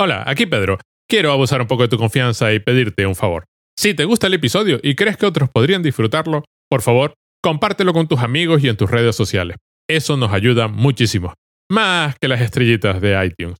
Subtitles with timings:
[0.00, 0.78] Hola, aquí Pedro.
[1.08, 3.46] Quiero abusar un poco de tu confianza y pedirte un favor.
[3.76, 8.06] Si te gusta el episodio y crees que otros podrían disfrutarlo, por favor, compártelo con
[8.06, 9.56] tus amigos y en tus redes sociales.
[9.88, 11.34] Eso nos ayuda muchísimo.
[11.68, 13.56] Más que las estrellitas de iTunes.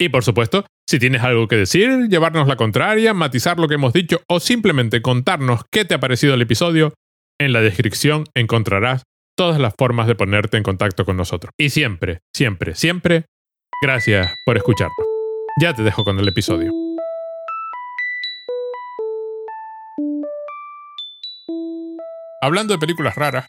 [0.00, 3.92] Y por supuesto, si tienes algo que decir, llevarnos la contraria, matizar lo que hemos
[3.92, 6.94] dicho o simplemente contarnos qué te ha parecido el episodio,
[7.38, 9.02] en la descripción encontrarás
[9.36, 11.52] todas las formas de ponerte en contacto con nosotros.
[11.58, 13.26] Y siempre, siempre, siempre,
[13.82, 15.05] gracias por escucharnos.
[15.58, 16.70] Ya te dejo con el episodio.
[22.42, 23.46] Hablando de películas raras,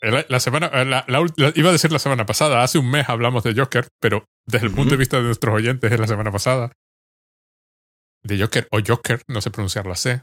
[0.00, 0.70] la, semana,
[1.54, 4.72] iba a decir la semana pasada, hace un mes hablamos de Joker, pero desde el
[4.72, 6.72] punto de vista de nuestros oyentes es la semana pasada.
[8.22, 10.22] De Joker o Joker, no sé pronunciar la C.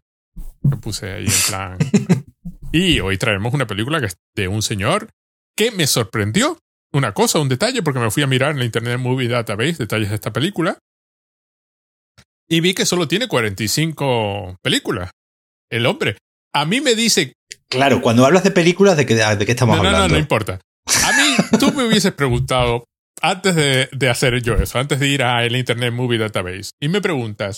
[0.64, 1.78] Me puse ahí en plan.
[2.72, 5.10] y hoy traemos una película que es de un señor
[5.56, 6.58] que me sorprendió
[6.94, 10.10] una cosa, un detalle, porque me fui a mirar en la Internet Movie Database detalles
[10.10, 10.78] de esta película.
[12.50, 15.12] Y vi que solo tiene 45 películas.
[15.70, 16.18] El hombre.
[16.54, 17.34] A mí me dice.
[17.70, 20.00] Claro, cuando hablas de películas, ¿de qué, de qué estamos hablando?
[20.00, 20.62] No, no, no importa.
[21.04, 22.86] A mí, tú me hubieses preguntado,
[23.22, 26.88] antes de, de hacer yo eso, antes de ir a el Internet Movie Database, y
[26.88, 27.58] me preguntas,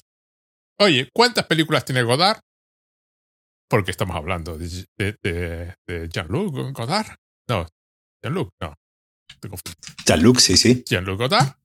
[0.80, 2.40] oye, ¿cuántas películas tiene Godard?
[3.70, 7.16] Porque estamos hablando de, de, de Jean-Luc Godard.
[7.48, 7.68] No,
[8.24, 8.74] Jean-Luc, no.
[10.06, 10.84] Jean-Luc, sí, sí.
[10.86, 11.56] Jean-Luc Godard,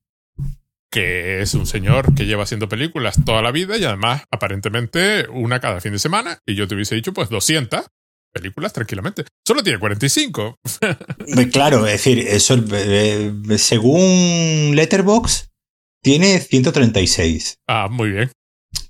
[0.90, 5.60] que es un señor que lleva haciendo películas toda la vida y además aparentemente una
[5.60, 6.38] cada fin de semana.
[6.46, 7.86] Y yo te hubiese dicho pues 200
[8.32, 9.24] películas tranquilamente.
[9.46, 10.58] Solo tiene 45.
[11.52, 15.50] claro, es decir, eso eh, según Letterbox
[16.02, 17.60] tiene 136.
[17.66, 18.30] Ah, muy bien.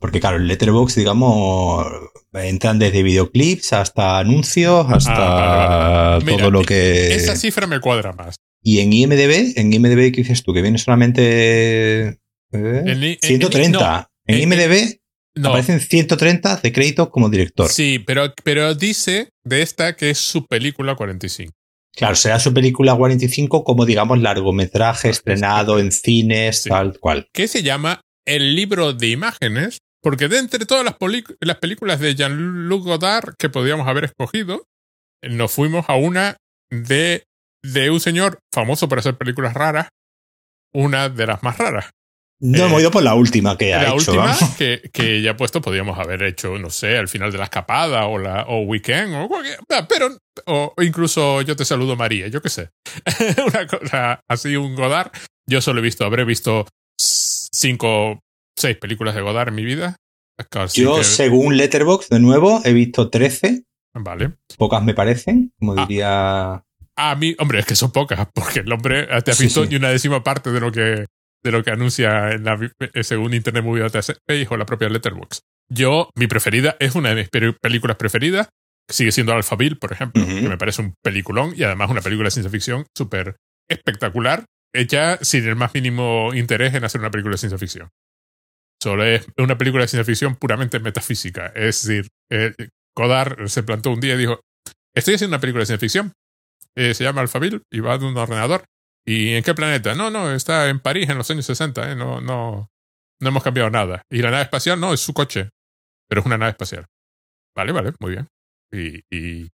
[0.00, 1.86] Porque claro, el Letterbox, digamos,
[2.32, 7.14] entran desde videoclips hasta anuncios, hasta ah, todo lo que...
[7.14, 8.36] Esa cifra me cuadra más.
[8.66, 10.54] Y en IMDB, en IMDB, ¿qué dices tú?
[10.54, 12.18] Que viene solamente
[12.50, 14.10] 130.
[14.26, 15.00] En, IMDB
[15.44, 17.68] aparecen 130 de créditos como director.
[17.68, 21.52] Sí, pero, pero dice de esta que es su película 45.
[21.94, 27.28] Claro, será su película 45 como, digamos, largometraje estrenado en cines, tal cual.
[27.34, 30.96] ¿Qué se llama El libro de imágenes, porque de entre todas las,
[31.40, 34.64] las películas de Jean-Luc Godard que podíamos haber escogido,
[35.22, 36.38] nos fuimos a una
[36.70, 37.24] de
[37.64, 39.88] de un señor famoso por hacer películas raras,
[40.72, 41.90] una de las más raras.
[42.40, 44.14] No, hemos eh, ido por la última que ha la hecho.
[44.14, 47.44] La última que, que, ya puesto podríamos haber hecho, no sé, al final de la
[47.44, 49.58] escapada o, la, o Weekend o cualquier,
[49.88, 52.70] pero, o, incluso Yo te saludo María, yo qué sé.
[53.46, 55.12] Una cosa así, un Godard.
[55.48, 56.66] Yo solo he visto, habré visto
[57.00, 58.20] cinco,
[58.58, 59.96] seis películas de Godard en mi vida.
[60.74, 63.62] yo, según Letterboxd, de nuevo, he visto 13.
[63.94, 64.32] Vale.
[64.58, 65.86] Pocas me parecen, como ah.
[65.86, 66.64] diría
[66.96, 69.90] a mí, hombre, es que son pocas, porque el hombre te ha visto ni una
[69.90, 71.06] décima parte de lo que,
[71.42, 74.18] de lo que anuncia en la, eh, según Internet Movie Database
[74.48, 75.40] o la propia Letterboxd.
[75.70, 77.28] Yo, mi preferida es una de mis
[77.60, 78.48] películas preferidas,
[78.88, 82.32] sigue siendo Alphaville, por ejemplo, que me parece un peliculón y además una película de
[82.32, 83.36] ciencia ficción súper
[83.68, 84.44] espectacular,
[84.74, 87.88] hecha sin el más mínimo interés en hacer una película de ciencia ficción.
[88.82, 91.46] Solo es una película de ciencia ficción puramente metafísica.
[91.54, 92.52] Es decir, eh,
[92.94, 94.40] Godard se plantó un día y dijo,
[94.94, 96.12] estoy haciendo una película de ciencia ficción,
[96.76, 98.64] eh, se llama Alphaville y va de un ordenador.
[99.06, 99.94] ¿Y en qué planeta?
[99.94, 101.94] No, no, está en París en los años 60, ¿eh?
[101.96, 102.70] no, no,
[103.20, 104.02] no hemos cambiado nada.
[104.10, 105.50] Y la nave espacial, no, es su coche,
[106.08, 106.86] pero es una nave espacial.
[107.54, 108.28] Vale, vale, muy bien.
[108.72, 109.50] Y,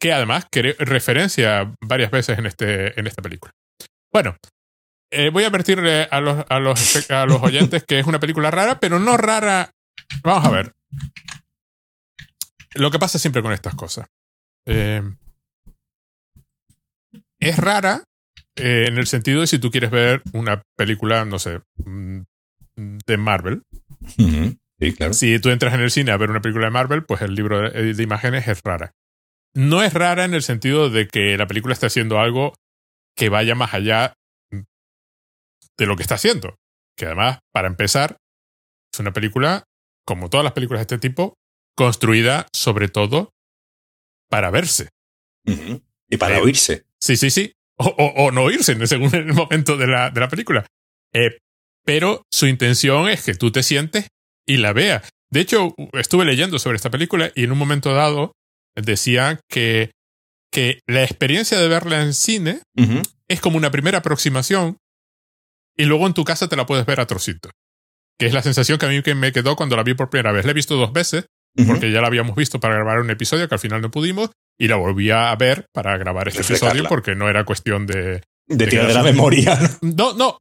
[0.00, 3.52] que además que referencia varias veces en, este, en esta película.
[4.12, 4.36] Bueno,
[5.10, 8.50] eh, voy a advertirle a los, a, los, a los oyentes que es una película
[8.50, 9.72] rara, pero no rara.
[10.22, 10.74] Vamos a ver.
[12.74, 14.06] Lo que pasa siempre con estas cosas.
[14.66, 15.02] Eh,
[17.40, 18.04] es rara
[18.56, 22.20] eh, en el sentido de si tú quieres ver una película, no sé, mm,
[22.76, 23.62] de Marvel.
[24.80, 25.12] Sí, claro.
[25.12, 27.70] Si tú entras en el cine a ver una película de Marvel, pues el libro
[27.70, 28.92] de, de imágenes es rara.
[29.54, 32.54] No es rara en el sentido de que la película está haciendo algo
[33.16, 34.14] que vaya más allá
[34.50, 36.56] de lo que está haciendo.
[36.96, 38.18] Que además, para empezar,
[38.92, 39.64] es una película,
[40.04, 41.34] como todas las películas de este tipo,
[41.76, 43.30] construida sobre todo
[44.28, 44.90] para verse.
[46.08, 46.84] Y para oírse.
[47.00, 47.52] Sí, sí, sí.
[47.76, 50.66] O, no oírse, según el momento de la, de la película.
[51.14, 51.38] Eh,
[51.84, 54.08] pero su intención es que tú te sientes
[54.46, 55.08] y la veas.
[55.30, 58.32] De hecho, estuve leyendo sobre esta película y en un momento dado
[58.74, 59.92] decía que,
[60.50, 62.62] que la experiencia de verla en cine
[63.28, 64.78] es como una primera aproximación
[65.76, 67.52] y luego en tu casa te la puedes ver a trocitos.
[68.18, 70.44] Que es la sensación que a mí me quedó cuando la vi por primera vez.
[70.44, 71.26] La he visto dos veces
[71.66, 74.68] porque ya la habíamos visto para grabar un episodio que al final no pudimos y
[74.68, 78.22] la volví a ver para grabar este episodio porque no era cuestión de...
[78.46, 79.58] De, tirar de la memoria.
[79.82, 80.38] No, no,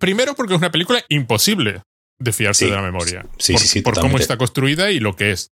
[0.00, 1.82] Primero porque es una película imposible
[2.18, 3.26] de fiarse de la memoria.
[3.38, 5.52] Sí, por, sí, sí, por cómo está construida y lo que es.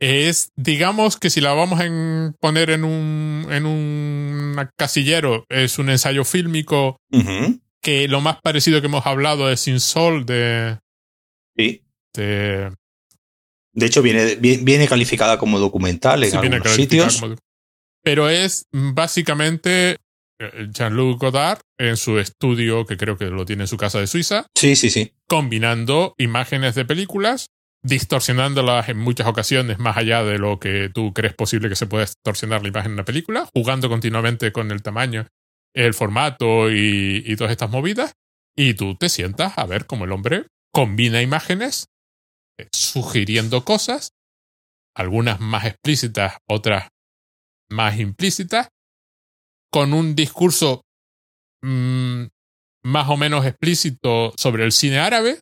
[0.00, 5.90] Es, digamos que si la vamos a poner en un, en un casillero, es un
[5.90, 6.96] ensayo fílmico
[7.82, 10.78] que lo más parecido que hemos hablado es Sin Sol de.
[11.54, 11.82] Sí.
[12.14, 12.72] De,
[13.78, 17.24] de hecho, viene, viene calificada como documental en algunos sitios.
[18.02, 19.96] pero es básicamente
[20.40, 24.08] eh, Jean-Luc Godard en su estudio, que creo que lo tiene en su casa de
[24.08, 24.46] Suiza.
[24.56, 25.12] Sí, sí, sí.
[25.28, 27.46] Combinando imágenes de películas,
[27.84, 32.04] distorsionándolas en muchas ocasiones más allá de lo que tú crees posible que se pueda
[32.04, 35.28] distorsionar la imagen en una película, jugando continuamente con el tamaño,
[35.72, 38.14] el formato y, y todas estas movidas.
[38.56, 41.86] Y tú te sientas a ver cómo el hombre combina imágenes,
[42.72, 44.12] sugiriendo cosas,
[44.94, 46.88] algunas más explícitas, otras
[47.70, 48.68] más implícitas,
[49.70, 50.82] con un discurso
[51.62, 52.24] mmm,
[52.82, 55.40] más o menos explícito sobre el cine árabe.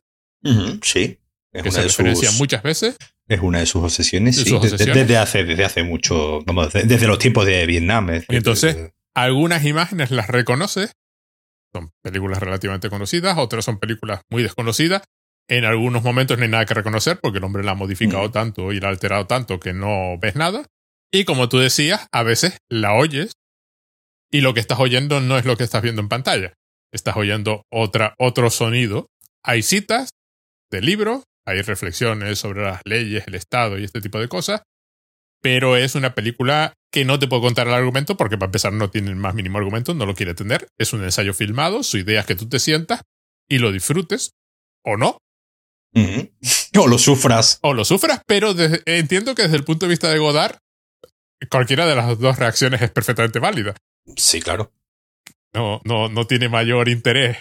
[0.81, 1.19] sí.
[1.53, 2.97] Es que se referencia muchas veces.
[3.27, 4.57] Es una de sus obsesiones, sí.
[4.61, 8.09] Desde, hace, desde hace mucho, vamos, desde los tiempos de Vietnam.
[8.29, 10.91] y entonces, algunas imágenes las reconoces.
[11.73, 15.03] Son películas relativamente conocidas, otras son películas muy desconocidas.
[15.49, 18.73] En algunos momentos no hay nada que reconocer porque el hombre la ha modificado tanto
[18.73, 20.65] y la ha alterado tanto que no ves nada.
[21.11, 23.31] Y como tú decías, a veces la oyes
[24.29, 26.53] y lo que estás oyendo no es lo que estás viendo en pantalla.
[26.91, 29.07] Estás oyendo otra, otro sonido.
[29.41, 30.09] Hay citas
[30.69, 34.63] de libros, hay reflexiones sobre las leyes, el Estado y este tipo de cosas,
[35.41, 38.89] pero es una película que no te puedo contar el argumento porque para empezar no
[38.89, 40.67] tiene el más mínimo argumento, no lo quiere tener.
[40.77, 43.01] Es un ensayo filmado, su idea es que tú te sientas
[43.47, 44.31] y lo disfrutes
[44.83, 45.19] o no.
[46.77, 47.59] O lo sufras.
[47.61, 48.55] O lo sufras, pero
[48.85, 50.57] entiendo que desde el punto de vista de Godard,
[51.49, 53.75] cualquiera de las dos reacciones es perfectamente válida.
[54.15, 54.71] Sí, claro.
[55.53, 57.37] No, no, no tiene mayor interés.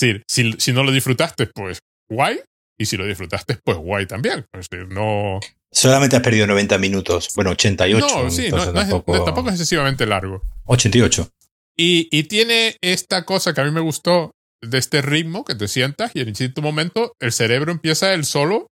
[0.00, 2.40] Es si, si no lo disfrutaste, pues guay.
[2.78, 4.46] Y si lo disfrutaste, pues guay también.
[4.52, 5.38] Es decir, no.
[5.70, 7.30] Solamente has perdido 90 minutos.
[7.36, 8.06] Bueno, 88.
[8.06, 9.16] No, sí, no, tampoco...
[9.16, 10.42] Es, tampoco es excesivamente largo.
[10.66, 11.28] 88.
[11.76, 14.32] Y, y tiene esta cosa que a mí me gustó
[14.68, 18.68] de este ritmo que te sientas y en cierto momento el cerebro empieza él solo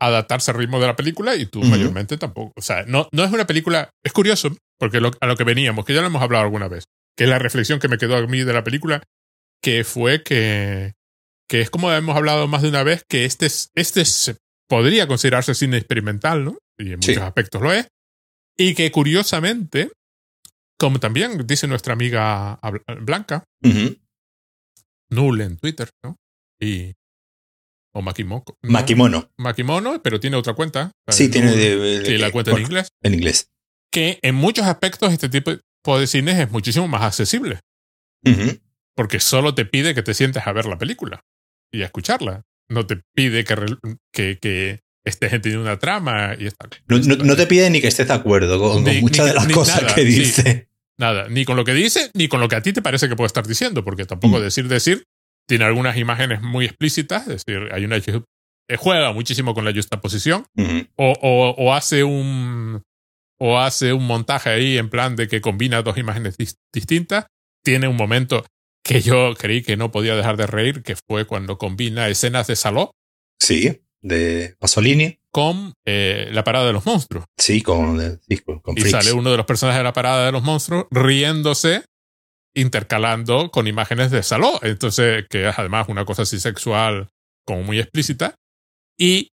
[0.00, 2.52] a adaptarse al ritmo de la película y tú mayormente tampoco.
[2.56, 3.90] O sea, no, no es una película.
[4.04, 6.84] Es curioso, porque a lo que veníamos, que ya lo hemos hablado alguna vez,
[7.16, 9.02] que es la reflexión que me quedó a mí de la película,
[9.60, 10.92] que fue que,
[11.48, 14.36] que es como hemos hablado más de una vez, que este, este
[14.68, 16.58] podría considerarse cine experimental, ¿no?
[16.78, 17.88] Y en muchos aspectos lo es.
[18.56, 19.90] Y que curiosamente,
[20.78, 22.60] como también dice nuestra amiga
[23.00, 23.44] Blanca,
[25.10, 26.16] Null en Twitter, ¿no?
[26.60, 26.94] Y.
[27.94, 28.44] O Makimono.
[28.62, 29.30] Makimono.
[29.38, 30.92] Makimono, pero tiene otra cuenta.
[31.08, 32.88] Sí, tiene de, la cuenta en inglés.
[33.02, 33.50] En inglés
[33.90, 37.60] que en muchos aspectos este tipo de cines es muchísimo más accesible.
[38.94, 41.24] Porque solo te pide que te sientes a ver la película
[41.72, 42.42] y a escucharla.
[42.68, 43.54] No te pide que,
[44.12, 46.68] que, que estés entendiendo una trama y está.
[46.86, 50.04] No, no, te pide ni que estés de acuerdo con, muchas de las cosas que
[50.04, 50.67] dice.
[50.98, 53.16] Nada, ni con lo que dice, ni con lo que a ti te parece que
[53.16, 54.42] puede estar diciendo, porque tampoco mm.
[54.42, 55.04] decir decir
[55.46, 57.98] tiene algunas imágenes muy explícitas, es decir, hay una
[58.76, 60.44] juega muchísimo con la justaposición
[60.96, 62.82] o, o, o, hace un
[63.38, 66.36] o hace un montaje ahí en plan de que combina dos imágenes
[66.72, 67.26] distintas.
[67.64, 68.44] Tiene un momento
[68.84, 72.56] que yo creí que no podía dejar de reír, que fue cuando combina escenas de
[72.56, 72.92] Saló.
[73.40, 75.20] Sí, de Pasolini.
[75.38, 77.24] Con eh, la parada de los monstruos.
[77.38, 78.42] Sí, con, sí,
[78.74, 81.84] Y sale uno de los personajes de la parada de los monstruos riéndose,
[82.56, 84.58] intercalando con imágenes de Saló.
[84.62, 87.10] Entonces, que es además una cosa así sexual
[87.46, 88.34] como muy explícita.
[88.98, 89.28] Y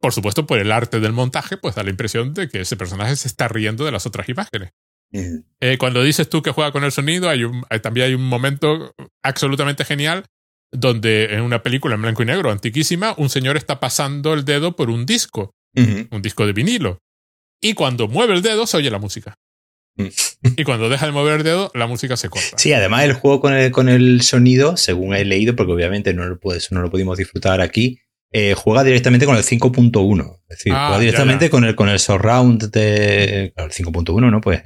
[0.00, 3.16] por supuesto, por el arte del montaje, pues da la impresión de que ese personaje
[3.16, 4.70] se está riendo de las otras imágenes.
[5.12, 8.94] Eh, cuando dices tú que juega con el sonido, hay un, también hay un momento
[9.24, 10.24] absolutamente genial
[10.72, 14.74] donde en una película en blanco y negro antiquísima, un señor está pasando el dedo
[14.74, 16.98] por un disco, un disco de vinilo.
[17.60, 19.36] Y cuando mueve el dedo se oye la música.
[19.96, 20.06] Mm.
[20.56, 22.56] y cuando deja de mover el dedo, la música se corta.
[22.56, 26.24] Sí, además el juego con el, con el sonido, según he leído, porque obviamente no
[26.24, 26.38] lo,
[26.70, 28.00] no lo pudimos disfrutar aquí,
[28.32, 30.40] eh, juega directamente con el 5.1.
[30.48, 33.52] Es decir, ah, juega directamente con el, con el surround de.
[33.54, 34.40] el 5.1, ¿no?
[34.40, 34.62] Pues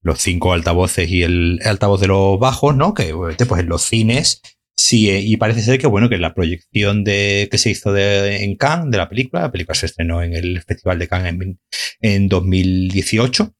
[0.00, 2.94] los cinco altavoces y el, altavoz de los bajos, ¿no?
[2.94, 4.40] Que pues en los cines.
[4.80, 8.54] Sí, y parece ser que bueno, que la proyección de, que se hizo de, en
[8.54, 11.60] Cannes de la película, la película se estrenó en el Festival de Cannes en,
[12.00, 13.56] en 2018.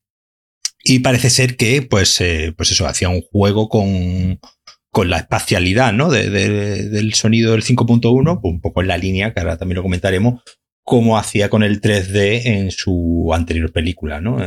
[0.84, 4.38] Y parece ser que, pues, eh, pues eso, hacía un juego con,
[4.92, 6.08] con la espacialidad ¿no?
[6.08, 9.82] de, del sonido del 5.1, pues un poco en la línea, que ahora también lo
[9.82, 10.44] comentaremos,
[10.84, 14.38] como hacía con el 3D en su anterior película, ¿no?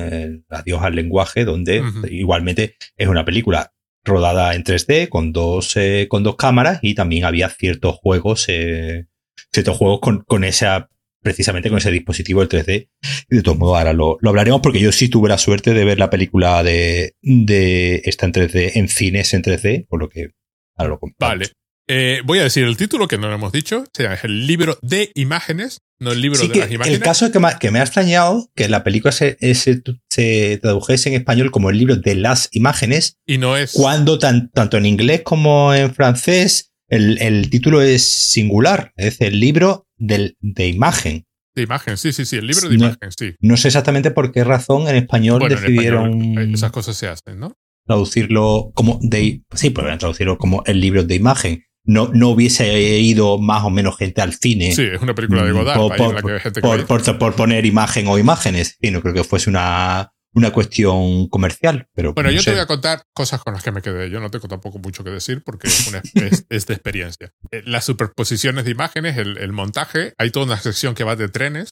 [0.50, 3.74] Adiós al lenguaje, donde igualmente es una película
[4.04, 9.08] rodada en 3D con dos, eh, con dos cámaras y también había ciertos juegos, eh,
[9.52, 10.90] ciertos juegos con, con esa
[11.22, 12.90] precisamente con ese dispositivo el 3D.
[13.30, 16.00] Y de todos modos, ahora lo, hablaremos porque yo sí tuve la suerte de ver
[16.00, 20.32] la película de, de esta en 3D en cines en 3D, por lo que
[20.76, 21.46] ahora lo Vale.
[21.94, 23.84] Eh, voy a decir el título que no lo hemos dicho.
[23.94, 26.98] Sea, es el libro de imágenes, no el libro de las imágenes.
[26.98, 31.10] El caso es que me, que me ha extrañado que la película se, se, tradujese
[31.10, 33.18] en español como el libro de las imágenes.
[33.26, 33.74] Y no es.
[33.74, 39.86] Cuando tanto en inglés como en francés el, el, título es singular, es el libro
[39.98, 41.26] del, de imagen.
[41.54, 43.36] De imagen, sí, sí, sí, el libro de imagen, sí.
[43.42, 46.40] No sé exactamente por qué razón en español decidieron.
[46.40, 47.58] Eh, esas cosas se hacen, ¿no?
[47.86, 49.44] Traducirlo como de.
[49.54, 53.98] Sí, podrían traducirlo como el libro de imagen no, no hubiese ido más o menos
[53.98, 54.74] gente al cine.
[54.74, 55.80] Sí, es una película de Godard.
[57.18, 58.78] Por, poner imagen o imágenes.
[58.82, 61.88] Y no creo que fuese una, una cuestión comercial.
[61.94, 64.10] Pero bueno, yo te voy a contar cosas con las que me quedé.
[64.10, 65.92] Yo no tengo tampoco mucho que decir porque es,
[66.50, 67.34] es, de experiencia.
[67.52, 71.70] Eh, las superposiciones de imágenes, el, montaje, hay toda una sección que va de trenes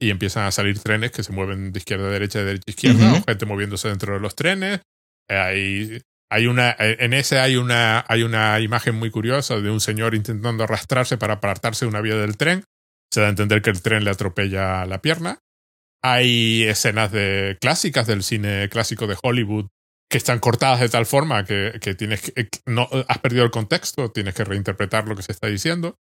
[0.00, 2.70] y empiezan a salir trenes que se mueven de izquierda a derecha, de derecha a
[2.70, 4.80] izquierda, gente moviéndose dentro de los trenes.
[5.28, 6.02] Hay
[6.32, 10.64] hay una, en ese hay una, hay una imagen muy curiosa de un señor intentando
[10.64, 12.64] arrastrarse para apartarse de una vía del tren.
[13.12, 15.40] Se da a entender que el tren le atropella la pierna.
[16.02, 19.66] Hay escenas de, clásicas del cine clásico de Hollywood
[20.08, 24.10] que están cortadas de tal forma que, que tienes que, no has perdido el contexto,
[24.10, 25.96] tienes que reinterpretar lo que se está diciendo.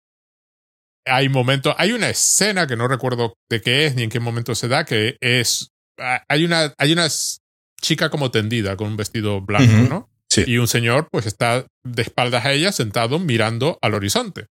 [1.06, 4.54] Hay momentos, hay una escena que no recuerdo de qué es ni en qué momento
[4.54, 5.72] se da, que es,
[6.28, 7.08] hay una, hay una
[7.82, 10.09] chica como tendida con un vestido blanco, ¿no?
[10.36, 14.46] Y un señor pues está de espaldas a ella sentado mirando al horizonte.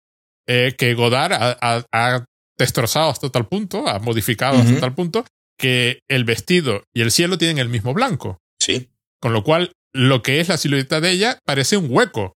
[0.48, 2.26] Eh, que Godard ha,
[2.58, 5.26] destrozado hasta tal punto, ha modificado hasta tal punto,
[5.60, 8.40] que el vestido y el cielo tienen el mismo blanco.
[8.60, 8.90] Sí.
[9.20, 12.34] Con lo cual, lo que es la silueta de ella parece un hueco.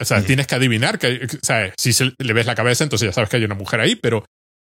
[0.00, 1.74] O sea, tienes que adivinar que, ¿sabes?
[1.78, 4.24] Si le ves la cabeza, entonces ya sabes que hay una mujer ahí, pero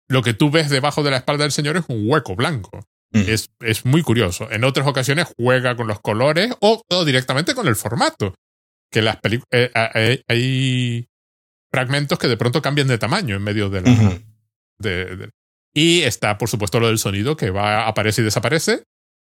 [0.09, 2.87] lo que tú ves debajo de la espalda del señor es un hueco blanco.
[3.21, 4.51] Es, es, muy curioso.
[4.51, 8.35] En otras ocasiones juega con los colores o, directamente con el formato.
[8.91, 9.49] Que las películas.
[9.53, 11.09] Eh, hay
[11.73, 14.21] fragmentos que de pronto cambian de tamaño en medio de la.
[14.79, 15.31] de,
[15.75, 18.85] y está, por supuesto, lo del sonido que va, aparece y desaparece.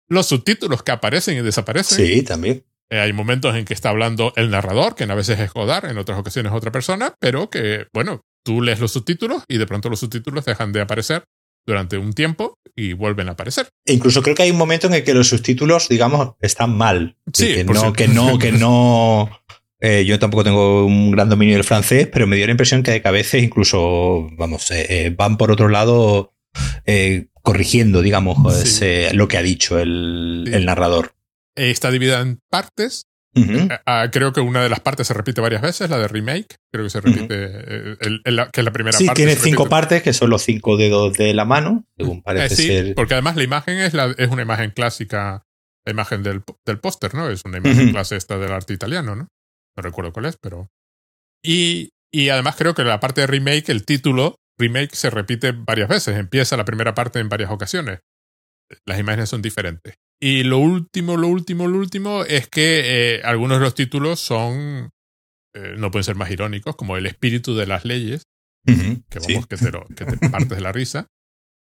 [0.10, 2.06] Los subtítulos que aparecen y desaparecen.
[2.06, 2.66] Sí, también.
[2.90, 5.98] Eh, hay momentos en que está hablando el narrador, que a veces es Godard, en
[5.98, 10.02] otras ocasiones otra persona, pero que, bueno, tú lees los subtítulos y de pronto los
[10.02, 11.24] subtítulos dejan de aparecer
[11.65, 13.70] durante un tiempo y vuelven a aparecer.
[13.86, 17.17] E incluso creo que hay un momento en el que los subtítulos, digamos, están mal.
[17.34, 19.29] Sí, que, no, que no, que no,
[19.79, 23.01] eh, yo tampoco tengo un gran dominio del francés, pero me dio la impresión que
[23.03, 26.34] a veces incluso, vamos, eh, eh, van por otro lado
[27.41, 28.38] corrigiendo, digamos,
[29.13, 31.15] lo que ha dicho el, el narrador.
[31.55, 35.62] Está dividida en partes eh, ah, creo que una de las partes se repite varias
[35.62, 36.58] veces, la de remake.
[36.72, 39.06] Creo que se repite, eh, que es la primera parte.
[39.06, 42.58] Sí, tiene cinco partes, que son los cinco dedos de la mano, según parece eh,
[42.58, 42.96] sí, ser.
[42.96, 45.44] Porque además la imagen es, la, es una imagen clásica,
[45.86, 47.30] la imagen del, del póster, ¿no?
[47.30, 49.28] Es una imagen clásica esta del arte italiano, ¿no?
[49.75, 50.70] No recuerdo cuál es, pero.
[51.44, 55.90] Y, y además creo que la parte de remake, el título remake se repite varias
[55.90, 56.18] veces.
[56.18, 58.00] Empieza la primera parte en varias ocasiones.
[58.86, 59.96] Las imágenes son diferentes.
[60.25, 64.89] Y lo último, lo último, lo último es que eh, algunos de los títulos son,
[65.53, 68.24] eh, no pueden ser más irónicos, como El espíritu de las leyes,
[68.65, 71.08] que vamos, que, te que te partes de la risa.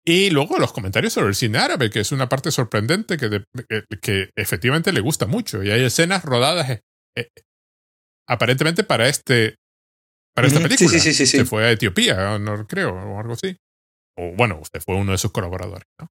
[0.02, 3.44] Y luego los comentarios sobre el cine árabe, que es una parte sorprendente que,
[4.00, 5.62] que, efectivamente le gusta mucho.
[5.62, 6.70] Y hay escenas rodadas
[7.18, 7.28] eh,
[8.26, 9.56] aparentemente para este
[10.34, 10.88] para esta película.
[10.88, 13.58] Sí, sí, sí, Se fue a Etiopía, no creo, o algo así.
[14.16, 16.08] O bueno, usted fue uno de sus colaboradores, ¿no?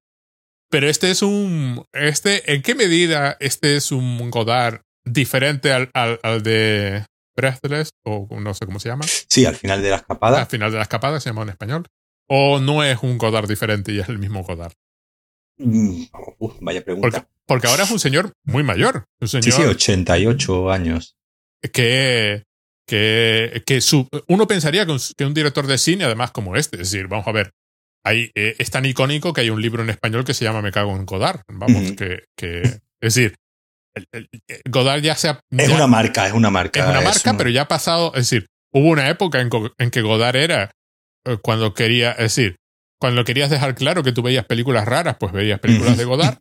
[0.70, 1.84] Pero este es un.
[1.92, 7.04] Este, ¿En qué medida este es un Godard diferente al, al, al de
[7.36, 7.90] Breathless?
[8.04, 9.04] O no sé cómo se llama.
[9.28, 10.40] Sí, al final de la escapada.
[10.40, 11.86] Al final de la escapada se llama en español.
[12.28, 14.74] ¿O no es un Godard diferente y es el mismo Godard?
[15.56, 16.04] Mm,
[16.60, 17.28] vaya pregunta.
[17.46, 19.04] Porque, ahora es un señor muy mayor.
[19.20, 21.16] Un señor sí, sí, 88 años.
[21.72, 22.44] Que.
[22.86, 26.76] Que, que su, uno pensaría que un, que un director de cine, además como este,
[26.80, 27.50] es decir, vamos a ver,
[28.04, 30.96] eh, es tan icónico que hay un libro en español que se llama Me cago
[30.96, 31.40] en Godard.
[31.48, 32.62] Vamos, que, que,
[33.00, 33.34] Es decir,
[34.68, 35.40] Godard ya se ha.
[35.50, 36.80] Es una marca, es una marca.
[36.80, 38.08] Es una marca, pero ya ha pasado.
[38.14, 40.70] Es decir, hubo una época en, en, que Godard era
[41.24, 42.12] eh, cuando quería.
[42.12, 42.56] Es decir,
[43.00, 46.38] cuando querías dejar claro que tú veías películas raras, pues veías películas de Godard.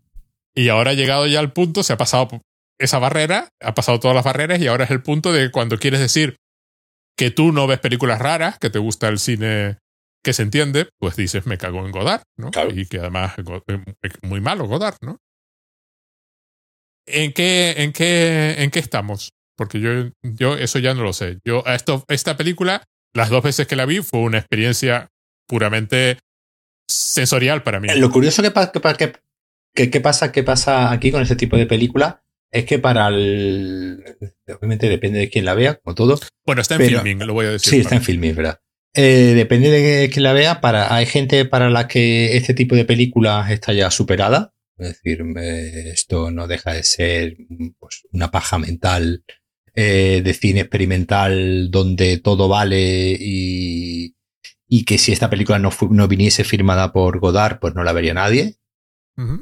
[0.56, 2.42] Y ahora ha llegado ya al punto, se ha pasado
[2.80, 6.00] esa barrera, ha pasado todas las barreras y ahora es el punto de cuando quieres
[6.00, 6.38] decir
[7.16, 9.78] que tú no ves películas raras, que te gusta el cine
[10.28, 12.52] que se entiende, pues dices, me cago en Godard, ¿no?
[12.76, 15.22] Y que además es muy malo Godard, ¿no?
[17.06, 19.32] ¿En qué, en qué, en qué estamos?
[19.56, 19.90] Porque yo,
[20.24, 21.38] yo eso ya no lo sé.
[21.46, 25.08] Yo, esto, esta película, las dos veces que la vi, fue una experiencia
[25.48, 26.20] puramente
[26.90, 27.88] sensorial para mí.
[27.96, 28.52] Lo curioso que,
[29.74, 34.04] que, que, pasa, que pasa aquí con este tipo de película es que para el.
[34.60, 36.20] Obviamente depende de quién la vea, como todo.
[36.46, 37.70] Bueno, está en filming, lo voy a decir.
[37.70, 38.60] Sí, está en filming, ¿verdad?
[39.00, 40.60] Eh, depende de quién la vea.
[40.60, 44.56] Para, hay gente para la que este tipo de películas está ya superada.
[44.80, 47.38] Es decir, esto no deja de ser
[47.80, 49.24] pues, una paja mental
[49.76, 54.16] eh, de cine experimental donde todo vale y,
[54.68, 58.16] y que si esta película no, no viniese firmada por Godard, pues no la vería
[58.16, 58.58] nadie.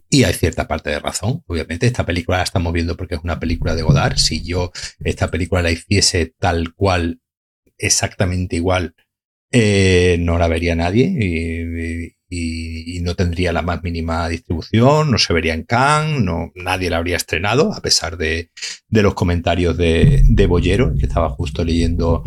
[0.10, 1.44] Y hay cierta parte de razón.
[1.48, 4.18] Obviamente, esta película la estamos viendo porque es una película de Godard.
[4.18, 7.20] Si yo esta película la hiciese tal cual,
[7.78, 8.96] exactamente igual,
[9.52, 15.54] eh, no la vería nadie y, no tendría la más mínima distribución, no se vería
[15.54, 18.50] en Cannes, no, nadie la habría estrenado, a pesar de,
[18.90, 22.24] los comentarios de, de, Bollero, que estaba justo leyendo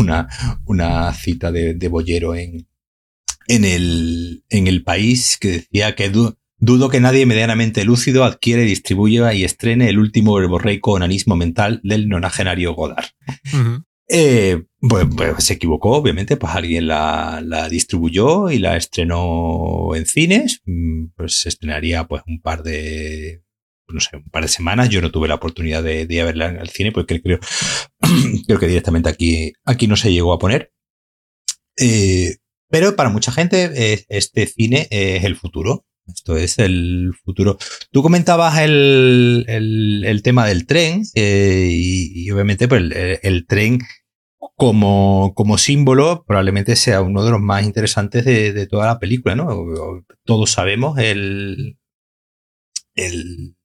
[0.00, 0.28] una,
[0.64, 2.66] una cita de, de Bollero en,
[3.46, 6.10] en, el, en el país que decía que
[6.64, 12.08] Dudo que nadie medianamente lúcido adquiere, distribuya y estrene el último verborreico onanismo mental del
[12.08, 13.04] nonagenario Godard.
[14.08, 20.60] Eh, pues, pues, se equivocó, obviamente, pues alguien la, distribuyó y la estrenó en cines.
[20.66, 23.42] Mm, pues se estrenaría pues un par de,
[23.88, 24.88] no sé, un par de semanas.
[24.90, 27.38] Yo no tuve la oportunidad de, de verla en el cine porque creo,
[28.46, 30.72] creo que directamente aquí, aquí no se llegó a poner.
[31.76, 32.36] Eh,
[32.68, 35.86] pero para mucha gente eh, este cine es el futuro.
[36.06, 37.56] Esto es el futuro.
[37.90, 42.82] Tú comentabas el, el, tema del tren eh, y, obviamente pues,
[43.22, 43.80] el, tren
[44.56, 49.48] como, como, símbolo probablemente sea uno de los más interesantes de, toda la película, ¿no?
[50.24, 51.78] Todos sabemos el,
[52.94, 53.56] el,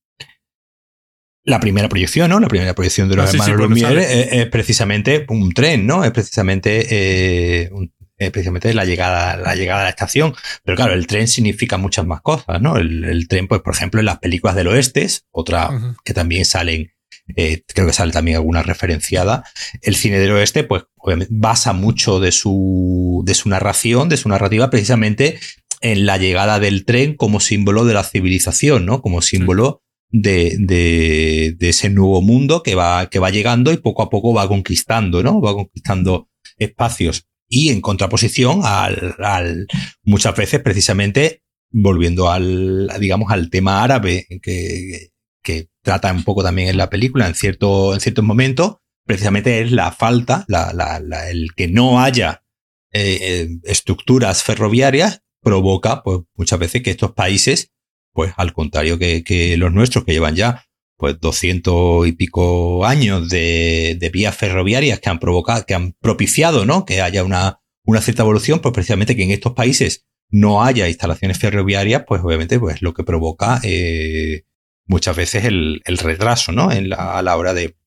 [1.44, 2.40] la primera proyección, ¿no?
[2.40, 6.06] La primera proyección de los ah, hermanos Lumière es, precisamente un tren, ¿no?
[6.06, 10.36] Es precisamente eh, un, eh, precisamente la llegada, la llegada a la estación.
[10.66, 12.76] Pero claro, el tren significa muchas más cosas, ¿no?
[12.76, 16.92] El, tren, pues, por ejemplo, en las películas del oeste, otra que también salen,
[17.38, 19.46] eh, creo que sale también alguna referenciada.
[19.82, 20.84] El cine del oeste, pues,
[21.30, 25.40] basa mucho de su, de su narración, de su narrativa, precisamente
[25.80, 29.02] en la llegada del tren como símbolo de la civilización, ¿no?
[29.02, 34.02] Como símbolo de, de, de, ese nuevo mundo que va, que va llegando y poco
[34.02, 35.40] a poco va conquistando, ¿no?
[35.40, 36.28] Va conquistando
[36.58, 39.68] espacios y en contraposición al, al
[40.04, 45.10] muchas veces precisamente volviendo al, digamos, al tema árabe que,
[45.44, 49.72] que trata un poco también en la película en cierto, en ciertos momentos, precisamente es
[49.72, 52.44] la falta, la, la, la, el que no haya
[52.92, 57.72] eh, estructuras ferroviarias provoca, pues, muchas veces que estos países,
[58.14, 60.66] pues, al contrario que, que los nuestros, que llevan ya
[61.00, 66.86] pues doscientos y pico años de, vías ferroviarias que han provocado, que han propiciado, ¿no?
[66.86, 71.40] Que haya una, una cierta evolución, pues precisamente que en estos países no haya instalaciones
[71.40, 74.44] ferroviarias, pues obviamente pues lo que provoca eh,
[74.88, 76.70] muchas veces el, el, retraso, ¿no?
[76.70, 77.78] En la, a la hora de,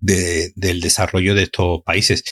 [0.00, 2.24] del desarrollo de estos países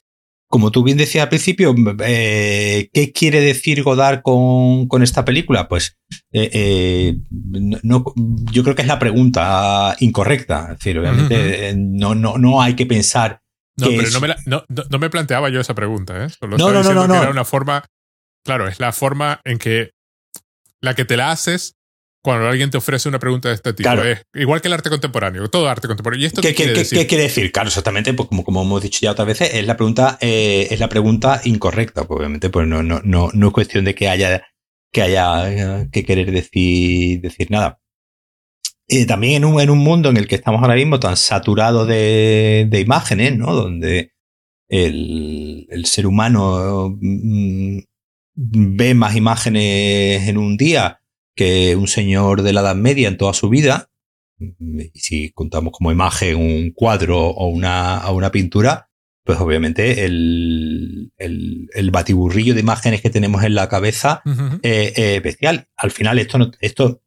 [0.53, 5.67] como tú bien decías al principio, eh, ¿qué quiere decir Godard con, con esta película?
[5.67, 5.97] Pues
[6.31, 8.05] eh, eh, no,
[8.53, 10.65] yo creo que es la pregunta incorrecta.
[10.73, 13.41] Es decir, obviamente no, no, no hay que pensar.
[13.79, 16.29] No, pero no, me no, no, me planteaba yo esa pregunta, ¿eh?
[16.29, 17.87] Solo no, no, no, no, Era una forma.
[18.45, 19.93] Claro, es la forma en que
[20.83, 21.77] la que te la haces
[22.23, 23.91] cuando alguien te ofrece una pregunta de este tipo.
[23.91, 26.23] Es igual que el arte contemporáneo, todo arte contemporáneo.
[26.23, 26.99] ¿Y esto qué, quiere decir?
[26.99, 27.51] ¿Qué quiere decir?
[27.51, 30.79] Claro, exactamente, pues como, como hemos dicho ya otras veces, es la pregunta, eh, es
[30.79, 34.47] la pregunta incorrecta, pues obviamente, pues no, no, no, no es cuestión de que haya
[34.93, 37.81] que haya eh, que querer decir, decir nada.
[38.87, 41.87] Y también en un, en un mundo en el que estamos ahora mismo tan saturado
[41.87, 43.55] de, de imágenes, ¿no?
[43.55, 44.13] Donde
[44.69, 47.79] el, el ser humano mm,
[48.35, 51.02] ve más imágenes en un día
[51.35, 53.91] que un señor de la Edad Media en toda su vida,
[54.95, 58.91] si contamos como imagen un cuadro o una, o una pintura,
[59.25, 64.23] pues obviamente el, el, batiburrillo de imágenes que tenemos en la cabeza
[64.63, 65.69] es especial.
[65.77, 67.03] Al final esto, no, esto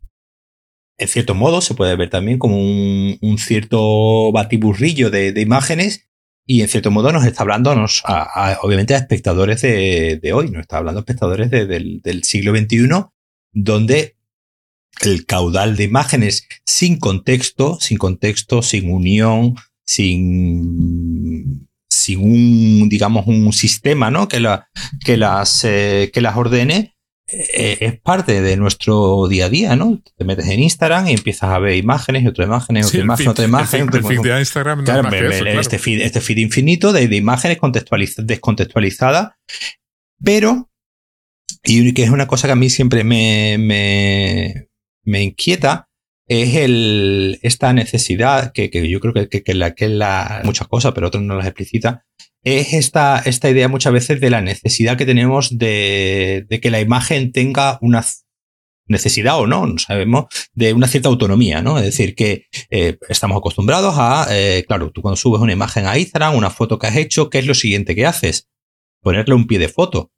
[0.97, 6.07] en cierto modo se puede ver también como un, un cierto batiburrillo de, de, imágenes
[6.45, 10.49] y en cierto modo nos está hablando, nos, a, obviamente a espectadores de, de, hoy,
[10.51, 12.87] nos está hablando a espectadores del, del siglo XXI,
[13.55, 14.17] donde
[15.01, 23.51] el caudal de imágenes sin contexto, sin contexto, sin unión, sin, sin un, digamos, un
[23.51, 24.27] sistema, ¿no?
[24.27, 24.67] Que, la,
[25.03, 26.95] que las, eh, que las ordene,
[27.27, 29.99] eh, es parte de nuestro día a día, ¿no?
[30.15, 33.45] Te metes en Instagram y empiezas a ver imágenes y otra imagen, otra imagen, otra
[33.45, 33.89] imagen.
[33.91, 35.09] El feed, de Instagram claro,
[35.59, 37.57] Este, feed, este feed infinito de, imágenes
[38.17, 39.31] descontextualizadas,
[40.23, 40.69] pero,
[41.63, 43.57] y que es una cosa que a mí siempre me,
[45.03, 45.89] me, inquieta,
[46.27, 50.93] es el, esta necesidad, que, que yo creo que, que, la, que la, muchas cosas,
[50.93, 52.05] pero otros no las explicita,
[52.43, 56.79] es esta, esta idea muchas veces de la necesidad que tenemos de, de que la
[56.79, 58.03] imagen tenga una
[58.87, 61.77] necesidad o no, no sabemos, de una cierta autonomía, ¿no?
[61.77, 65.97] Es decir, que eh, estamos acostumbrados a, eh, claro, tú cuando subes una imagen a
[65.97, 68.47] Instagram, una foto que has hecho, ¿qué es lo siguiente que haces?
[69.01, 70.11] Ponerle un pie de foto.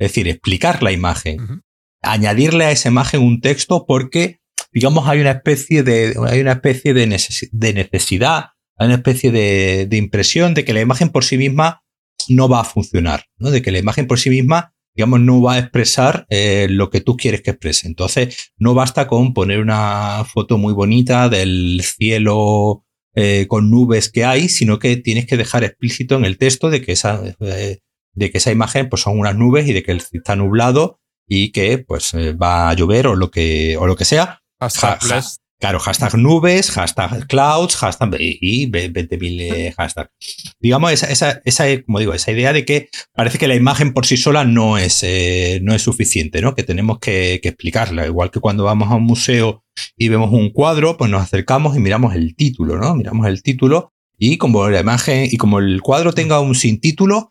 [0.00, 1.62] Es decir, explicar la imagen.
[2.02, 4.40] Añadirle a esa imagen un texto porque,
[4.72, 7.06] digamos, hay una especie de, hay una especie de,
[7.52, 8.46] de necesidad
[8.80, 11.82] hay una especie de, impresión de que la imagen por sí misma
[12.30, 13.50] no va a funcionar, ¿no?
[13.50, 17.02] De que la imagen por sí misma, digamos, no va a expresar eh, lo que
[17.02, 17.86] tú quieres que exprese.
[17.86, 24.24] Entonces, no basta con poner una foto muy bonita del cielo eh, con nubes que
[24.24, 27.80] hay, sino que tienes que dejar explícito en el texto de que esa, eh,
[28.14, 31.78] de que esa imagen pues, son unas nubes y de que está nublado y que
[31.78, 34.42] pues va a llover o lo que, o lo que sea.
[35.60, 40.10] Claro, hashtag nubes, hashtag clouds, hashtag y 20.000 eh, hashtags.
[40.58, 44.06] Digamos, esa, esa, esa, como digo, esa idea de que parece que la imagen por
[44.06, 46.54] sí sola no es, eh, no es suficiente, ¿no?
[46.54, 48.06] Que tenemos que, que, explicarla.
[48.06, 49.62] Igual que cuando vamos a un museo
[49.98, 52.94] y vemos un cuadro, pues nos acercamos y miramos el título, ¿no?
[52.94, 57.29] Miramos el título y como la imagen y como el cuadro tenga un sin título,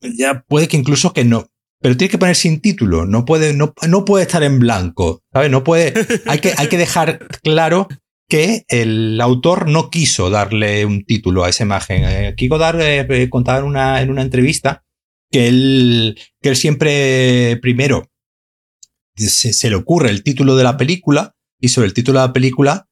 [0.00, 1.48] ya puede que incluso que no,
[1.80, 5.50] pero tiene que poner sin título, no puede, no, no puede estar en blanco, ¿sabes?
[5.50, 5.92] No puede,
[6.26, 7.88] hay que, hay que dejar claro
[8.28, 12.04] que el autor no quiso darle un título a esa imagen.
[12.04, 14.84] Eh, aquí Godard eh, eh, contaba en una, en una entrevista
[15.30, 18.10] que él, que él siempre primero
[19.16, 22.88] se, le ocurre el título de la película y sobre el título de la película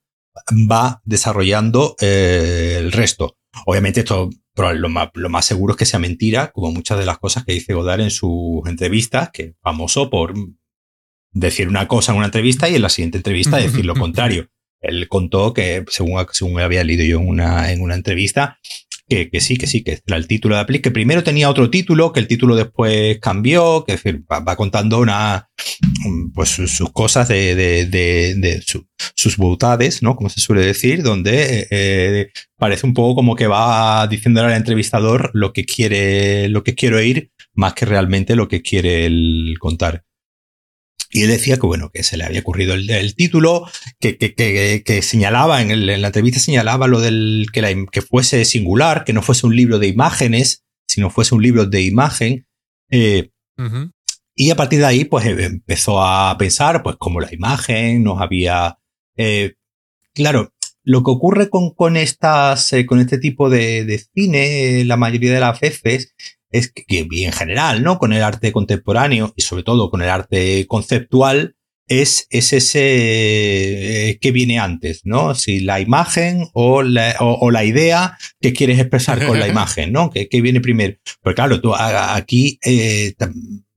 [0.70, 3.36] va desarrollando el resto.
[3.66, 7.06] Obviamente esto pero lo más, lo más seguro es que sea mentira, como muchas de
[7.06, 10.34] las cosas que dice Godard en sus entrevistas, que es famoso por
[11.30, 14.48] decir una cosa en una entrevista y en la siguiente entrevista decir lo contrario.
[14.80, 18.58] Él contó que, según, según había leído yo en una, en una entrevista,
[19.30, 22.12] que, sí, que sí, que era el título de la que primero tenía otro título,
[22.12, 23.98] que el título después cambió, que
[24.30, 25.48] va, contando una,
[26.34, 28.62] pues sus, cosas de,
[29.14, 30.16] sus butades, ¿no?
[30.16, 35.30] Como se suele decir, donde eh, parece un poco como que va diciéndole al entrevistador
[35.34, 40.04] lo que quiere, lo que quiere oír, más que realmente lo que quiere él contar.
[41.10, 43.68] Y él decía que, bueno, que se le había ocurrido el, título,
[44.00, 49.04] que, que, que, señalaba, en, la entrevista señalaba lo del que, la, que fuese singular,
[49.04, 52.46] que no fuese un libro de imágenes, sino fuese un libro de imagen.
[52.90, 53.30] Eh,
[54.34, 58.20] y a partir de ahí, pues eh, empezó a pensar, pues, como la imagen nos
[58.20, 58.78] había.
[59.16, 59.54] Eh,
[60.14, 65.34] claro, lo que ocurre con, con estas, con este tipo de, de cine, la mayoría
[65.34, 66.14] de las veces,
[66.52, 67.98] es que, y en general, ¿no?
[67.98, 71.56] Con el arte contemporáneo y sobre todo con el arte conceptual,
[71.88, 75.34] es, es ese eh, que viene antes, ¿no?
[75.34, 80.10] Si la imagen o la, o, la idea que quieres expresar con la imagen, ¿no?
[80.10, 80.96] Que, viene primero.
[81.20, 83.14] Porque claro, tú aquí eh,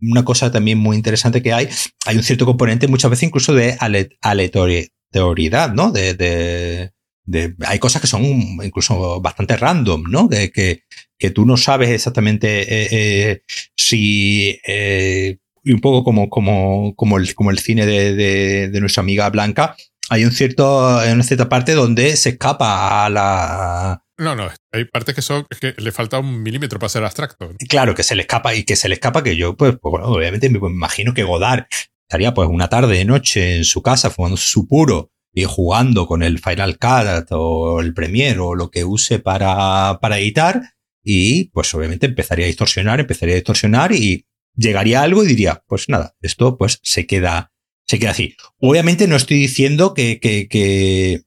[0.01, 1.67] una cosa también muy interesante que hay,
[2.05, 3.77] hay un cierto componente muchas veces incluso de
[4.21, 5.91] aleatoriedad, ¿no?
[5.91, 6.91] De, de,
[7.25, 10.27] de, hay cosas que son incluso bastante random, ¿no?
[10.27, 10.83] De que,
[11.17, 13.41] que tú no sabes exactamente eh, eh,
[13.75, 18.79] si eh, y un poco como, como, como, el, como el cine de, de, de,
[18.79, 19.75] nuestra amiga Blanca,
[20.09, 24.03] hay un cierto, una cierta parte donde se escapa a la...
[24.17, 27.51] No, no, hay partes que son que le falta un milímetro para ser abstracto.
[27.67, 30.05] Claro, que se le escapa y que se le escapa que yo, pues, pues bueno,
[30.05, 31.65] obviamente me imagino que Godard
[32.07, 36.21] estaría pues una tarde de noche en su casa fumando su puro y jugando con
[36.21, 40.61] el Final Cut o el Premiere o lo que use para, para editar
[41.05, 45.87] y pues obviamente empezaría a distorsionar, empezaría a distorsionar y llegaría algo y diría, pues
[45.87, 47.53] nada, esto pues se queda,
[47.87, 48.35] se queda así.
[48.57, 51.21] Obviamente no estoy diciendo que, que, que,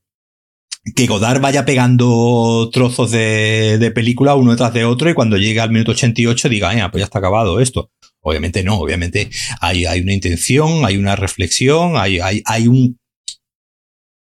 [0.95, 5.61] que Godard vaya pegando trozos de, de, película uno detrás de otro y cuando llegue
[5.61, 7.91] al minuto 88 diga, ah, pues ya está acabado esto.
[8.19, 9.29] Obviamente no, obviamente
[9.61, 12.99] hay, hay una intención, hay una reflexión, hay, hay, hay un,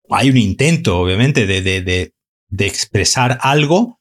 [0.09, 2.13] hay un intento, obviamente, de, de,
[2.47, 4.00] de expresar algo,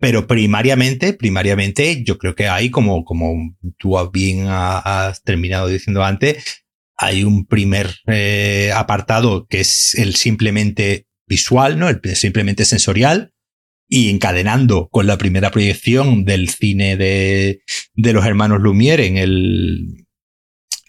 [0.00, 6.64] pero primariamente, primariamente, yo creo que hay, como, como tú bien has terminado diciendo antes,
[6.96, 11.88] hay un primer eh, apartado que es el simplemente visual, ¿no?
[11.88, 13.32] El simplemente sensorial.
[13.92, 17.62] Y encadenando con la primera proyección del cine de,
[17.94, 20.06] de los hermanos Lumière en el,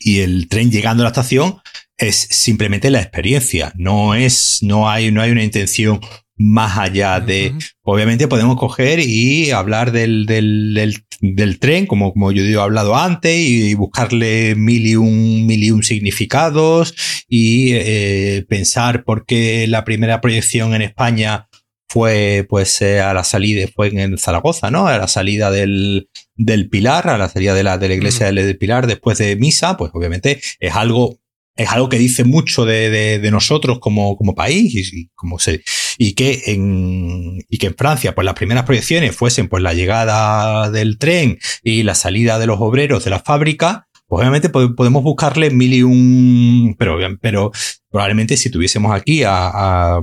[0.04, 1.58] y el tren llegando a la estación
[1.98, 6.00] es simplemente la experiencia, no es, no hay, no hay una intención
[6.38, 12.44] más allá de, obviamente podemos coger y hablar del, del, del, tren, como, como yo
[12.44, 16.96] he hablado antes, y buscarle mil y un, mil y un significados
[17.28, 21.48] y eh, pensar por qué la primera proyección en España
[21.92, 24.88] fue pues eh, a la salida, fue en Zaragoza, ¿no?
[24.88, 28.58] A la salida del, del Pilar, a la salida de la, de la iglesia del
[28.58, 31.21] Pilar después de misa, pues obviamente es algo
[31.56, 35.64] es algo que dice mucho de, de, nosotros como, como país y, como se,
[35.98, 40.70] y que en, y que en Francia, pues las primeras proyecciones fuesen pues la llegada
[40.72, 45.52] del tren y la salida de los obreros de la fábrica, pues obviamente podemos buscarle
[45.52, 47.52] mil y un, pero, pero
[47.90, 50.02] probablemente si tuviésemos aquí a, a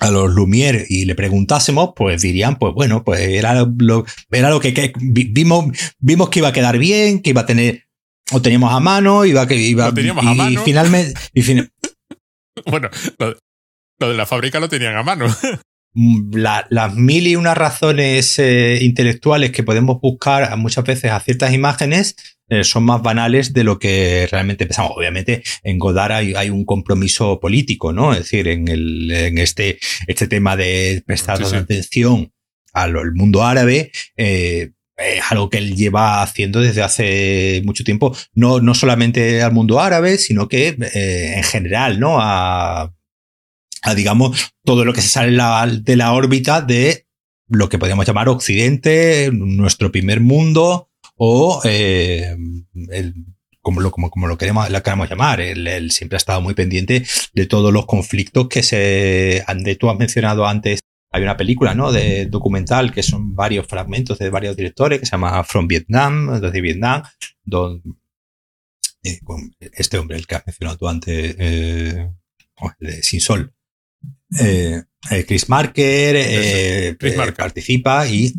[0.00, 4.58] a los Lumière y le preguntásemos, pues dirían, pues bueno, pues era lo, era lo
[4.58, 5.66] que, vimos,
[5.98, 7.84] vimos que iba a quedar bien, que iba a tener
[8.32, 10.50] o teníamos a mano, iba que iba lo teníamos a mano.
[10.50, 11.14] y finalmente
[12.66, 12.88] bueno,
[13.18, 15.26] lo, de la fábrica lo tenían a mano.
[15.92, 22.14] Las mil y unas razones eh, intelectuales que podemos buscar muchas veces a ciertas imágenes
[22.48, 24.92] eh, son más banales de lo que realmente pensamos.
[24.96, 28.12] Obviamente, en Godard hay, un compromiso político, ¿no?
[28.12, 32.32] Es decir, en, el, en este, este tema de prestar atención
[32.72, 38.60] al mundo árabe, eh, es algo que él lleva haciendo desde hace mucho tiempo, no,
[38.60, 42.20] no solamente al mundo árabe, sino que eh, en general, ¿no?
[42.20, 42.92] A,
[43.82, 45.36] a, digamos, todo lo que se sale
[45.82, 47.06] de la órbita de
[47.48, 52.36] lo que podríamos llamar Occidente, nuestro primer mundo, o eh,
[52.90, 53.14] el,
[53.60, 55.40] como lo, como, como lo queremos, la queremos llamar.
[55.40, 59.90] Él, siempre ha estado muy pendiente de todos los conflictos que se han de, tú
[59.90, 61.90] has mencionado antes hay una película, ¿no?
[61.92, 66.60] De documental que son varios fragmentos de varios directores que se llama From Vietnam, desde
[66.60, 67.02] Vietnam,
[67.44, 67.90] donde
[69.02, 69.20] eh,
[69.72, 72.10] este hombre, el que has mencionado tú antes, eh,
[72.60, 73.52] oh, de Sin Sol,
[74.38, 74.82] eh,
[75.26, 78.32] Chris Marker, Chris Marker participa y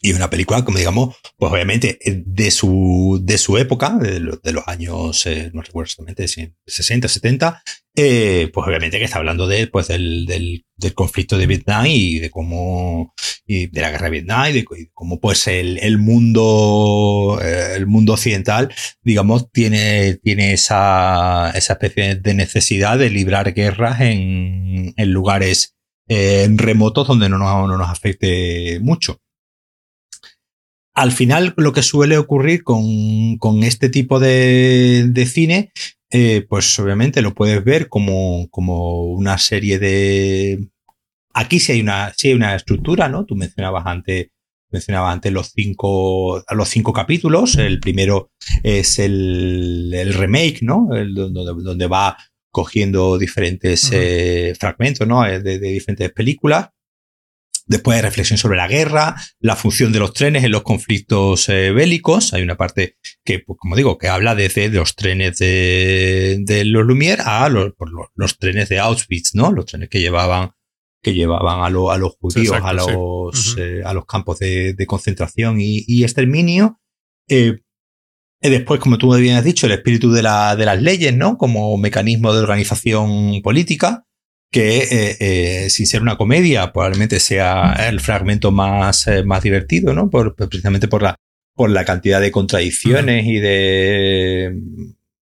[0.00, 5.26] y una película, como digamos, pues obviamente de su, de su época, de, los años,
[5.26, 6.26] eh, no recuerdo exactamente,
[6.66, 7.62] 60, 70,
[7.98, 12.30] eh, pues obviamente que está hablando de, pues del, del, conflicto de Vietnam y de
[12.30, 13.14] cómo,
[13.46, 18.72] y de la guerra de Vietnam y de, cómo pues el, mundo, el mundo occidental,
[19.02, 25.74] digamos, tiene, tiene esa, esa especie de necesidad de librar guerras en, en lugares
[26.08, 29.20] remotos donde no no nos afecte mucho.
[30.98, 35.70] Al final lo que suele ocurrir con, este tipo de, cine,
[36.10, 40.68] eh, pues obviamente lo puedes ver como, como, una serie de...
[41.34, 43.24] Aquí sí hay una, sí hay una estructura, ¿no?
[43.26, 44.28] Tú mencionabas antes,
[44.70, 47.56] mencionabas antes los cinco, los cinco capítulos.
[47.56, 48.30] El primero
[48.62, 50.88] es el, remake, ¿no?
[50.94, 52.16] El, donde, donde, va
[52.50, 55.22] cogiendo diferentes eh, fragmentos, ¿no?
[55.22, 56.70] de, de diferentes películas.
[57.68, 61.70] Después hay reflexión sobre la guerra, la función de los trenes en los conflictos eh,
[61.70, 62.32] bélicos.
[62.32, 66.86] Hay una parte que, pues, como digo, que habla desde los trenes de, de los
[66.86, 67.74] Lumière a los,
[68.14, 69.52] los, trenes de Auschwitz, ¿no?
[69.52, 70.52] Los trenes que llevaban,
[71.02, 75.60] que llevaban a, a los judíos a, los, eh, a los campos de, de concentración
[75.60, 76.80] y, y exterminio.
[77.28, 77.58] Eh,
[78.40, 81.36] después, como tú bien has dicho, el espíritu de, la, de las leyes, ¿no?
[81.36, 84.06] Como mecanismo de organización política
[84.50, 89.92] que eh, eh, sin ser una comedia probablemente sea el fragmento más, eh, más divertido,
[89.92, 90.08] ¿no?
[90.08, 91.16] Por, precisamente por la,
[91.54, 94.58] por la cantidad de contradicciones y de,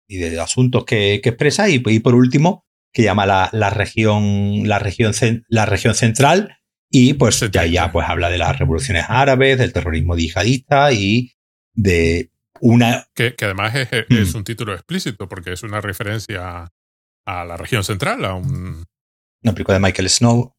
[0.07, 1.69] y de asuntos que, expresa.
[1.69, 5.13] Y, por último, que llama la, la región, la región,
[5.49, 6.57] la región central.
[6.93, 11.33] Y pues ya, ya pues habla de las revoluciones árabes, del terrorismo yihadista y
[11.73, 13.07] de una...
[13.15, 14.39] Que, además es, es, mm.
[14.39, 16.73] un título explícito porque es una referencia
[17.27, 18.85] a la región central, a un,
[19.43, 20.55] una película de Michael Snow.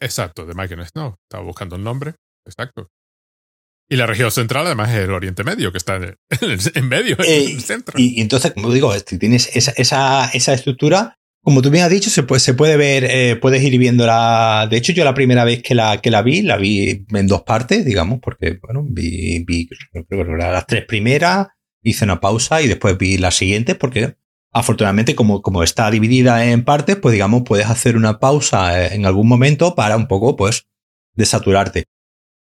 [0.00, 1.16] Exacto, de Michael Snow.
[1.22, 2.14] Estaba buscando el nombre.
[2.46, 2.90] Exacto.
[3.88, 6.16] Y la región central, además, es el Oriente Medio, que está en,
[6.88, 7.98] medio, en el eh, centro.
[7.98, 12.08] Y, entonces, como digo, si tienes esa, esa, esa, estructura, como tú bien has dicho,
[12.08, 14.66] se puede, se puede ver, eh, puedes ir viendo la.
[14.70, 17.42] De hecho, yo la primera vez que la, que la vi, la vi en dos
[17.42, 19.68] partes, digamos, porque, bueno, vi, vi
[20.38, 21.48] las tres primeras,
[21.82, 24.16] hice una pausa y después vi las siguientes, porque
[24.52, 29.06] Afortunadamente, como, como está dividida en partes, pues digamos, puedes hacer una pausa eh, en
[29.06, 30.66] algún momento para un poco, pues,
[31.14, 31.84] desaturarte.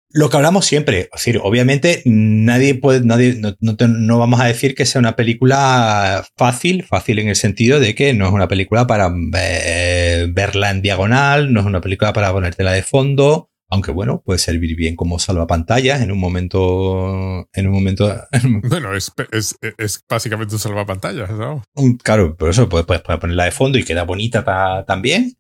[0.10, 4.86] Lo que hablamos siempre, es decir, obviamente nadie puede, nadie, no, vamos a decir que
[4.86, 9.14] sea una película fácil, fácil en el sentido de que no es una película para
[9.38, 14.40] eh, verla en diagonal, no es una película para ponértela de fondo, aunque bueno, puede
[14.40, 17.48] servir bien como salvapantallas en un momento.
[17.54, 18.14] En un momento.
[18.70, 21.64] Bueno, es, es, básicamente un salvapantallas, ¿no?
[22.04, 25.38] Claro, por eso puedes, puedes, ponerla de fondo y queda bonita también.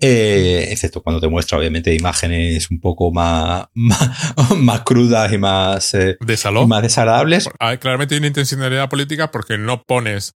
[0.00, 6.16] Eh, excepto cuando te muestra, obviamente, imágenes un poco más, más, crudas y más, eh,
[6.20, 7.48] ¿De más desagradables.
[7.60, 10.34] Ah, claramente hay una intencionalidad política porque no pones.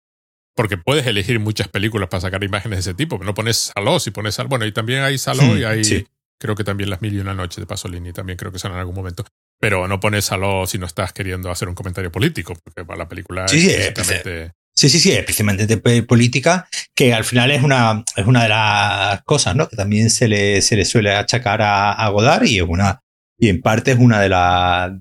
[0.56, 3.17] Porque puedes elegir muchas películas para sacar imágenes de ese tipo.
[3.23, 6.06] No pones Saló, si pones Bueno, y también hay Saló hmm, y hay.
[6.39, 8.78] Creo que también Las Mil y Una Noche de Pasolini también creo que son en
[8.78, 9.25] algún momento.
[9.60, 13.10] Pero no pones Saló si no estás queriendo hacer un comentario político, porque para la
[13.10, 13.93] película sí, es
[14.80, 19.21] Sí, sí, sí, especialmente de política, que al final es una, es una de las
[19.23, 19.67] cosas, ¿no?
[19.67, 23.02] Que también se le, se le suele achacar a, Godard y es una,
[23.38, 24.30] y en parte es una de,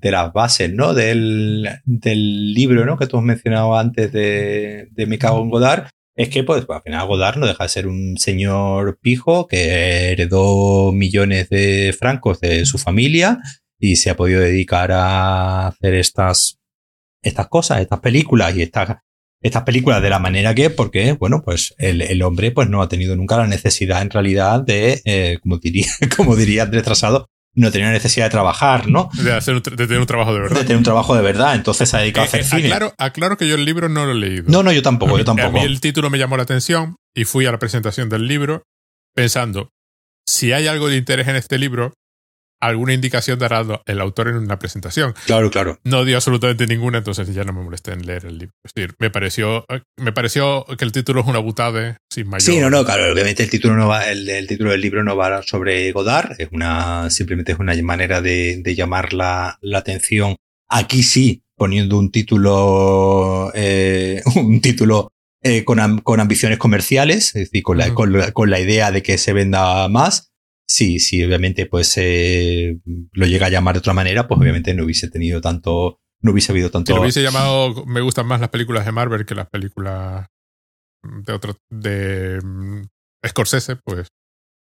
[0.01, 0.93] de las bases, ¿no?
[0.93, 2.97] Del, del libro, ¿no?
[2.97, 5.87] Que tú has mencionado antes de, de Me cago en Godard,
[6.19, 10.91] es que, pues, al final Godard no deja de ser un señor pijo que heredó
[10.91, 13.37] millones de francos de su familia
[13.79, 16.59] y se ha podido dedicar a hacer estas,
[17.23, 18.97] estas cosas, estas películas y estas
[19.41, 23.15] estas películas de la manera que, porque, bueno, pues el, hombre pues no ha tenido
[23.15, 27.91] nunca la necesidad en realidad de, eh, como diría, como diría Andrés Trasado, no tenía
[27.91, 29.09] necesidad de trabajar, ¿no?
[29.13, 30.55] De, hacer tener un trabajo de verdad.
[30.55, 32.65] De tener un trabajo de verdad, entonces se ha dedicado a hacer eh, cine.
[32.67, 34.45] Aclaro, aclaro, que yo el libro no lo he leído.
[34.47, 35.49] No, no, yo tampoco, yo tampoco.
[35.49, 38.63] A mí el título me llamó la atención y fui a la presentación del libro
[39.13, 39.69] pensando,
[40.25, 41.93] si hay algo de interés en este libro,
[42.59, 45.13] alguna indicación dará el autor en una presentación.
[45.25, 45.79] Claro, claro.
[45.83, 48.53] No dio absolutamente ninguna, entonces ya no me molesté en leer el libro.
[48.63, 49.65] Es decir, me pareció,
[49.97, 52.41] me pareció que el título es una butada sin mayor.
[52.41, 55.41] Sí, no, no, claro, obviamente el título no va, el, título del libro no va
[55.43, 60.35] sobre Godard, es una, simplemente es una manera de, llamar la, atención.
[60.67, 67.79] Aquí sí, poniendo un título, eh, un título eh, con, ambiciones comerciales, es decir, con
[68.33, 70.28] con la idea de que se venda más
[70.69, 72.77] Sí, sí, obviamente, pues eh,
[73.13, 76.51] lo llega a llamar de otra manera, pues obviamente no hubiese tenido tanto, no hubiese
[76.51, 76.91] habido tanto.
[76.91, 80.27] Si lo hubiese llamado, me gustan más las películas de Marvel que las películas
[81.01, 82.83] de otro, de mm,
[83.27, 84.09] Scorsese, pues.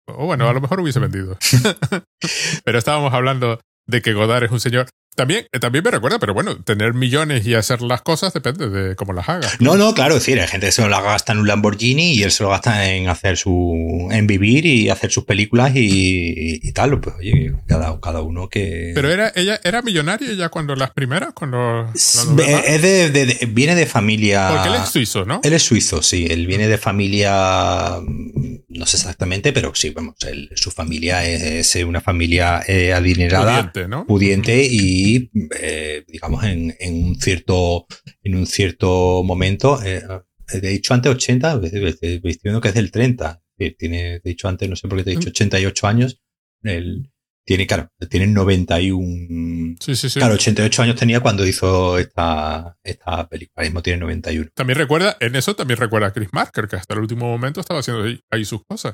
[0.09, 1.37] O bueno, a lo mejor hubiese vendido.
[2.65, 4.89] Pero estábamos hablando de que Godard es un señor.
[5.15, 8.97] También, eh, también me recuerda, pero bueno, tener millones y hacer las cosas depende de
[8.97, 9.61] cómo las hagas.
[9.61, 12.23] No, no, claro, es decir, hay gente que se lo gasta en un Lamborghini y
[12.23, 14.09] él se lo gasta en hacer su.
[14.11, 16.99] en vivir y hacer sus películas y, tal.
[17.01, 18.93] Pues oye, cada, cada uno que.
[18.95, 21.91] Pero era, ella era millonaria ya cuando las primeras, cuando.
[21.95, 24.49] Es de, viene de familia.
[24.51, 25.41] Porque él es suizo, ¿no?
[25.45, 26.27] Él es suizo, sí.
[26.31, 28.01] Él viene de familia.
[28.69, 30.15] No sé exactamente, pero sí, vamos,
[30.55, 33.71] su familia es, una familia eh, adinerada.
[33.71, 34.07] Pudiente, ¿no?
[34.07, 35.02] Pudiente y
[35.61, 37.87] eh, digamos, en, un cierto,
[38.23, 40.03] en un cierto momento, eh,
[40.53, 43.43] he dicho antes 80, estoy que es del 30,
[43.79, 46.23] tiene, he dicho antes, no sé por qué te he dicho 88 años,
[46.63, 47.12] el,
[47.45, 49.77] tiene, claro, tiene 91.
[49.81, 50.21] Sí, sí, sí.
[50.21, 53.55] Claro, 88 años tenía cuando hizo esta, esta película.
[53.57, 54.51] Ahora mismo tiene 91.
[54.55, 57.81] También recuerda, en eso también recuerda a Chris Marker, que hasta el último momento estaba
[57.81, 58.93] haciendo ahí, sus cosas.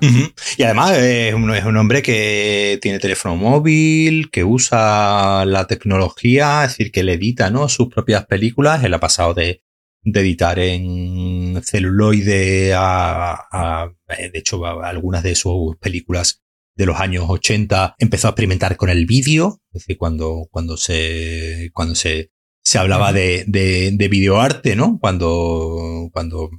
[0.56, 6.64] Y además es un, es un hombre que tiene teléfono móvil, que usa la tecnología,
[6.64, 7.68] es decir, que le edita ¿no?
[7.68, 8.82] sus propias películas.
[8.82, 9.62] Él ha pasado de,
[10.02, 16.42] de editar en celuloide a, a, de hecho, algunas de sus películas
[16.78, 21.70] de los años 80 empezó a experimentar con el vídeo, es decir, cuando, cuando se,
[21.74, 22.30] cuando se,
[22.62, 24.96] se hablaba de, de, de videoarte, ¿no?
[25.00, 26.50] Cuando, cuando,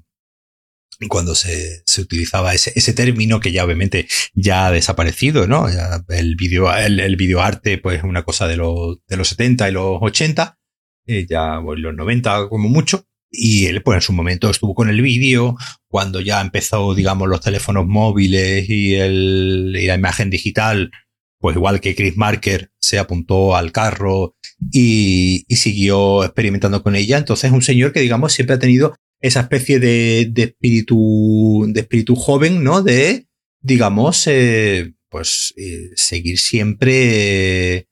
[1.08, 5.67] cuando se, se utilizaba ese, ese, término que ya obviamente ya ha desaparecido, ¿no?
[6.10, 9.71] el video, el, el videoarte, pues es una cosa de los, de los 70 y
[9.71, 10.60] los 80,
[11.08, 14.89] eh, ya bueno, los 90 como mucho, y él, pues en su momento estuvo con
[14.89, 15.55] el vídeo,
[15.87, 20.91] cuando ya empezó, digamos, los teléfonos móviles y, la imagen digital,
[21.39, 24.35] pues igual que Chris Marker se apuntó al carro
[24.71, 27.17] y, siguió experimentando con ella.
[27.17, 31.81] Entonces es un señor que, digamos, siempre ha tenido esa especie de, de espíritu, de
[31.81, 32.81] espíritu joven, ¿no?
[32.81, 33.27] De,
[33.61, 37.88] digamos, eh, pues eh, seguir siempre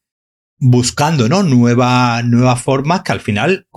[0.60, 1.44] buscando ¿no?
[1.44, 3.68] nuevas nuevas formas que al final,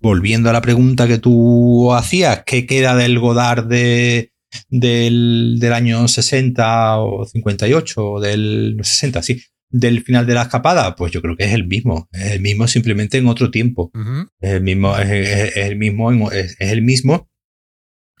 [0.00, 4.32] volviendo a la pregunta que tú hacías, ¿qué queda del Godard de,
[4.68, 10.96] del, del año 60 o 58 o del 60, sí, del final de la escapada?
[10.96, 13.90] Pues yo creo que es el mismo, es el mismo simplemente en otro tiempo.
[14.40, 17.30] Es el mismo, es, el mismo, es, el mismo.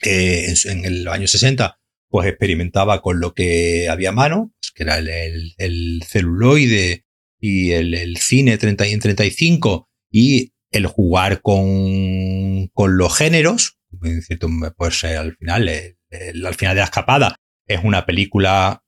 [0.02, 1.78] en, en, el año 60
[2.08, 7.06] pues experimentaba con lo que había a mano, pues, que era el, el, el celuloide,
[7.42, 15.04] y el, cine 30 y en 35 y el jugar con, con los géneros, pues
[15.04, 17.36] al final, al final de la escapada
[17.66, 18.84] es una película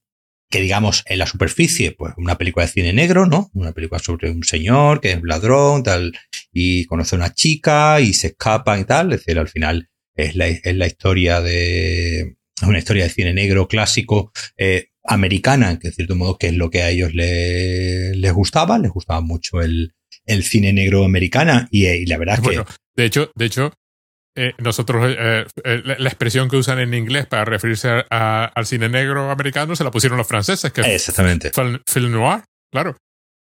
[0.50, 3.50] que digamos en la superficie, pues una película de cine negro, ¿no?
[3.54, 6.12] Una película sobre un señor que es un ladrón, tal,
[6.52, 9.12] y conoce a una chica y se escapan y tal.
[9.12, 13.66] Es decir, al final es la, es la historia de, una historia de cine negro
[13.66, 18.78] clásico eh, americana, que de cierto modo que es lo que a ellos les gustaba,
[18.78, 19.92] les gustaba mucho el,
[20.26, 22.64] el cine negro americana y, la verdad es que...
[22.96, 23.72] De hecho, de hecho
[24.36, 29.30] eh, nosotros eh, eh, la, expresión que usan en inglés para referirse al cine negro
[29.30, 31.52] americano se la pusieron los franceses, que Exactamente.
[31.86, 32.42] film noir,
[32.72, 32.96] claro.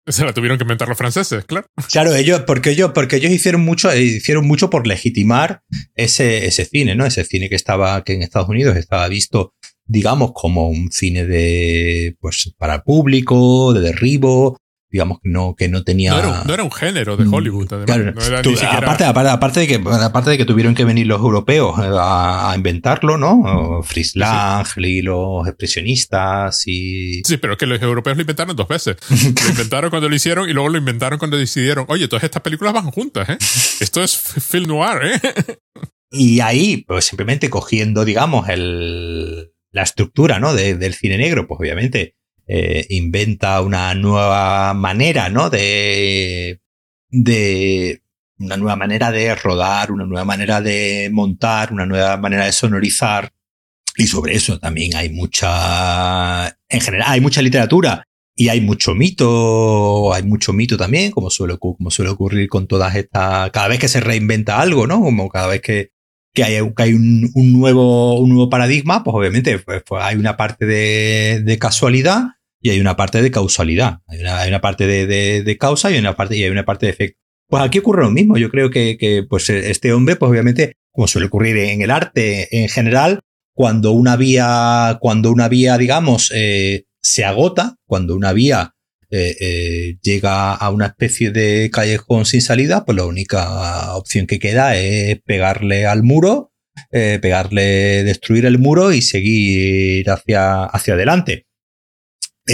[0.07, 1.67] Se la tuvieron que inventar los franceses, claro.
[1.91, 5.63] Claro, ellos, porque ellos, porque ellos hicieron mucho, hicieron mucho por legitimar
[5.95, 7.07] ese, ese cine, ¿no?
[7.07, 9.55] Ese cine que estaba, que en Estados Unidos estaba visto,
[9.87, 14.57] digamos, como un cine de, pues, para público, de derribo,
[14.95, 16.13] digamos que no, que no tenía.
[16.13, 18.31] No era, un, género de Hollywood, además.
[18.63, 23.19] aparte, aparte, de que, aparte de que tuvieron que venir los europeos eh, a, inventarlo,
[23.19, 23.83] ¿no?
[23.83, 27.23] Fritz Lang y los expresionistas y.
[27.25, 28.97] Sí, pero es que los europeos lo inventaron dos veces.
[29.11, 32.73] lo inventaron cuando lo hicieron y luego lo inventaron cuando decidieron, oye, todas estas películas
[32.73, 33.39] van juntas, ¿eh?
[33.81, 35.59] Esto es film noir, ¿eh?
[36.13, 40.55] y ahí, pues simplemente cogiendo, digamos, el, la estructura, ¿no?
[40.55, 42.15] del cine negro, pues obviamente
[42.47, 45.51] eh, inventa una nueva manera, ¿no?
[45.51, 46.61] De,
[47.11, 48.03] de
[48.39, 53.33] una nueva manera de rodar, una nueva manera de montar, una nueva manera de sonorizar.
[53.97, 58.07] Y sobre eso también hay mucha, en general, hay mucha literatura
[58.37, 62.95] y hay mucho mito, hay mucho mito también, como suele, como suele ocurrir con todas
[62.95, 65.01] estas, cada vez que se reinventa algo, ¿no?
[65.01, 65.94] Como cada vez que,
[66.35, 70.17] que hay, que hay un, un, nuevo, un nuevo paradigma, pues obviamente pues, pues hay
[70.17, 72.25] una parte de, de, casualidad
[72.61, 74.01] y hay una parte de causalidad.
[74.09, 76.65] Hay una, hay una parte de, de, de, causa y una parte, y hay una
[76.65, 77.21] parte de efecto.
[77.49, 78.37] Pues aquí ocurre lo mismo.
[78.37, 82.63] Yo creo que, que pues este hombre, pues obviamente, como suele ocurrir en el arte
[82.63, 83.21] en general,
[83.55, 88.75] cuando una vía, cuando una vía, digamos, eh, se agota, cuando una vía
[89.11, 94.39] eh, eh, llega a una especie de callejón sin salida, pues la única opción que
[94.39, 96.53] queda es pegarle al muro,
[96.93, 101.47] eh, pegarle, destruir el muro y seguir hacia, hacia adelante.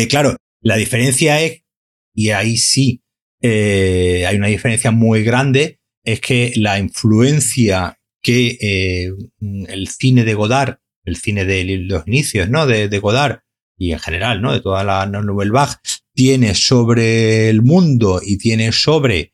[0.09, 1.63] claro, la diferencia es,
[2.15, 3.03] y ahí sí
[3.43, 9.09] hay una diferencia muy grande, es que la influencia que
[9.41, 12.67] el cine de Godard, el cine de los inicios, ¿no?
[12.67, 13.41] De, de Godard
[13.79, 14.53] y en general, ¿no?
[14.53, 15.77] De toda la Nouvelle Vague,
[16.21, 19.33] tiene sobre el mundo y tiene sobre,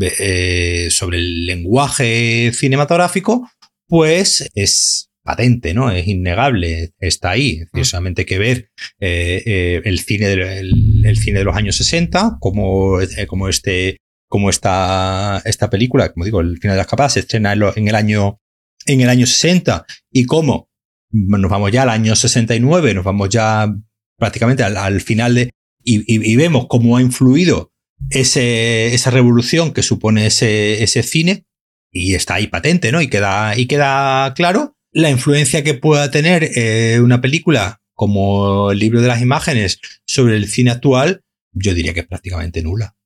[0.00, 3.50] eh, sobre el lenguaje cinematográfico,
[3.86, 5.90] pues es patente, ¿no?
[5.90, 7.60] Es innegable, está ahí.
[7.74, 7.84] Es mm.
[7.84, 8.70] solamente que ver
[9.00, 12.96] eh, eh, el, cine de, el, cine de los años 60, como,
[13.26, 13.98] como este,
[14.30, 17.94] como esta, esta película, como digo, el final de las capas se estrena en, el
[17.94, 18.40] año,
[18.86, 20.70] en el año 60 y cómo
[21.10, 23.70] nos vamos ya al año 69, nos vamos ya
[24.18, 25.50] prácticamente al final de,
[25.86, 27.72] y, vemos cómo ha influido
[28.10, 31.46] ese, esa revolución que supone ese, ese cine
[31.92, 33.00] y está ahí patente, ¿no?
[33.00, 38.78] Y queda, y queda claro la influencia que pueda tener eh, una película como el
[38.78, 41.22] libro de las imágenes sobre el cine actual,
[41.52, 42.96] yo diría que es prácticamente nula.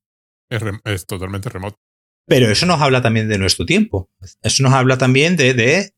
[0.84, 1.78] Es, totalmente remoto.
[2.26, 4.10] Pero eso nos habla también de nuestro tiempo.
[4.42, 5.92] Eso nos habla también de, de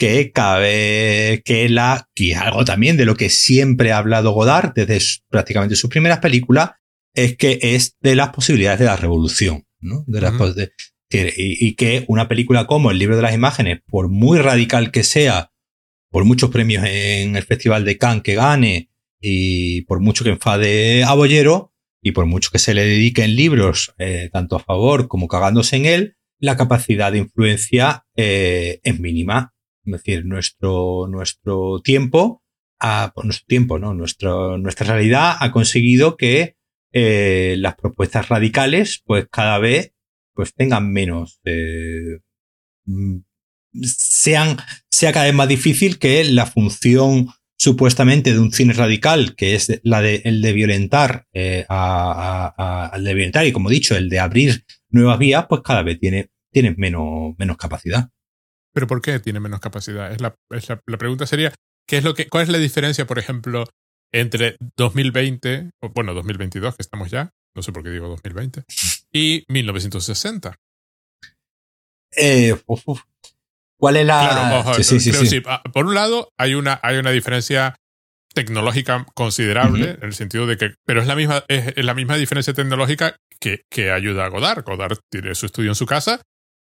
[0.00, 4.98] que vez que la, que algo también de lo que siempre ha hablado Godard desde
[5.28, 6.70] prácticamente sus primeras películas,
[7.14, 10.04] es que es de las posibilidades de la revolución, ¿no?
[10.06, 10.32] De las,
[11.10, 15.02] y, y, que una película como El libro de las imágenes, por muy radical que
[15.02, 15.52] sea,
[16.10, 18.90] por muchos premios en el Festival de Cannes que gane,
[19.20, 23.92] y por mucho que enfade a Bollero, y por mucho que se le dediquen libros,
[23.98, 29.52] eh, tanto a favor como cagándose en él, la capacidad de influencia eh, es mínima
[29.94, 32.42] es decir, nuestro, nuestro tiempo,
[32.78, 33.94] pues, nuestro tiempo, ¿no?
[33.94, 36.56] Nuestra realidad ha conseguido que
[36.92, 39.92] eh, las propuestas radicales, pues cada vez,
[40.34, 42.20] pues tengan menos, eh,
[43.82, 44.56] sean,
[44.90, 47.28] sea cada vez más difícil que la función
[47.58, 53.14] supuestamente de un cine radical, que es la de, el de violentar, eh, a, de
[53.14, 56.74] violentar y como he dicho, el de abrir nuevas vías, pues cada vez tiene, tiene
[56.76, 58.08] menos, menos capacidad.
[58.72, 60.12] ¿Pero por qué tiene menos capacidad?
[60.12, 61.52] Es la, la, pregunta sería,
[61.86, 63.64] ¿qué es lo que, ¿cuál es la diferencia, por ejemplo,
[64.12, 68.64] entre 2020, o bueno, 2022, que estamos ya, no sé por qué digo 2020,
[69.12, 70.56] y 1960?
[72.16, 72.56] Eh,
[73.78, 74.62] ¿Cuál es la...?
[74.62, 77.76] Claro, sí, sí, sí, ah, Por un lado, hay una, hay una diferencia
[78.32, 82.54] tecnológica considerable, en el sentido de que, pero es la misma, es, la misma diferencia
[82.54, 84.64] tecnológica que, que ayuda a Godard.
[84.64, 86.20] Godard tiene su estudio en su casa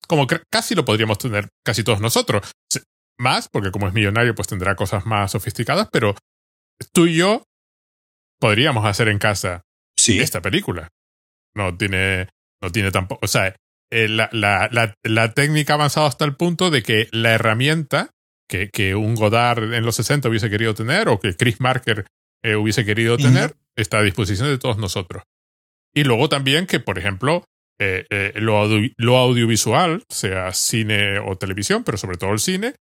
[0.05, 2.51] como casi lo podríamos tener casi todos nosotros.
[3.17, 6.15] Más, porque como es millonario, pues tendrá cosas más sofisticadas, pero
[6.91, 7.43] tú y yo
[8.39, 9.63] podríamos hacer en casa
[9.97, 10.19] sí.
[10.19, 10.89] esta película.
[11.55, 12.27] No tiene,
[12.61, 13.55] no tiene tampoco, o sea,
[13.91, 14.69] eh, la, la,
[15.03, 18.09] la, técnica ha avanzado hasta el punto de que la herramienta
[18.49, 22.05] que, que un Godard en los 60 hubiese querido tener o que Chris Marker
[22.43, 25.23] eh, hubiese querido tener está a disposición de todos nosotros.
[25.93, 27.45] Y luego también que, por ejemplo,
[27.79, 28.67] eh, lo,
[28.97, 32.75] lo, audiovisual, sea cine o televisión, pero sobre todo el cine,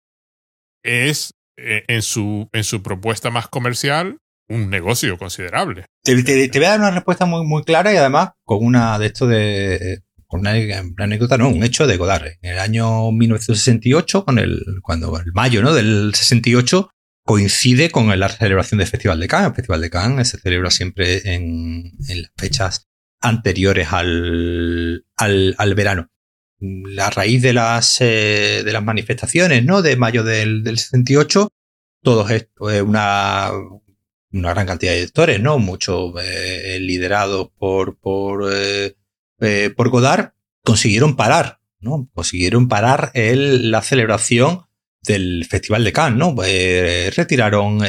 [0.82, 4.18] es en, su, en su propuesta más comercial
[4.48, 5.86] un negocio considerable.
[6.02, 9.26] Te, voy a dar una respuesta muy, muy clara y además con una de esto
[9.26, 10.00] de.
[10.26, 10.52] Con una,
[10.98, 12.26] anécdota, no, un hecho de Godard.
[12.42, 15.72] En el año 1968, con el, cuando el mayo ¿no?
[15.72, 16.90] del 68,
[17.24, 19.48] coincide con la celebración del Festival de Cannes.
[19.50, 22.88] El Festival de Cannes se celebra siempre en, en las fechas
[23.24, 26.10] anteriores al, al, al, verano.
[26.60, 29.82] La raíz de las, eh, de las manifestaciones ¿no?
[29.82, 31.50] de mayo del, del 68,
[32.02, 33.50] todo esto es una,
[34.34, 35.58] una gran cantidad de directores, ¿no?
[35.58, 38.94] Muchos eh, liderados por, por, eh,
[39.40, 42.08] eh, por Godard, consiguieron parar, ¿no?
[42.12, 44.66] Consiguieron parar el, la celebración
[45.02, 46.34] del Festival de Cannes, ¿no?
[46.36, 47.80] retiraron,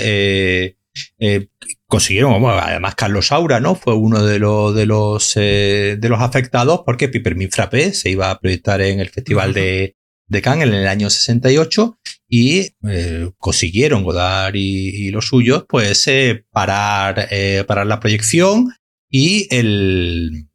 [1.95, 3.73] consiguieron, bueno, además Carlos Saura, ¿no?
[3.75, 8.39] Fue uno de los, de los, de los afectados porque Pipermin Frappé se iba a
[8.39, 9.95] proyectar en el Festival de,
[10.27, 16.45] de Cannes en el año 68 y eh, consiguieron Godard y, los suyos pues eh,
[16.51, 18.73] parar, eh, parar la proyección
[19.09, 20.49] y el,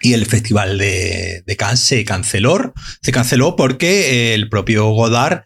[0.00, 2.72] y el festival de, de, Cannes se canceló.
[3.02, 5.44] Se canceló porque el propio Godard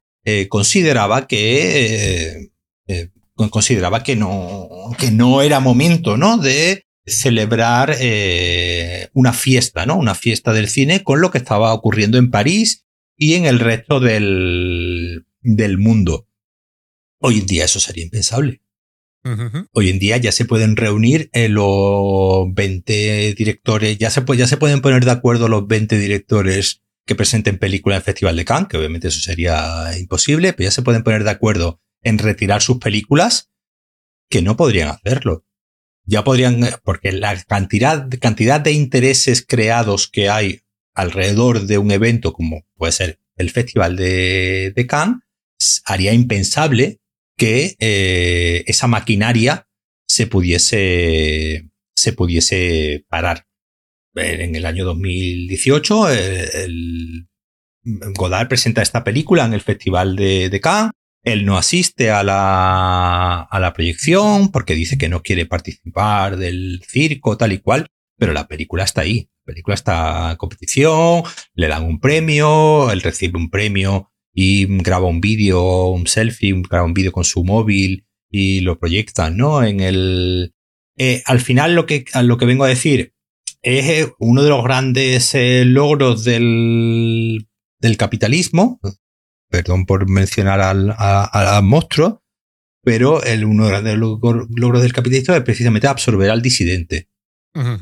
[0.48, 2.50] consideraba que
[3.36, 4.68] consideraba que no,
[4.98, 6.38] que no era momento ¿no?
[6.38, 7.96] de celebrar
[9.12, 9.96] una fiesta, ¿no?
[9.96, 12.84] Una fiesta del cine con lo que estaba ocurriendo en París
[13.16, 16.26] y en el resto del, del mundo.
[17.20, 18.60] Hoy en día eso sería impensable.
[19.72, 24.56] Hoy en día ya se pueden reunir eh, los 20 directores, ya se, ya se
[24.56, 28.68] pueden poner de acuerdo los 20 directores que presenten películas en el Festival de Cannes,
[28.68, 32.78] que obviamente eso sería imposible, pero ya se pueden poner de acuerdo en retirar sus
[32.78, 33.50] películas,
[34.30, 35.44] que no podrían hacerlo.
[36.04, 40.60] Ya podrían, porque la cantidad, cantidad de intereses creados que hay
[40.94, 47.00] alrededor de un evento como puede ser el Festival de, de Cannes, haría impensable
[47.36, 49.68] que eh, esa maquinaria
[50.06, 53.46] se pudiese, se pudiese parar.
[54.14, 57.28] En el año 2018, el,
[57.82, 60.92] Godard presenta esta película en el Festival de, de Cannes.
[61.26, 66.84] Él no asiste a la, a la proyección porque dice que no quiere participar del
[66.86, 69.28] circo, tal y cual, pero la película está ahí.
[69.44, 71.24] La película está en competición,
[71.54, 76.84] le dan un premio, él recibe un premio y graba un vídeo, un selfie, graba
[76.84, 79.64] un vídeo con su móvil y lo proyecta, ¿no?
[79.64, 80.54] En el...
[80.96, 83.14] Eh, al final lo que, lo que vengo a decir
[83.62, 87.48] es uno de los grandes eh, logros del,
[87.80, 88.78] del capitalismo,
[89.56, 92.22] perdón por mencionar al, al monstruo,
[92.84, 97.08] pero el, uno de los grandes logros del capitalismo es precisamente absorber al disidente,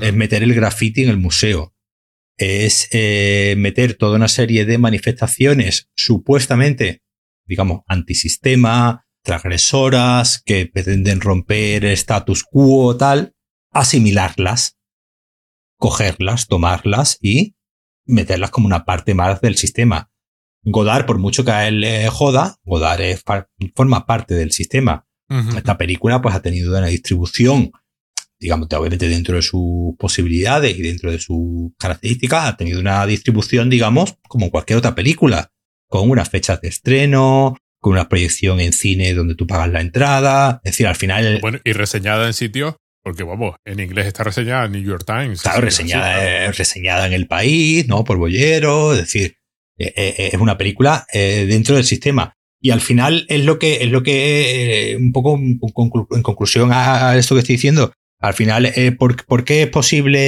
[0.01, 1.75] es meter el graffiti en el museo,
[2.39, 7.03] es eh, meter toda una serie de manifestaciones supuestamente,
[7.45, 13.35] digamos, antisistema, transgresoras, que pretenden romper el status quo, tal,
[13.73, 14.79] asimilarlas,
[15.77, 17.57] cogerlas, tomarlas y
[18.07, 20.14] meterlas como una parte más del sistema.
[20.65, 23.19] Godard, por mucho que a él le joda, Godard
[23.75, 25.07] forma parte del sistema.
[25.57, 27.73] Esta película pues ha tenido una distribución
[28.45, 33.71] digamos, obviamente dentro de sus posibilidades y dentro de sus características, ha tenido una distribución,
[33.71, 35.51] digamos, como cualquier otra película,
[35.89, 40.61] con unas fechas de estreno, con una proyección en cine donde tú pagas la entrada,
[40.65, 41.39] es decir, al final...
[41.41, 45.41] Bueno, y reseñada en sitios, porque vamos, en inglés está reseñada en New York Times.
[45.41, 48.05] Claro, reseñada, reseñada en el país, ¿no?
[48.05, 49.37] Por Bollero, es decir,
[49.77, 52.37] es una película eh, dentro del sistema.
[52.61, 57.35] Y al final es lo que, es lo que, un poco en conclusión a esto
[57.35, 57.93] que estoy diciendo,
[58.25, 60.19] al final, eh, ¿por, qué es posible,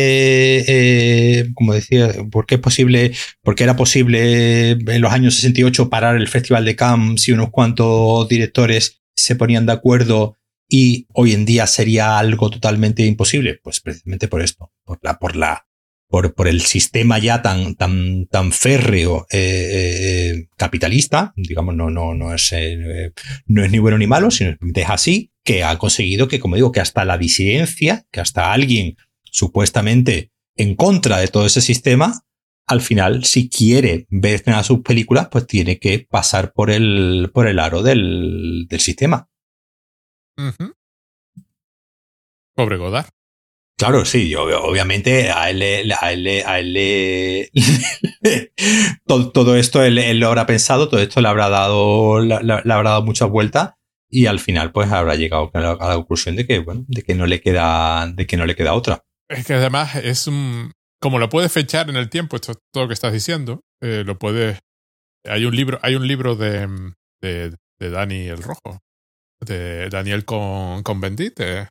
[0.69, 5.89] eh, como decía, por qué es posible, por qué era posible en los años 68
[5.89, 10.37] parar el Festival de Cannes si unos cuantos directores se ponían de acuerdo
[10.69, 13.59] y hoy en día sería algo totalmente imposible?
[13.63, 15.66] Pues precisamente por esto, por la, por la,
[16.09, 22.15] por, por el sistema ya tan, tan, tan férreo eh, eh capitalista, digamos, no, no,
[22.15, 23.13] no, es, eh,
[23.47, 26.73] no es ni bueno ni malo, sino es así, que ha conseguido que, como digo,
[26.73, 32.23] que hasta la disidencia, que hasta alguien supuestamente en contra de todo ese sistema,
[32.67, 37.61] al final, si quiere ver sus películas, pues tiene que pasar por el, por el
[37.61, 39.29] aro del, del sistema.
[42.55, 43.16] Pobre Godard.
[43.79, 47.51] Claro, sí, obviamente a él, a él, a él,
[49.07, 53.03] todo, todo, esto él, lo habrá pensado, todo esto le habrá dado, le, habrá dado
[53.03, 53.75] muchas vueltas
[54.09, 57.27] y al final pues habrá llegado a la, conclusión de que, bueno, de que no
[57.27, 59.05] le queda, de que no le queda otra.
[59.29, 62.89] Es que además es un, como lo puedes fechar en el tiempo, esto todo lo
[62.89, 64.59] que estás diciendo, eh, lo puedes,
[65.25, 66.67] hay un libro, hay un libro de,
[67.21, 68.81] de, de Dani el Rojo,
[69.41, 71.69] de Daniel con, con Bendite,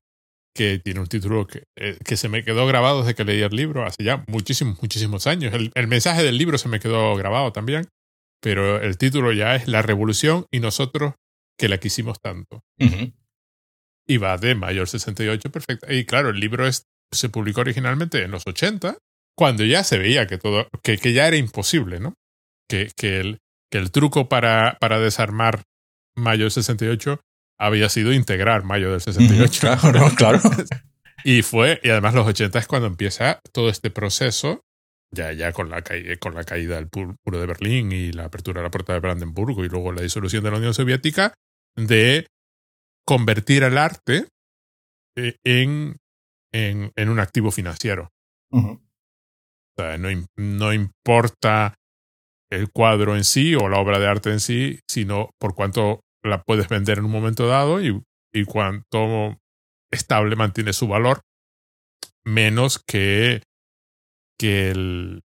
[0.55, 3.55] que tiene un título que, eh, que, se me quedó grabado desde que leí el
[3.55, 5.53] libro hace ya muchísimos, muchísimos años.
[5.53, 7.89] El, el, mensaje del libro se me quedó grabado también,
[8.41, 11.13] pero el título ya es La Revolución y nosotros
[11.57, 12.63] que la quisimos tanto.
[14.07, 15.91] Y va de mayor 68, perfecto.
[15.91, 18.97] Y claro, el libro es, se publicó originalmente en los 80,
[19.35, 22.13] cuando ya se veía que todo, que, que ya era imposible, ¿no?
[22.69, 23.39] Que, que, el,
[23.71, 25.63] que el truco para, para desarmar
[26.15, 27.19] mayo 68
[27.59, 29.59] había sido integrar mayo del 68.
[29.59, 30.39] Claro, claro.
[31.23, 34.63] y fue, y además los 80 es cuando empieza todo este proceso,
[35.11, 35.83] ya, ya con, la
[36.19, 39.63] con la caída del muro de Berlín y la apertura de la puerta de Brandenburgo
[39.63, 41.33] y luego la disolución de la Unión Soviética,
[41.75, 42.27] de
[43.05, 44.27] convertir el arte
[45.15, 45.97] eh, en,
[46.51, 48.09] en, en un activo financiero.
[48.51, 48.79] O
[49.77, 51.75] sea, no, no importa
[52.49, 56.43] el cuadro en sí o la obra de arte en sí, sino por cuánto la
[56.43, 58.01] puedes vender en un momento dado y,
[58.33, 59.39] y cuanto
[59.91, 61.21] estable mantiene su valor,
[62.23, 63.43] menos que,
[64.37, 65.23] que, el,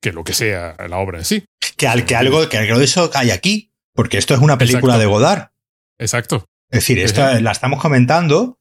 [0.00, 1.44] que lo que sea la obra en sí.
[1.76, 4.98] Que, al, que, algo, que algo de eso hay aquí, porque esto es una película
[4.98, 5.50] de Godard.
[5.98, 6.46] Exacto.
[6.70, 8.58] Es decir, esta la estamos comentando.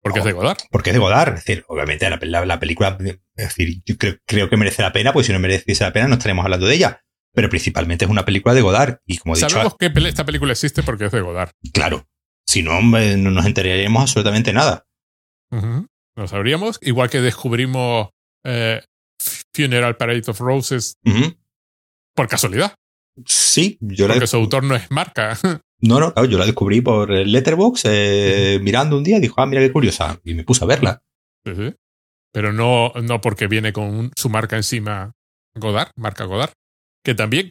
[0.00, 0.58] Porque es de Godard.
[0.70, 1.34] Porque es de Godard.
[1.34, 5.12] Es decir, obviamente la, la, película, es decir, yo creo, creo, que merece la pena,
[5.12, 7.02] pues si no mereciese la pena no estaríamos hablando de ella
[7.34, 8.98] pero principalmente es una película de Godard.
[9.06, 11.50] Y como he Sabemos que esta película existe porque es de Godard.
[11.72, 12.06] Claro.
[12.46, 14.86] Si no, no nos enteraríamos absolutamente nada.
[15.50, 16.78] Lo sabríamos.
[16.82, 18.10] Igual que descubrimos
[18.44, 18.82] eh,
[19.54, 20.94] Funeral Parade of Roses
[22.14, 22.74] por casualidad.
[23.26, 25.38] Sí, yo Porque su autor no es marca.
[25.84, 29.60] No, no, claro, yo la descubrí por Letterboxd, eh, mirando un día dijo, ah, mira
[29.60, 30.20] qué curiosa.
[30.22, 31.02] Y me puse a verla.
[31.44, 31.74] Sí, sí.
[32.32, 35.10] Pero no, no porque viene con su marca encima
[35.56, 36.52] Godard, marca Godard
[37.04, 37.50] que también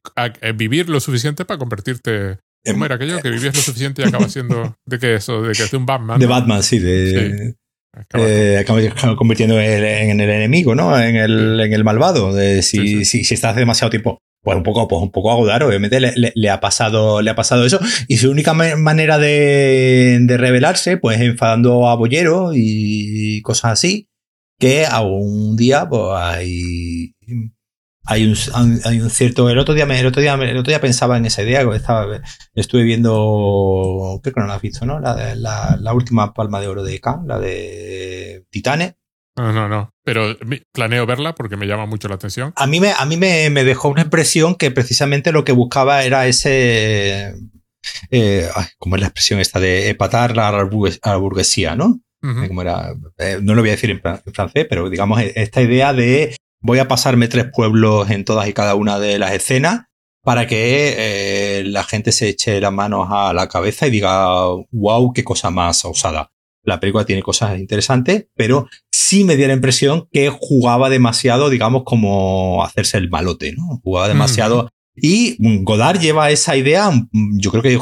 [0.56, 2.38] vivir lo suficiente para convertirte.
[2.66, 3.20] ¿Cómo era aquello?
[3.22, 4.76] Que vivías lo suficiente y acaba siendo.
[4.86, 5.42] ¿De qué eso?
[5.42, 6.20] ¿De que es un Batman?
[6.20, 6.80] De Batman, sí.
[6.80, 7.56] De,
[8.14, 10.98] eh, acaba, convirtiendo en el enemigo, ¿no?
[10.98, 12.34] En el, en el malvado.
[12.34, 14.20] De si, Si, si, estás demasiado tiempo.
[14.44, 17.64] Pues un poco, pues un poco agodar, obviamente le, le, ha pasado, le ha pasado
[17.64, 17.80] eso.
[18.08, 24.08] Y su única manera de, de rebelarse, pues enfadando a Bollero y cosas así,
[24.60, 27.14] que algún día, pues hay
[28.12, 29.50] hay un, hay un cierto.
[29.50, 31.62] El otro día, el otro día, el otro día pensaba en esa idea.
[31.74, 32.22] Estaba,
[32.54, 34.20] estuve viendo.
[34.22, 35.00] Creo que no la has visto, ¿no?
[35.00, 38.98] La, la, la última palma de oro de Khan, la de Titane.
[39.38, 39.94] No, no, no.
[40.04, 40.36] Pero
[40.74, 42.52] planeo verla porque me llama mucho la atención.
[42.58, 46.04] A mí me, a mí me, me dejó una impresión que precisamente lo que buscaba
[46.04, 47.34] era ese.
[48.10, 52.02] Eh, ¿Cómo es la expresión esta de empatar a la, burguesía, no?
[52.20, 54.02] Como era, eh, no lo voy a decir en
[54.32, 58.76] francés, pero digamos esta idea de voy a pasarme tres pueblos en todas y cada
[58.76, 59.86] una de las escenas
[60.24, 64.28] para que eh, la gente se eche las manos a la cabeza y diga,
[64.72, 66.32] wow, qué cosa más osada.
[66.64, 71.84] La película tiene cosas interesantes, pero sí me dio la impresión que jugaba demasiado, digamos,
[71.84, 73.82] como hacerse el malote, ¿no?
[73.84, 74.70] Jugaba demasiado.
[74.96, 77.80] Y Godard lleva esa idea, yo creo que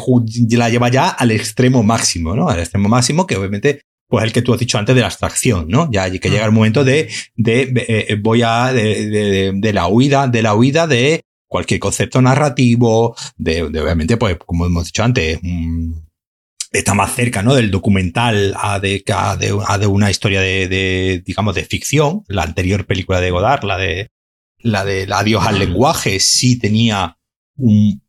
[0.55, 2.47] la lleva ya al extremo máximo, ¿no?
[2.47, 5.67] Al extremo máximo, que obviamente pues el que tú has dicho antes de la abstracción,
[5.69, 5.87] ¿no?
[5.91, 10.41] Ya que llega el momento de, de, eh, voy a, de, de, la huida, de
[10.41, 15.39] la huida de cualquier concepto narrativo, de, obviamente, pues, como hemos dicho antes,
[16.71, 17.53] está más cerca, ¿no?
[17.53, 22.23] Del documental a de, a de, a de una historia de, de, digamos, de ficción.
[22.27, 24.09] La anterior película de Godard, la de,
[24.57, 27.15] la de Adiós al lenguaje, sí tenía
[27.57, 28.01] un,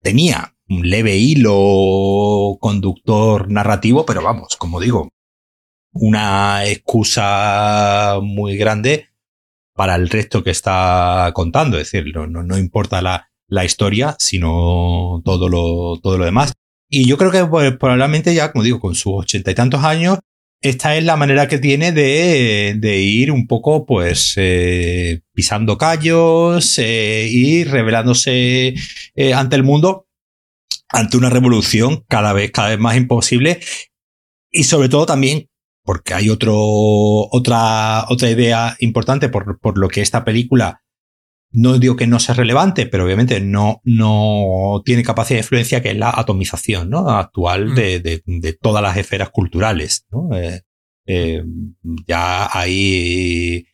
[0.00, 5.08] tenía un leve hilo conductor narrativo, pero vamos, como digo,
[5.92, 9.08] una excusa muy grande
[9.74, 11.78] para el resto que está contando.
[11.78, 16.52] Es decir, no, importa la, la, historia, sino todo lo, todo lo demás.
[16.88, 20.18] Y yo creo que pues, probablemente ya, como digo, con sus ochenta y tantos años,
[20.62, 26.78] esta es la manera que tiene de, de ir un poco, pues, eh, pisando callos
[26.78, 28.74] eh, y revelándose
[29.14, 30.05] eh, ante el mundo
[30.88, 33.60] ante una revolución cada vez, cada vez más imposible
[34.50, 35.48] y sobre todo también
[35.82, 40.82] porque hay otro, otra, otra idea importante por, por lo que esta película
[41.52, 45.90] no digo que no sea relevante, pero obviamente no, no tiene capacidad de influencia, que
[45.90, 47.08] es la atomización ¿no?
[47.08, 47.74] actual mm.
[47.74, 50.06] de, de, de, todas las esferas culturales.
[50.10, 50.36] ¿no?
[50.36, 50.62] Eh,
[51.06, 51.44] Eh,
[52.06, 53.68] ya hay,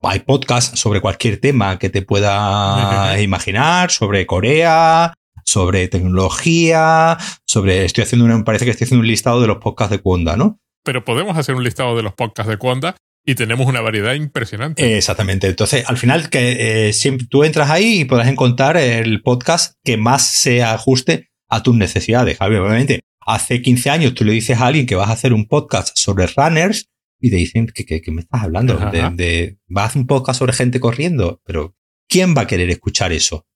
[0.00, 5.14] hay podcasts sobre cualquier tema que te pueda imaginar, sobre Corea,
[5.44, 7.84] sobre tecnología, sobre.
[7.84, 10.60] Estoy haciendo me parece que estoy haciendo un listado de los podcasts de Conda, ¿no?
[10.84, 14.96] Pero podemos hacer un listado de los podcasts de Conda y tenemos una variedad impresionante.
[14.96, 15.46] Exactamente.
[15.46, 19.96] Entonces, al final, que eh, siempre tú entras ahí y podrás encontrar el podcast que
[19.96, 22.38] más se ajuste a tus necesidades.
[22.40, 25.96] Obviamente, hace 15 años tú le dices a alguien que vas a hacer un podcast
[25.96, 26.86] sobre runners
[27.20, 30.80] y te dicen que, me estás hablando de, vas a hacer un podcast sobre gente
[30.80, 31.76] corriendo, pero
[32.08, 33.46] ¿quién va a querer escuchar eso?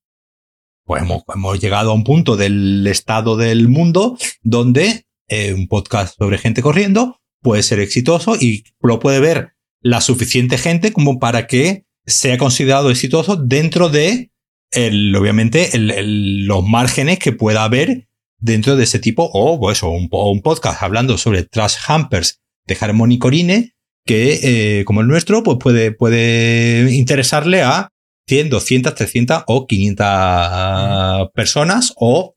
[0.86, 6.16] Pues hemos, hemos llegado a un punto del estado del mundo donde eh, un podcast
[6.16, 11.48] sobre gente corriendo puede ser exitoso y lo puede ver la suficiente gente como para
[11.48, 14.30] que sea considerado exitoso dentro de,
[14.70, 18.06] el, obviamente, los márgenes que pueda haber
[18.38, 23.18] dentro de ese tipo, o pues, un, un podcast hablando sobre trash hampers de Harmony
[23.18, 23.74] Corine,
[24.04, 27.90] que eh, como el nuestro, pues puede, puede interesarle a
[28.28, 32.36] 100, 200, 300 o 500 personas o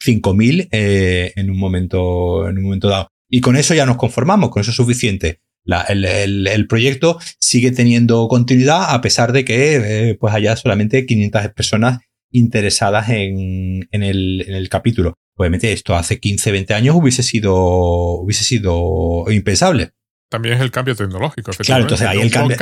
[0.00, 3.08] 5000 eh, en un momento en un momento dado.
[3.28, 5.40] Y con eso ya nos conformamos, con eso es suficiente
[5.88, 12.00] el, proyecto sigue teniendo continuidad a pesar de que eh, pues haya solamente 500 personas
[12.30, 15.14] interesadas en, el, capítulo.
[15.36, 19.90] Obviamente esto hace 15, 20 años hubiese sido, hubiese sido impensable.
[20.30, 21.52] También es el cambio tecnológico.
[21.52, 22.56] Claro, entonces ahí el cambio.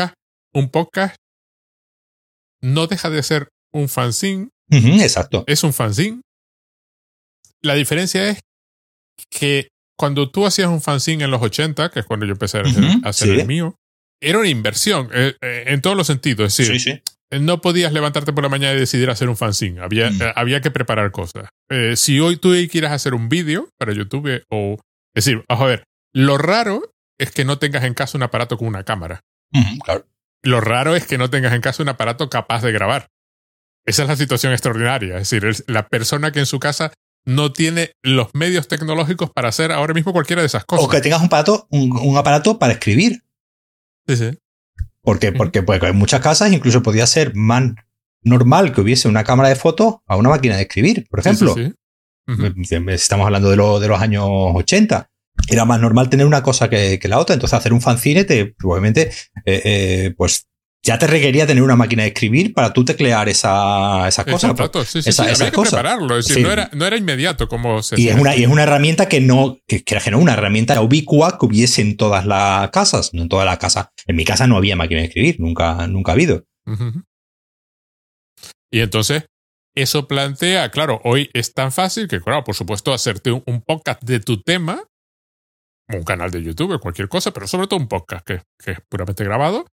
[0.52, 1.16] un podcast
[2.64, 4.48] no deja de ser un fanzine.
[4.70, 5.44] exacto.
[5.46, 6.22] Es un fanzine.
[7.62, 8.40] La diferencia es
[9.30, 12.62] que cuando tú hacías un fanzine en los 80, que es cuando yo empecé a
[13.04, 13.76] hacer, el mío,
[14.20, 16.58] era una inversión eh, eh, en todos los sentidos.
[16.58, 19.80] Es decir, eh, no podías levantarte por la mañana y decidir hacer un fanzine.
[19.80, 20.20] Había, mm.
[20.34, 21.48] había que preparar cosas.
[21.96, 24.78] si hoy tú quieres hacer un vídeo para YouTube o...
[25.14, 26.82] Es decir, vamos a ver, lo raro
[27.20, 29.20] es que no tengas en casa un aparato con una cámara.
[29.84, 30.06] claro.
[30.44, 33.08] Lo raro es que no tengas en casa un aparato capaz de grabar.
[33.86, 35.16] Esa es la situación extraordinaria.
[35.18, 36.92] Es decir, la persona que en su casa
[37.24, 40.84] no tiene los medios tecnológicos para hacer ahora mismo cualquiera de esas cosas.
[40.84, 43.24] O que tengas un aparato, un, aparato para escribir.
[44.06, 44.38] Sí, sí.
[45.00, 47.72] Porque, porque pues, en muchas casas incluso podía ser más
[48.22, 51.54] normal que hubiese una cámara de fotos a una máquina de escribir, por ejemplo.
[51.54, 51.72] Sí,
[52.88, 55.10] Estamos hablando de, lo, de los años 80
[55.48, 57.34] era más normal tener una cosa que, la otra.
[57.34, 59.10] Entonces, hacer un fanzine te, probablemente,
[59.44, 60.46] eh, eh, pues
[60.84, 64.50] ya te requería tener una máquina de escribir para tú teclear esa, esa cosa.
[64.50, 67.98] Exacto, sí, sí, esa, que prepararlo, es decir, no, era, no, era, inmediato como se
[67.98, 71.38] y es una Y es una herramienta que no, que, que no una herramienta ubicua
[71.38, 73.92] que hubiese en todas las casas, no en toda la casa.
[74.06, 76.44] En mi casa no había máquina de escribir, nunca, nunca ha habido.
[78.70, 79.24] Y entonces,
[79.74, 84.02] eso plantea, claro, hoy es tan fácil que, claro, por supuesto, hacerte un, un podcast
[84.02, 84.82] de tu tema,
[85.88, 89.24] un canal de YouTube, cualquier cosa, pero sobre todo un podcast que, que es puramente
[89.24, 89.66] grabado,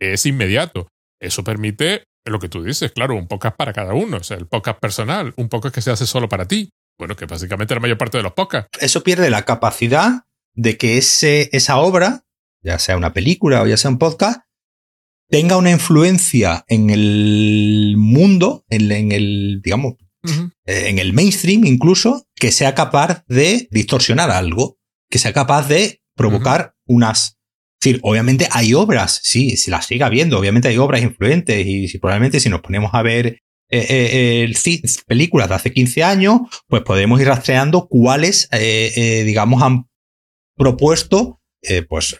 [0.00, 0.88] es inmediato.
[1.20, 4.46] Eso permite lo que tú dices, claro, un podcast para cada uno, o sea, el
[4.46, 6.70] podcast personal, un podcast que se hace solo para ti.
[6.98, 8.70] Bueno, que básicamente la mayor parte de los podcasts.
[8.80, 12.24] Eso pierde la capacidad de que ese, esa obra,
[12.62, 14.40] ya sea una película o ya sea un podcast,
[15.28, 19.94] tenga una influencia en el mundo, en, el, digamos,
[20.64, 24.77] en el mainstream incluso, que sea capaz de distorsionar algo,
[25.10, 27.38] que sea capaz de provocar unas
[27.80, 31.86] es decir, obviamente hay obras, sí, si las siga viendo, obviamente hay obras influentes y
[31.86, 33.40] si probablemente si nos ponemos a ver
[33.70, 34.52] eh, eh,
[35.06, 39.86] películas de hace 15 años, pues podemos ir rastreando cuáles, eh, digamos, han
[40.56, 41.40] propuesto
[41.88, 42.18] pues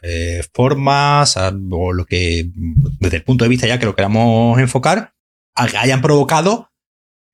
[0.53, 2.51] formas o lo que
[3.01, 5.15] desde el punto de vista ya que lo queramos enfocar
[5.55, 6.71] hayan provocado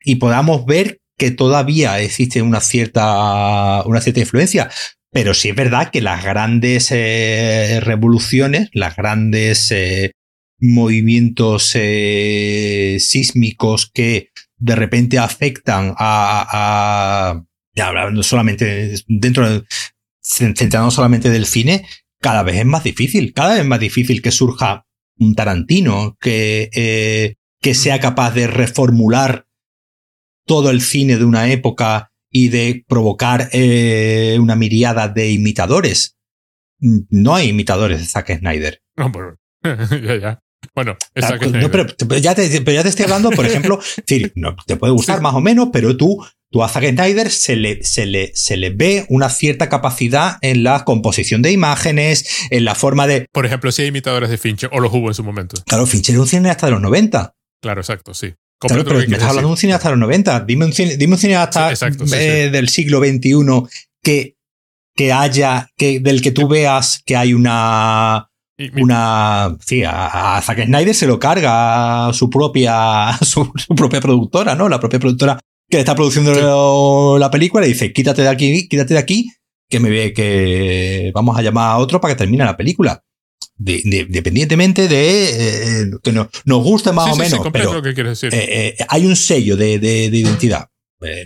[0.01, 4.71] y podamos ver que todavía existe una cierta una cierta influencia
[5.15, 10.11] pero sí es verdad que las grandes eh, revoluciones, las grandes eh,
[10.59, 17.41] movimientos eh, sísmicos que de repente afectan a,
[17.77, 19.62] ya hablando solamente dentro de,
[20.21, 21.87] centrando solamente del cine,
[22.21, 24.85] cada vez es más difícil, cada vez es más difícil que surja
[25.17, 29.47] un Tarantino que, que sea capaz de reformular
[30.45, 36.16] todo el cine de una época y de provocar eh, una miriada de imitadores.
[36.80, 38.80] No hay imitadores de Zack Snyder.
[38.97, 39.37] No, pero,
[39.91, 40.41] ya, ya.
[40.72, 41.85] Bueno, ah, no, pero,
[42.18, 43.80] ya te, ya te, estoy hablando, por ejemplo,
[44.37, 47.82] no, te puede gustar más o menos, pero tú, tú a Zack Snyder se le,
[47.82, 52.76] se, le, se le ve una cierta capacidad en la composición de imágenes, en la
[52.76, 53.26] forma de...
[53.32, 55.61] Por ejemplo, si hay imitadores de Fincher, o los hubo en su momento.
[55.66, 57.35] Claro, Fincher es un cine hasta de los 90.
[57.61, 58.35] Claro, exacto, sí.
[58.59, 60.41] Claro, pero me estás hablando de un cine hasta los 90.
[60.41, 63.35] Dime un cine, dime un cine hasta eh, del siglo XXI
[64.03, 64.35] que
[64.95, 68.31] que haya, que, del que tú veas que hay una,
[68.77, 74.69] una, sí, a, Zack Snyder se lo carga su propia, su, propia productora, ¿no?
[74.69, 75.39] La propia productora
[75.69, 79.31] que está produciendo la película y dice, quítate de aquí, quítate de aquí,
[79.69, 83.03] que me ve que vamos a llamar a otro para que termine la película.
[83.57, 89.07] De, independientemente de eh, que no, nos guste más o menos, pero eh, eh, hay
[89.07, 89.75] un sello de,
[90.13, 90.71] identidad.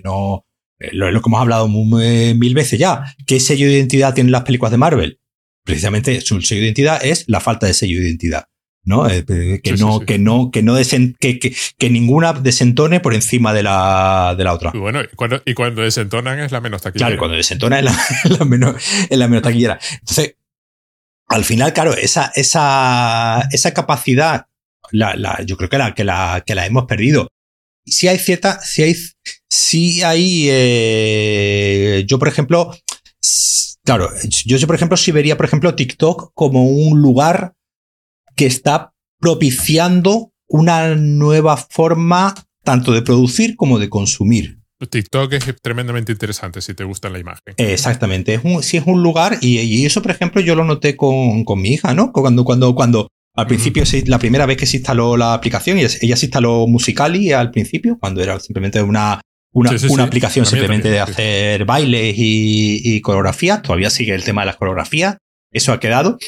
[0.05, 0.45] no,
[0.93, 3.16] lo, lo, que hemos hablado mil veces ya.
[3.26, 5.20] ¿Qué sello de identidad tienen las películas de Marvel?
[5.64, 8.45] Precisamente su sello de identidad es la falta de sello de identidad.
[8.89, 9.07] ¿no?
[9.07, 10.76] que, no, que no, que no,
[11.20, 11.39] que,
[11.79, 14.70] que, ninguna desentone por encima de la, de la otra.
[14.72, 17.09] Y bueno, cuando, y cuando desentonan es la menos taquillera.
[17.09, 17.87] Claro, cuando desentonan
[18.24, 18.76] es la, menos,
[19.11, 19.79] es la menos taquillera.
[20.01, 20.37] Entonces,
[21.29, 24.47] al final, claro, esa, esa, esa capacidad,
[24.91, 27.29] la, la, yo creo que la, que la, que la hemos perdido.
[27.85, 28.97] Si hay cierta, si hay,
[29.49, 32.74] si hay, eh, yo por ejemplo,
[33.85, 34.11] claro,
[34.45, 37.55] yo, yo por ejemplo si vería por ejemplo TikTok como un lugar
[38.37, 44.59] que está propiciando una nueva forma tanto de producir como de consumir.
[44.87, 47.55] TikTok es tremendamente interesante si te gusta la imagen.
[47.57, 51.45] Exactamente, es un, sí es un lugar y, eso, por ejemplo, yo lo noté con,
[51.45, 52.12] con mi hija, ¿no?
[52.12, 56.16] Cuando, cuando, cuando al principio, la primera vez que se instaló la aplicación, ella, ella
[56.16, 59.20] se instaló Musicali al principio, cuando era simplemente una,
[59.53, 63.62] una, una aplicación simplemente de hacer bailes y, y coreografías.
[63.62, 65.18] Todavía sigue el tema de las coreografías.
[65.53, 66.18] Eso ha quedado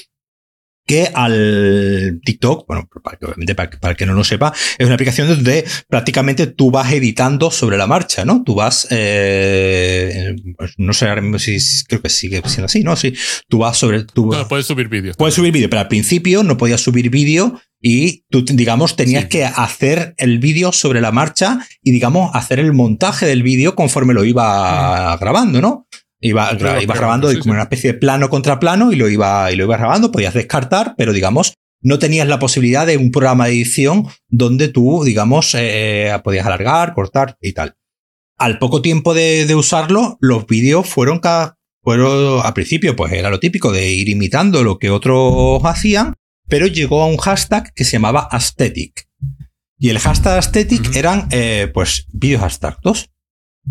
[0.90, 5.28] que al TikTok, bueno, para que, obviamente para, que no lo sepa, es una aplicación
[5.28, 8.42] donde prácticamente tú vas editando sobre la marcha, ¿no?
[8.44, 12.96] Tú vas, eh, pues no sé ahora mismo si creo que sigue siendo así, ¿no?
[12.96, 13.14] Sí,
[13.48, 14.02] tú vas sobre...
[14.02, 15.16] Tú, no, puedes subir vídeos.
[15.16, 19.44] Puedes subir vídeo, pero al principio no podías subir vídeo y tú, digamos, tenías que
[19.44, 24.24] hacer el vídeo sobre la marcha y, digamos, hacer el montaje del vídeo conforme lo
[24.24, 25.86] iba grabando, ¿no?
[26.22, 29.64] Iba, iba grabando como una especie de plano contra plano y lo iba, y lo
[29.64, 34.06] iba grabando, podías descartar, pero digamos, no tenías la posibilidad de un programa de edición
[34.28, 37.74] donde tú, digamos, eh, podías alargar, cortar y tal.
[38.38, 43.40] Al poco tiempo de, usarlo, los vídeos fueron cada, fueron, al principio, pues era lo
[43.40, 46.14] típico de ir imitando lo que otros hacían,
[46.48, 49.08] pero llegó a un hashtag que se llamaba aesthetic.
[49.78, 53.10] Y el hashtag aesthetic eran, eh, pues, vídeos abstractos.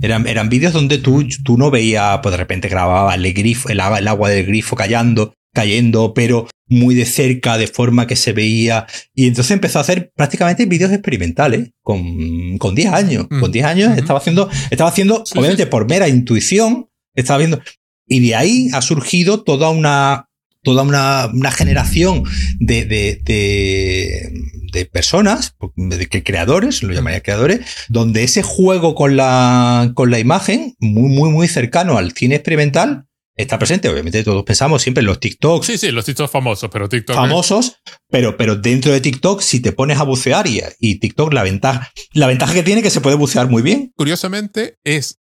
[0.02, 3.80] Eran, eran vídeos donde tú, tú no veías, pues de repente grababa el grifo, el,
[3.80, 8.88] agua del grifo cayendo, cayendo, pero muy de cerca, de forma que se veía.
[9.14, 13.28] Y entonces empezó a hacer prácticamente vídeos experimentales con, con 10 años.
[13.30, 13.39] Mm.
[13.39, 17.62] Con 10 años estaba haciendo, estaba haciendo, obviamente por mera intuición, estaba viendo.
[18.08, 20.29] Y de ahí ha surgido toda una,
[20.64, 22.24] toda una, una generación
[22.60, 24.32] de, de, de,
[24.72, 30.20] de personas, de que creadores, lo llamaría creadores, donde ese juego con la, con la
[30.20, 33.05] imagen, muy, muy, muy cercano al cine experimental,
[33.36, 33.88] está presente.
[33.88, 35.66] Obviamente todos pensamos siempre en los TikToks.
[35.66, 37.16] Sí, sí, los TikToks famosos, pero TikTok.
[37.16, 37.78] Famosos,
[38.10, 41.89] pero, pero dentro de TikTok, si te pones a bucear y, y TikTok, la ventaja,
[42.14, 43.91] la ventaja que tiene es que se puede bucear muy bien.
[43.95, 45.20] Curiosamente, es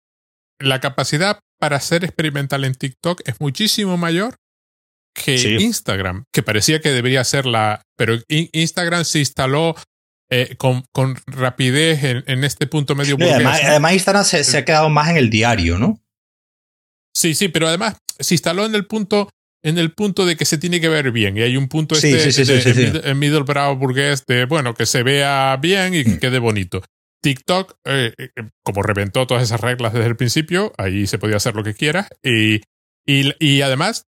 [0.60, 4.36] la capacidad para ser experimental en TikTok es muchísimo mayor
[5.14, 7.84] que Instagram, que parecía que debería ser la...
[7.96, 9.76] Pero Instagram se instaló
[10.30, 15.18] eh, con, con, rapidez en, este punto medio además, Instagram se, ha quedado más en
[15.18, 16.02] el diario, ¿no?
[17.16, 19.30] Sí, sí, pero además se instaló en el punto
[19.64, 23.10] en el punto de que se tiene que ver bien y hay un punto este
[23.10, 26.20] el, middle brow burgués de bueno que se vea bien y que mm.
[26.20, 26.84] quede bonito
[27.22, 28.30] TikTok eh, eh,
[28.64, 32.10] como reventó todas esas reglas desde el principio ahí se podía hacer lo que quieras
[32.22, 32.56] y,
[33.06, 34.06] y, y además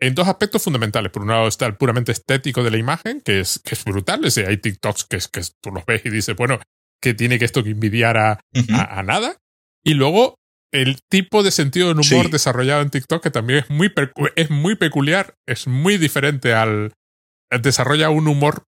[0.00, 1.12] en dos aspectos fundamentales.
[1.12, 4.24] Por un lado está el puramente estético de la imagen, que es, que es brutal.
[4.24, 6.60] Es hay TikToks que, que tú los ves y dices, bueno,
[7.00, 8.40] que tiene que esto que envidiar a,
[8.72, 9.36] a, nada.
[9.84, 10.36] Y luego
[10.72, 13.92] el tipo de sentido del humor desarrollado en TikTok, que también es muy,
[14.34, 16.92] es muy peculiar, es muy diferente al...
[17.62, 18.64] Desarrolla un humor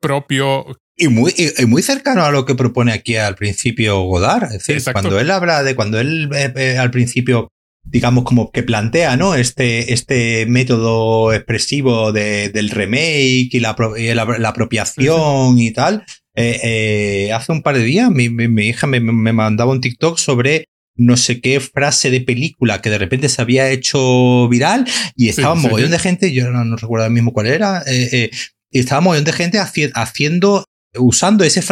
[0.00, 0.66] propio.
[0.96, 4.52] Y muy, y muy cercano a lo que propone aquí al principio Godard.
[4.52, 7.50] Es decir, cuando él habla de cuando él eh, eh, al principio
[7.86, 9.34] digamos, como que plantea, ¿no?
[9.34, 16.04] Este, este método expresivo de, del remake y la, la, apropiación y tal.
[16.34, 20.18] Eh, eh, hace un par de días mi, mi, hija me, me, mandaba un TikTok
[20.18, 20.66] sobre
[20.96, 25.54] no sé qué frase de película que de repente se había hecho viral y estaba
[25.54, 28.30] un mogollón de gente, yo no, no recuerdo mismo cuál era, eh, eh,
[28.70, 30.64] y estaba un mogollón de gente haciendo
[30.98, 31.62] usando ese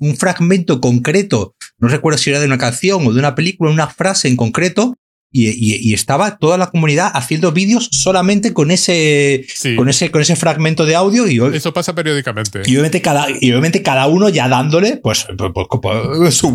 [0.00, 3.88] un fragmento concreto, no recuerdo si era de una canción o de una película, una
[3.88, 4.94] frase en concreto,
[5.36, 10.86] y, estaba toda la comunidad haciendo vídeos solamente con ese, con ese, con ese fragmento
[10.86, 11.26] de audio.
[11.28, 12.62] Y, Eso pasa periódicamente.
[12.64, 16.50] Y obviamente cada, y obviamente cada uno ya dándole pues, pues, pues, pues su,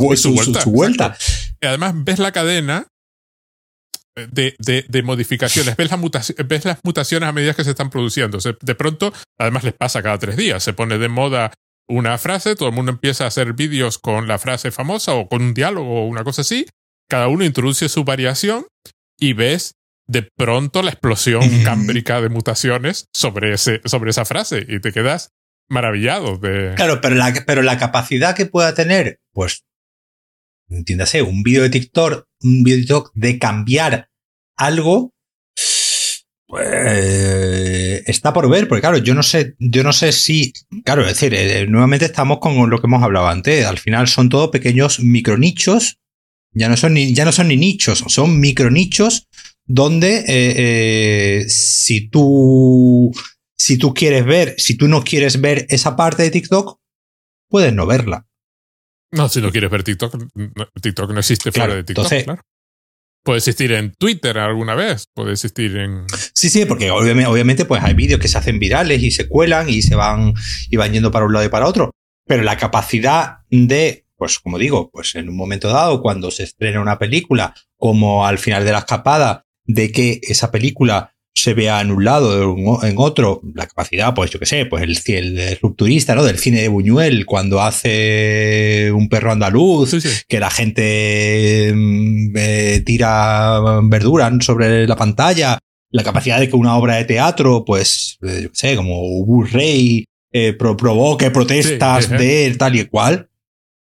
[0.72, 1.18] vuelta.
[1.62, 2.88] Y además ves la cadena.
[4.16, 5.90] de, de, modificaciones, ves,
[6.48, 8.38] ves, las mutaciones a medida que se están produciendo.
[8.62, 11.52] de pronto, además les pasa cada tres días, se pone de moda
[11.92, 15.42] una frase, todo el mundo empieza a hacer vídeos con la frase famosa o con
[15.42, 16.66] un diálogo o una cosa así,
[17.12, 18.68] cada uno introduce su variación
[19.20, 19.76] y ves
[20.08, 25.32] de pronto la explosión cámbrica de mutaciones sobre, ese, sobre esa frase y te quedas
[25.70, 26.74] maravillado de...
[26.76, 29.66] Claro, pero la, pero la capacidad que pueda tener, pues,
[30.70, 34.10] entiéndase, un vídeo de TikTok, un vídeo de TikTok de cambiar
[34.56, 35.12] algo,
[36.48, 40.54] pues está por ver, porque claro, yo no sé, yo no sé si,
[40.86, 44.30] claro, es decir, eh, nuevamente estamos con lo que hemos hablado antes, al final son
[44.30, 45.98] todos pequeños micronichos,
[46.54, 49.28] ya no son ni, ya no son ni nichos, son micronichos
[49.66, 53.12] donde eh, eh, si tú
[53.58, 56.80] si tú quieres ver, si tú no quieres ver esa parte de TikTok,
[57.48, 58.26] puedes no verla.
[59.12, 60.16] No, si no quieres ver TikTok,
[60.82, 62.42] TikTok no existe fuera de TikTok, claro.
[63.24, 66.06] Puede existir en Twitter alguna vez, puede existir en...
[66.34, 69.70] Sí, sí, porque obviamente, obviamente pues hay vídeos que se hacen virales y se cuelan
[69.70, 70.34] y se van,
[70.72, 71.92] y van yendo para un lado y para otro.
[72.26, 76.80] Pero la capacidad de, pues como digo, pues en un momento dado, cuando se estrena
[76.80, 81.90] una película, como al final de la escapada, de que esa película se vea en
[81.90, 86.24] un lado, en otro, la capacidad, pues yo qué sé, pues el, el, rupturista, ¿no?
[86.24, 89.98] Del cine de Buñuel, cuando hace un perro andaluz,
[90.28, 95.58] que la gente mm, eh, tira verdura sobre la pantalla,
[95.90, 99.46] la capacidad de que una obra de teatro, pues, eh, yo qué sé, como Ubu
[99.46, 103.31] Rey, eh, provoque protestas de tal y cual,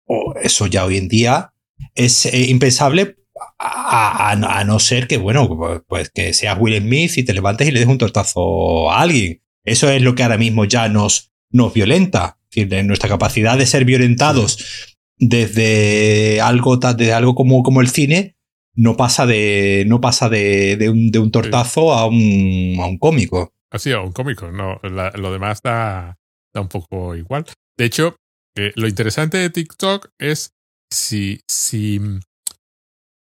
[0.08, 1.54] o eso ya hoy en día
[1.94, 3.18] es impensable
[3.60, 7.80] a, no ser que, bueno, pues que seas Will Smith y te levantes y le
[7.80, 9.42] des un tortazo a alguien.
[9.64, 12.40] Eso es lo que ahora mismo ya nos, nos violenta.
[12.86, 18.36] Nuestra capacidad de ser violentados desde algo, desde algo como, como el cine
[18.74, 22.98] no pasa de, no pasa de, de, un, de un, tortazo a, un, a un
[22.98, 23.54] cómico.
[23.70, 24.52] Así, a un cómico.
[24.52, 26.18] No, lo demás da,
[26.54, 27.46] da un poco igual.
[27.78, 28.16] De hecho,
[28.58, 30.54] eh, lo interesante de TikTok es
[30.92, 32.00] si, si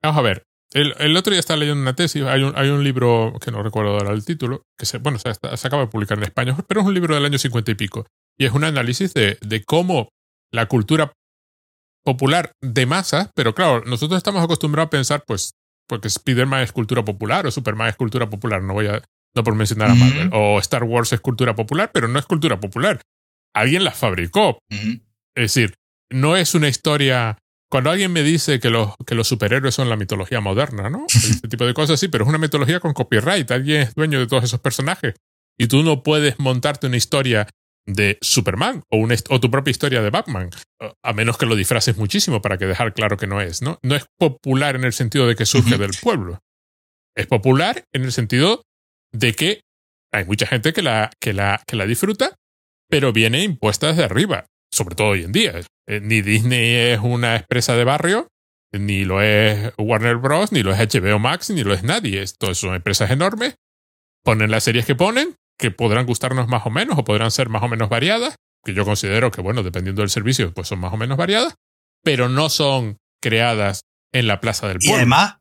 [0.03, 0.45] Vamos a ver.
[0.73, 2.23] El, otro día estaba leyendo una tesis.
[2.25, 5.31] Hay un, hay un libro que no recuerdo ahora el título, que se, bueno, se,
[5.31, 8.07] acaba de publicar en español, pero es un libro del año 50 y pico.
[8.39, 10.11] Y es un análisis de, de cómo
[10.53, 11.13] la cultura
[12.05, 15.53] popular de masa, pero claro, nosotros estamos acostumbrados a pensar, pues,
[15.89, 19.03] porque Spider-Man es cultura popular o Superman es cultura popular, no voy a,
[19.35, 22.61] no por mencionar a Marvel, o Star Wars es cultura popular, pero no es cultura
[22.61, 23.01] popular.
[23.55, 24.59] Alguien la fabricó.
[25.39, 25.75] Es decir,
[26.11, 27.39] no es una historia
[27.71, 31.07] cuando alguien me dice que los, que los superhéroes son la mitología moderna, ¿no?
[31.15, 33.49] Este tipo de cosas, sí, pero es una mitología con copyright.
[33.53, 35.15] Alguien es dueño de todos esos personajes.
[35.57, 37.49] Y tú no puedes montarte una historia
[37.87, 40.51] de Superman o, una, o tu propia historia de Batman,
[41.03, 43.79] a menos que lo disfraces muchísimo para que dejar claro que no es, ¿no?
[43.83, 46.41] No es popular en el sentido de que surge del pueblo.
[47.17, 48.63] Es popular en el sentido
[49.13, 49.61] de que
[50.13, 52.35] hay mucha gente que la, que la, que la disfruta,
[52.91, 55.61] pero viene impuesta desde arriba sobre todo hoy en día.
[55.87, 58.29] Eh, ni Disney es una empresa de barrio,
[58.73, 62.23] ni lo es Warner Bros., ni lo es HBO Max, ni lo es nadie.
[62.23, 63.57] Esto son empresas enormes.
[64.23, 67.63] Ponen las series que ponen, que podrán gustarnos más o menos, o podrán ser más
[67.63, 70.97] o menos variadas, que yo considero que, bueno, dependiendo del servicio, pues son más o
[70.97, 71.55] menos variadas,
[72.05, 74.93] pero no son creadas en la plaza del pueblo.
[74.93, 75.39] Y además,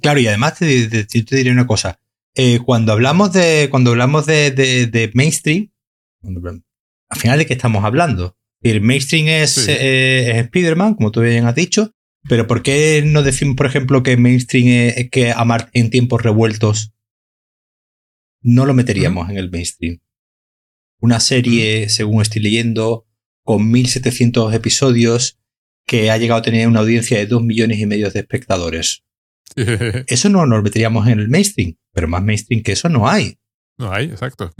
[0.00, 1.98] claro, y además te, te, diré una cosa.
[2.34, 5.70] Eh, cuando hablamos de, cuando hablamos de, de mainstream,
[7.10, 8.36] al final de qué estamos hablando.
[8.62, 11.92] El mainstream es, eh, es Spider-Man, como tú bien has dicho,
[12.28, 16.92] pero ¿por qué no decimos, por ejemplo, que mainstream es, que Amar en tiempos revueltos
[18.42, 20.00] no lo meteríamos en el mainstream?
[21.00, 23.06] Una serie, según estoy leyendo,
[23.42, 25.38] con 1700 episodios
[25.86, 29.02] que ha llegado a tener una audiencia de 2 millones y medio de espectadores.
[30.06, 33.38] eso no lo meteríamos en el mainstream, pero más mainstream que eso no hay.
[33.78, 34.52] No hay, exacto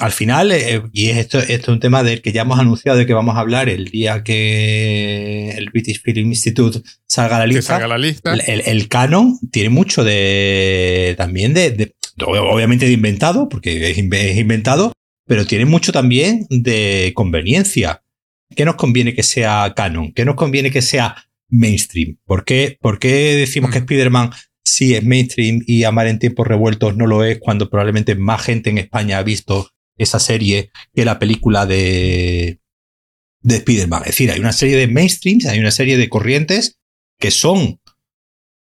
[0.00, 3.06] al final, eh, y esto, esto es un tema del que ya hemos anunciado de
[3.06, 7.74] que vamos a hablar el día que el British Film Institute salga a la lista.
[7.74, 8.32] Salga la lista.
[8.34, 11.92] El, canon tiene mucho de también de,
[12.24, 14.92] obviamente de inventado, porque es, inventado,
[15.26, 18.02] pero tiene mucho también de conveniencia.
[18.56, 20.12] ¿Qué nos conviene que sea canon?
[20.12, 21.14] ¿Qué nos conviene que sea
[21.50, 22.16] mainstream?
[22.24, 23.82] ¿Por qué, por qué decimos que mm.
[23.82, 24.30] Spider-Man
[24.64, 28.70] sí es mainstream y Amar en tiempos revueltos no lo es cuando probablemente más gente
[28.70, 29.70] en España ha visto
[30.02, 32.60] esa serie que la película de,
[33.42, 34.02] de Spider-Man.
[34.02, 36.78] Es decir, hay una serie de mainstreams, hay una serie de corrientes
[37.18, 37.80] que son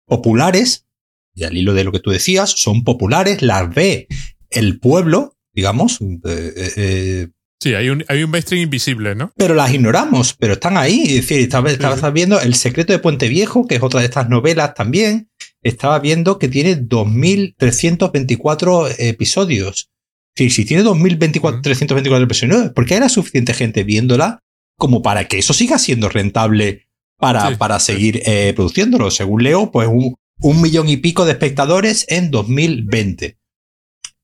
[0.06, 0.86] populares,
[1.34, 4.08] y al hilo de lo que tú decías, son populares, las ve
[4.50, 6.00] el pueblo, digamos.
[6.00, 7.28] Eh, eh, eh,
[7.60, 9.32] sí, hay un, hay un mainstream invisible, ¿no?
[9.36, 11.02] Pero las ignoramos, pero están ahí.
[11.02, 14.74] Es decir, estabas, viendo El secreto de Puente Viejo, que es otra de estas novelas
[14.74, 15.30] también,
[15.62, 19.90] estaba viendo que tiene 2.324 episodios.
[20.38, 24.38] Sí, si tiene 2.324 episodios, ¿por qué era suficiente gente viéndola
[24.76, 26.86] como para que eso siga siendo rentable
[27.16, 29.10] para, para seguir eh, produciéndolo?
[29.10, 33.36] Según leo, pues un, un, millón y pico de espectadores en 2020.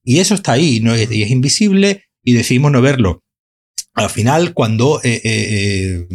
[0.04, 0.96] Y eso está ahí, ¿no?
[0.96, 3.24] y es invisible y decidimos no verlo.
[3.94, 6.06] Al final, cuando eh, eh,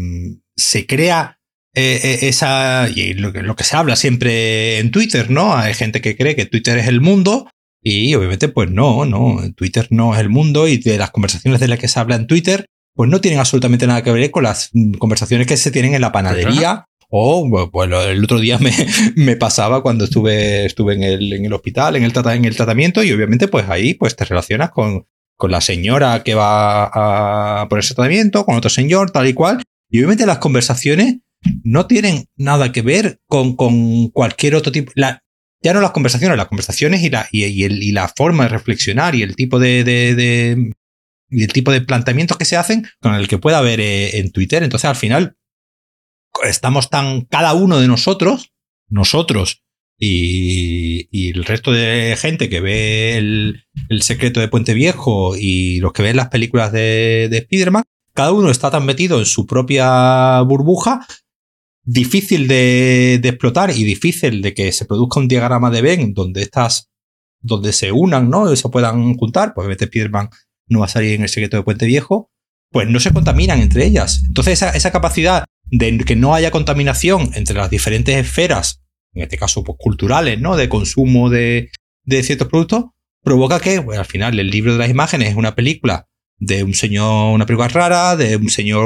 [0.55, 1.41] se crea
[1.73, 5.57] esa, y lo que, lo que se habla siempre en Twitter, ¿no?
[5.57, 7.49] Hay gente que cree que Twitter es el mundo
[7.81, 11.67] y obviamente, pues no, no, Twitter no es el mundo y de las conversaciones de
[11.67, 14.71] las que se habla en Twitter, pues no tienen absolutamente nada que ver con las
[14.97, 16.85] conversaciones que se tienen en la panadería.
[17.11, 18.71] O, pues el otro día me,
[19.15, 23.03] me, pasaba cuando estuve, estuve en el, en el hospital, en el, en el tratamiento,
[23.03, 25.05] y obviamente, pues ahí, pues te relacionas con,
[25.37, 29.63] con la señora que va a ponerse tratamiento, con otro señor, tal y cual.
[29.89, 31.15] Y obviamente las conversaciones
[31.63, 34.91] no tienen nada que ver con, con cualquier otro tipo.
[34.95, 35.23] La,
[35.61, 39.15] ya no las conversaciones, las conversaciones y la, y, el, y la forma de reflexionar
[39.15, 40.73] y el tipo de, de,
[41.29, 44.31] y el tipo de planteamientos que se hacen con el que pueda haber eh, en
[44.31, 44.63] Twitter.
[44.63, 45.35] Entonces, al final,
[46.43, 48.53] estamos tan, cada uno de nosotros,
[48.87, 49.63] nosotros
[49.97, 55.79] y, y el resto de gente que ve el, el, secreto de Puente Viejo y
[55.81, 57.83] los que ven las películas de, de Spiderman,
[58.13, 61.05] cada uno está tan metido en su propia burbuja
[61.91, 66.89] difícil de, explotar y difícil de que se produzca un diagrama de Venn donde estas,
[67.41, 68.51] donde se unan, ¿no?
[68.51, 70.29] Y se puedan juntar, pues obviamente Spiderman
[70.67, 72.29] no va a salir en el secreto de Puente Viejo,
[72.71, 74.21] pues no se contaminan entre ellas.
[74.27, 78.83] Entonces esa, esa capacidad de que no haya contaminación entre las diferentes esferas,
[79.13, 80.57] en este caso pues, culturales, ¿no?
[80.57, 81.71] De consumo de,
[82.03, 82.85] de ciertos productos,
[83.23, 86.07] provoca que, al final, el libro de las imágenes es una película
[86.39, 88.85] de un señor, una película rara, de un señor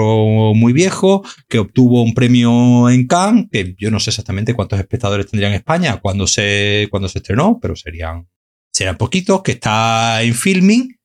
[0.56, 5.28] muy viejo, que obtuvo un premio en Cannes, que yo no sé exactamente cuántos espectadores
[5.28, 8.28] tendría en España cuando se, cuando se estrenó, pero serían,
[8.72, 10.98] serían poquitos, que está en filming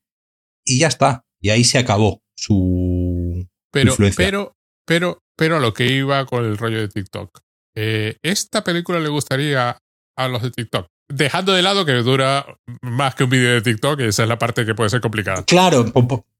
[0.65, 1.23] y ya está.
[1.39, 4.25] Y ahí se acabó su pero, influencia.
[4.25, 7.39] Pero, pero, pero a lo que iba con el rollo de TikTok.
[7.75, 9.77] Eh, ¿Esta película le gustaría
[10.17, 10.87] a los de TikTok?
[11.07, 12.45] Dejando de lado que dura
[12.81, 15.43] más que un vídeo de TikTok, esa es la parte que puede ser complicada.
[15.45, 15.91] Claro,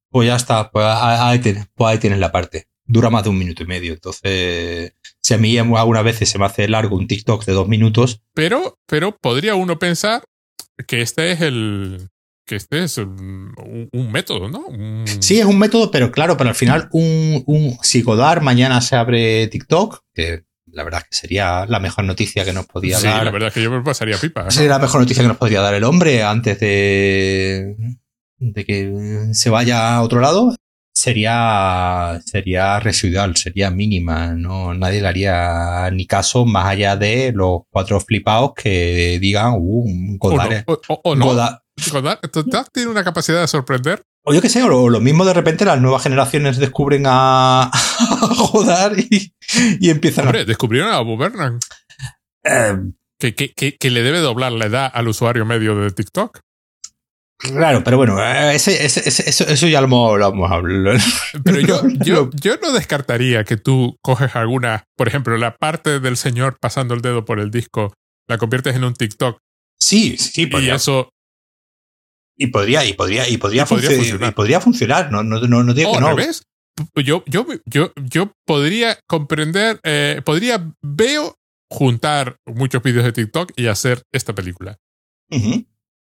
[0.10, 2.68] pues ya está, pues ahí, tienes, pues ahí tienes la parte.
[2.86, 3.93] Dura más de un minuto y medio.
[3.93, 8.22] Entonces, si a mí algunas veces se me hace largo un TikTok de dos minutos.
[8.34, 10.24] Pero, pero podría uno pensar
[10.88, 12.10] que este es el.
[12.47, 13.53] que este es un,
[14.12, 14.66] método, ¿no?
[15.20, 18.95] Sí, es un método, pero claro, pero al final, un, un si Godard mañana se
[18.95, 23.20] abre TikTok, que la verdad que sería la mejor noticia que nos podía dar.
[23.20, 24.49] Sí, la verdad es que yo me pasaría pipa.
[24.49, 27.76] Sería la mejor noticia que nos podría dar el hombre antes de,
[28.39, 30.55] de que se vaya a otro lado,
[30.93, 34.33] sería, sería residual, sería mínima.
[34.33, 40.17] No, nadie le haría ni caso más allá de los cuatro flipados que digan, uh,
[40.17, 40.63] Godard.
[40.87, 41.59] O, no, Godard.
[42.73, 44.01] tiene una capacidad de sorprender.
[44.25, 47.71] O yo qué sé, o lo mismo de repente las nuevas generaciones descubren a,
[48.51, 49.33] Godard y,
[49.79, 51.55] y empiezan Hombre, descubrieron a Bob Bernard.
[52.43, 52.77] Eh,
[53.17, 56.39] que, que, que, le debe doblar la edad al usuario medio de TikTok.
[57.39, 58.21] Claro, pero bueno,
[58.51, 60.97] ese, ese, eso, ya lo hemos, hablado.
[61.45, 66.17] Pero yo, yo, yo no descartaría que tú coges alguna, por ejemplo, la parte del
[66.17, 67.93] señor pasando el dedo por el disco,
[68.27, 69.39] la conviertes en un TikTok.
[69.79, 70.73] Sí, sí, podría.
[70.73, 71.11] Y eso.
[72.37, 74.29] Y podría, y podría, y podría, funcionar.
[74.29, 75.09] Y podría funcionar.
[75.09, 76.09] No, no, no, no digo que no.
[76.09, 76.43] Revés.
[76.95, 81.35] Yo, yo, yo, yo podría comprender, eh, podría, veo
[81.69, 84.78] juntar muchos vídeos de TikTok y hacer esta película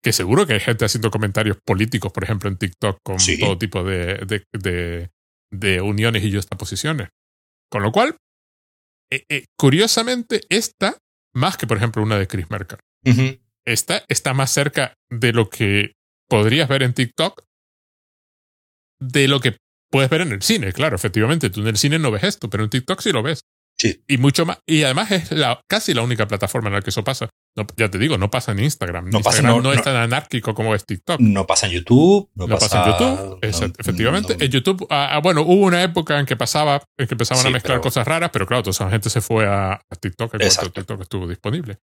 [0.03, 3.83] que seguro que hay gente haciendo comentarios políticos, por ejemplo, en TikTok con todo tipo
[3.83, 5.11] de, de,
[5.51, 7.09] de, uniones y posiciones.
[7.71, 8.17] Con lo cual,
[9.11, 10.97] eh, eh, curiosamente, esta,
[11.35, 12.79] más que por ejemplo una de Chris Merker,
[13.67, 15.93] esta está más cerca de lo que
[16.29, 17.43] podrías ver en TikTok
[19.01, 19.57] de lo que
[19.91, 20.73] puedes ver en el cine.
[20.73, 23.41] Claro, efectivamente, tú en el cine no ves esto, pero en TikTok sí lo ves.
[23.77, 24.03] Sí.
[24.09, 24.59] Y mucho más.
[24.67, 27.29] Y además es la, casi la única plataforma en la que eso pasa.
[27.77, 29.11] Ya te digo, no pasa en Instagram.
[29.11, 31.21] No, pasa, no, es tan anárquico como es TikTok.
[31.21, 32.31] No pasa en YouTube.
[32.35, 33.39] No, pasa, en YouTube.
[33.79, 34.37] efectivamente.
[34.39, 37.51] En YouTube, ah, ah, bueno, hubo una época en que pasaba, en que empezaban a
[37.51, 41.01] mezclar cosas raras, pero claro, toda esa gente se fue a, TikTok en cuanto TikTok
[41.01, 41.79] estuvo disponible.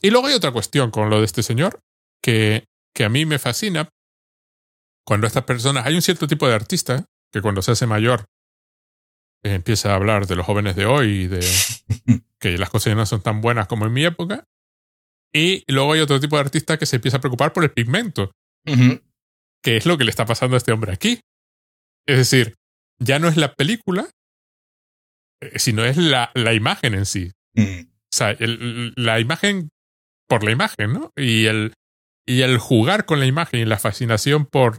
[0.00, 1.80] Y luego hay otra cuestión con lo de este señor
[2.22, 2.64] que,
[2.94, 3.88] que a mí me fascina.
[5.04, 8.26] Cuando estas personas, hay un cierto tipo de artista que cuando se hace mayor
[9.42, 11.40] empieza a hablar de los jóvenes de hoy y de
[12.38, 14.44] que las cosas ya no son tan buenas como en mi época.
[15.34, 18.32] Y luego hay otro tipo de artista que se empieza a preocupar por el pigmento,
[18.64, 21.20] que es lo que le está pasando a este hombre aquí.
[22.06, 22.56] Es decir,
[22.98, 24.10] ya no es la película,
[25.40, 27.32] eh, sino es la, la imagen en sí.
[27.54, 27.80] Mm.
[27.80, 29.70] O sea, la imagen
[30.28, 31.12] por la imagen, ¿no?
[31.16, 31.74] Y el,
[32.26, 34.78] y el jugar con la imagen y la fascinación por,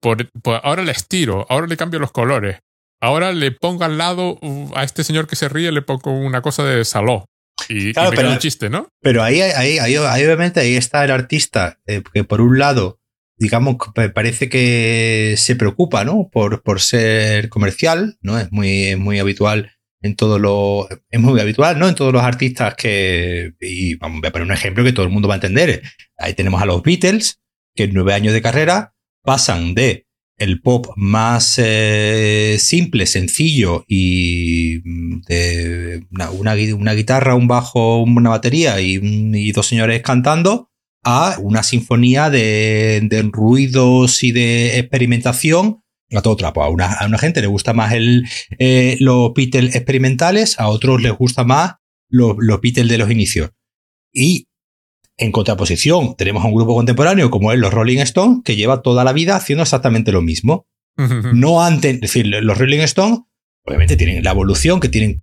[0.00, 0.28] por,
[0.62, 2.60] ahora le estiro, ahora le cambio los colores,
[3.00, 6.42] ahora le pongo al lado uh, a este señor que se ríe, le pongo una
[6.42, 7.26] cosa de saló.
[7.68, 8.88] Y, claro, pero, un chiste, ¿no?
[9.00, 13.00] Pero ahí, ahí, ahí, obviamente ahí está el artista, eh, que por un lado,
[13.38, 13.76] digamos,
[14.14, 16.28] parece que se preocupa, ¿no?
[16.30, 18.38] Por, por ser comercial, ¿no?
[18.38, 19.72] Es muy, muy habitual
[20.02, 20.88] en todo lo.
[21.10, 21.88] Es muy habitual, ¿no?
[21.88, 23.54] En todos los artistas que.
[23.60, 25.82] Y vamos a poner un ejemplo que todo el mundo va a entender.
[26.16, 27.40] Ahí tenemos a los Beatles,
[27.74, 30.05] que en nueve años de carrera pasan de
[30.38, 36.54] el pop más eh, simple, sencillo y mm, de una,
[36.94, 40.70] guitarra, un bajo, una batería y, dos señores cantando
[41.04, 45.82] a una sinfonía de, ruidos y de experimentación
[46.12, 46.62] a todo trapo.
[46.62, 51.00] A una, a una gente le gusta más el, eh, los Beatles experimentales, a otros
[51.00, 51.76] les gusta más
[52.08, 53.50] los, los Beatles de los inicios.
[54.12, 54.48] Y
[55.18, 59.04] en contraposición, tenemos a un grupo contemporáneo como es los Rolling Stones, que lleva toda
[59.04, 60.66] la vida haciendo exactamente lo mismo.
[61.34, 63.20] No antes, es decir, los Rolling Stones,
[63.64, 65.22] obviamente tienen la evolución que tienen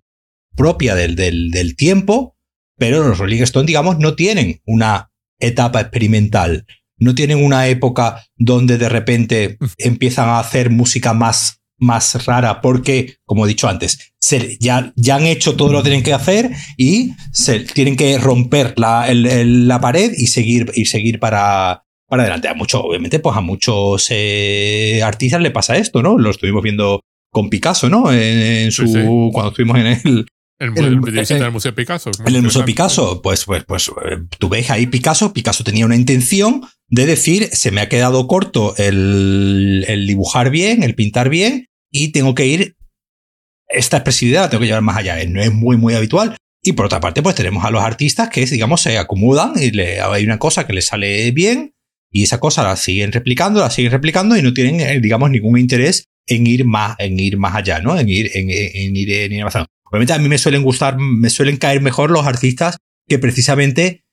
[0.56, 2.36] propia del, del, tiempo,
[2.76, 5.10] pero los Rolling Stones, digamos, no tienen una
[5.40, 6.66] etapa experimental,
[6.96, 13.16] no tienen una época donde de repente empiezan a hacer música más más rara porque,
[13.24, 16.50] como he dicho antes, se, ya, ya han hecho todo lo que tienen que hacer
[16.76, 22.48] y se, tienen que romper la, la pared y seguir, y seguir para, para adelante.
[22.48, 26.18] A muchos, obviamente, pues a muchos eh, artistas le pasa esto, ¿no?
[26.18, 28.12] Lo estuvimos viendo con Picasso, ¿no?
[28.12, 30.26] En, su, cuando estuvimos en el,
[30.64, 32.10] el, el, Museo Picasso.
[32.26, 35.96] En el Museo Picasso, pues, pues, pues eh, tú ves ahí Picasso, Picasso tenía una
[35.96, 41.68] intención de decir, se me ha quedado corto el, el dibujar bien, el pintar bien,
[41.90, 42.76] y tengo que ir,
[43.68, 45.24] esta expresividad la tengo que llevar más allá.
[45.26, 46.36] No es muy, muy habitual.
[46.62, 50.00] Y por otra parte, pues tenemos a los artistas que, digamos, se acomodan y le,
[50.00, 51.74] hay una cosa que les sale bien
[52.10, 55.58] y esa cosa la siguen replicando, la siguen replicando y no tienen, eh, digamos, ningún
[55.58, 57.98] interés en ir más, en ir más allá, ¿no?
[57.98, 59.68] En ir, en, en ir, en ir avanzando.
[59.94, 64.04] Obviamente a mí me suelen gustar, me suelen caer mejor los artistas que precisamente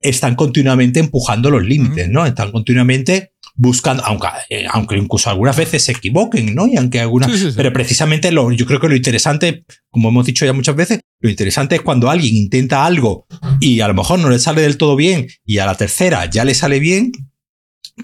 [0.00, 2.26] están continuamente empujando los límites, ¿no?
[2.26, 6.66] Están continuamente buscando, aunque, eh, aunque incluso algunas veces se equivoquen, ¿no?
[6.66, 10.52] Y aunque algunas, pero precisamente lo, yo creo que lo interesante, como hemos dicho ya
[10.52, 13.26] muchas veces, lo interesante es cuando alguien intenta algo
[13.60, 16.44] y a lo mejor no le sale del todo bien y a la tercera ya
[16.44, 17.12] le sale bien,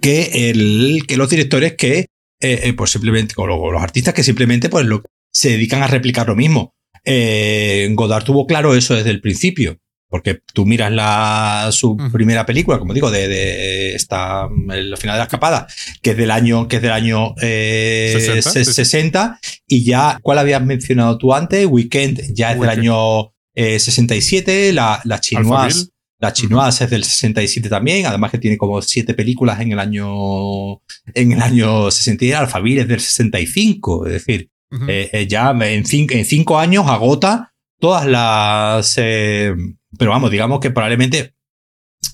[0.01, 2.07] que el, que los directores que, eh,
[2.41, 5.03] eh, pues simplemente, o los, artistas que simplemente, pues lo,
[5.33, 6.75] se dedican a replicar lo mismo.
[7.05, 9.79] Godard tuvo claro eso desde el principio.
[10.15, 15.19] Porque tú miras la, su primera película, como digo, de, de esta, el final de
[15.19, 15.67] la escapada,
[16.03, 21.19] que es del año, que es del año 60, eh, y ya, ¿cuál habías mencionado
[21.19, 21.67] tú antes?
[21.67, 25.89] Weekend ya es del año 67, eh, la, la Chinoise,
[26.21, 30.75] la Chinoise es del 67 también, además que tiene como siete películas en el año,
[31.13, 34.49] en el año 60, Alphaville es del 65, es decir,
[34.89, 41.35] eh, ya en cinco, en cinco años agota todas las pero vamos, digamos que probablemente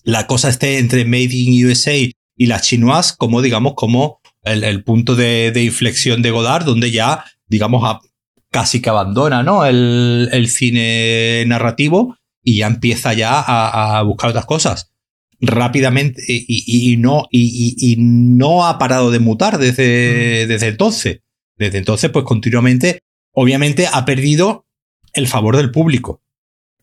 [0.04, 5.14] la cosa esté entre Made in USA y las chinoas como, digamos, como el, punto
[5.16, 7.98] de, inflexión de Godard, donde ya, digamos,
[8.50, 9.66] casi que abandona, ¿no?
[9.66, 14.92] El, cine narrativo y ya empieza ya a, buscar otras cosas
[15.42, 21.20] rápidamente y, no, y, no ha parado de mutar desde, desde entonces.
[21.60, 22.98] Desde entonces, pues continuamente,
[23.32, 24.66] obviamente ha perdido
[25.12, 26.20] el favor del público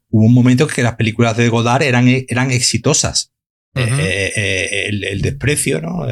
[0.09, 3.31] hubo un momento que las películas de Godard eran, eran exitosas.
[3.75, 6.07] Eh, eh, eh, el, desprecio, ¿no?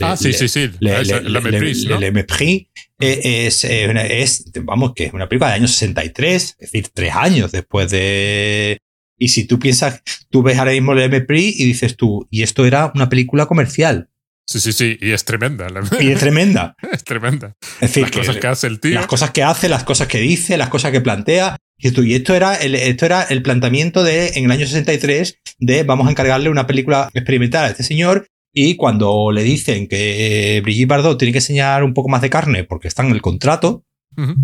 [0.00, 0.68] ah, sí, sí, sí.
[0.80, 2.66] Le, le, Mépris
[2.98, 7.88] es, es, vamos, que es una película de año 63, es decir, tres años después
[7.88, 8.78] de...
[9.16, 12.66] Y si tú piensas, tú ves ahora mismo Le Mépris y dices tú, y esto
[12.66, 14.08] era una película comercial.
[14.52, 15.66] Sí, sí, sí, y es tremenda.
[15.98, 16.76] Y es tremenda.
[16.92, 17.56] es tremenda.
[17.80, 18.94] Es decir, las cosas que hace el tío.
[18.94, 21.56] Las cosas que hace, las cosas que dice, las cosas que plantea.
[21.78, 26.06] Y esto, era el, esto era el planteamiento de, en el año 63, de vamos
[26.06, 28.26] a encargarle una película experimental a este señor.
[28.52, 32.64] Y cuando le dicen que Brigitte Bardot tiene que enseñar un poco más de carne
[32.64, 33.84] porque está en el contrato,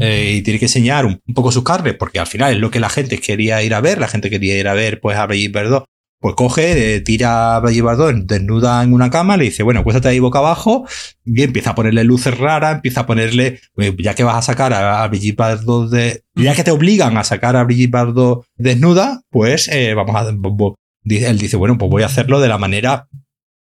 [0.01, 2.80] eh, y tiene que enseñar un, poco su carne, porque al final es lo que
[2.80, 4.01] la gente quería ir a ver.
[4.01, 5.85] La gente quería ir a ver pues a Brigitte Bardot
[6.20, 10.19] pues coge, eh, tira a Bardot desnuda en una cama, le dice, bueno, cuéstate ahí
[10.19, 10.86] boca abajo,
[11.24, 13.61] y empieza a ponerle luces raras, empieza a ponerle,
[13.99, 17.57] ya que vas a sacar a, Brigitte Bardot de, ya que te obligan a sacar
[17.57, 22.40] a Brigitte Bardot desnuda, pues eh, vamos a, él dice, bueno, pues voy a hacerlo
[22.40, 23.09] de la manera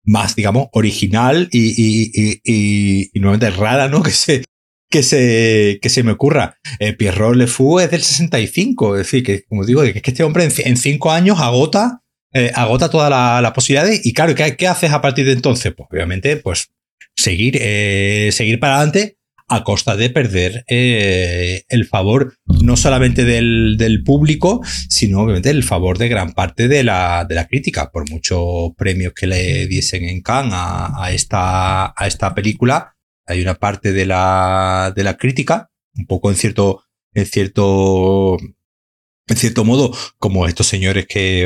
[0.03, 4.01] más, digamos, original y, nuevamente rara, ¿no?
[4.01, 4.43] Que se,
[4.89, 6.55] que se, que se me ocurra.
[6.79, 10.23] Eh, Pierrot Le Fou es del 65, es decir, que como digo, que, que este
[10.23, 12.03] hombre en, en cinco años agota
[12.37, 14.05] eh, agota todas las posibilidades.
[14.05, 15.73] Y claro, ¿qué, ¿qué, haces a partir de entonces?
[15.75, 16.69] Pues obviamente, pues
[17.15, 19.17] seguir, eh, seguir para adelante
[19.49, 25.63] a costa de perder eh, el favor no solamente del, del, público, sino obviamente el
[25.63, 27.89] favor de gran parte de la, de la crítica.
[27.89, 32.95] Por muchos premios que le diesen en Cannes a, a, esta, a esta película,
[33.25, 36.83] hay una parte de la, de la crítica, un poco en cierto,
[37.13, 38.37] en cierto
[39.27, 41.45] en cierto modo, como estos señores que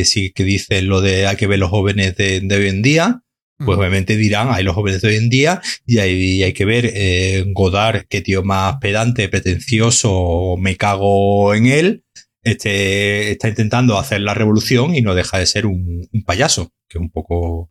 [0.00, 2.82] eh, sí que dicen lo de hay que ver los jóvenes de, de hoy en
[2.82, 3.22] día,
[3.64, 6.90] pues obviamente dirán, hay los jóvenes de hoy en día y hay, hay que ver
[6.94, 12.04] eh, Godard, qué tío más pedante, pretencioso, me cago en él,
[12.42, 17.02] este, está intentando hacer la revolución y no deja de ser un, payaso, que es
[17.02, 17.70] un poco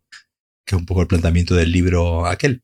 [0.65, 2.61] que es un poco el planteamiento del libro aquel.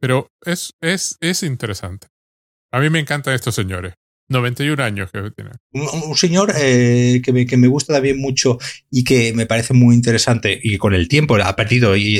[0.00, 2.08] Pero es, es, es interesante.
[2.72, 3.92] A mí me encantan estos señores.
[4.28, 5.50] 91 años que tiene.
[5.72, 8.58] Un, señor eh, que, me, que, me, gusta también mucho
[8.90, 12.18] y que me parece muy interesante y con el tiempo ha perdido y,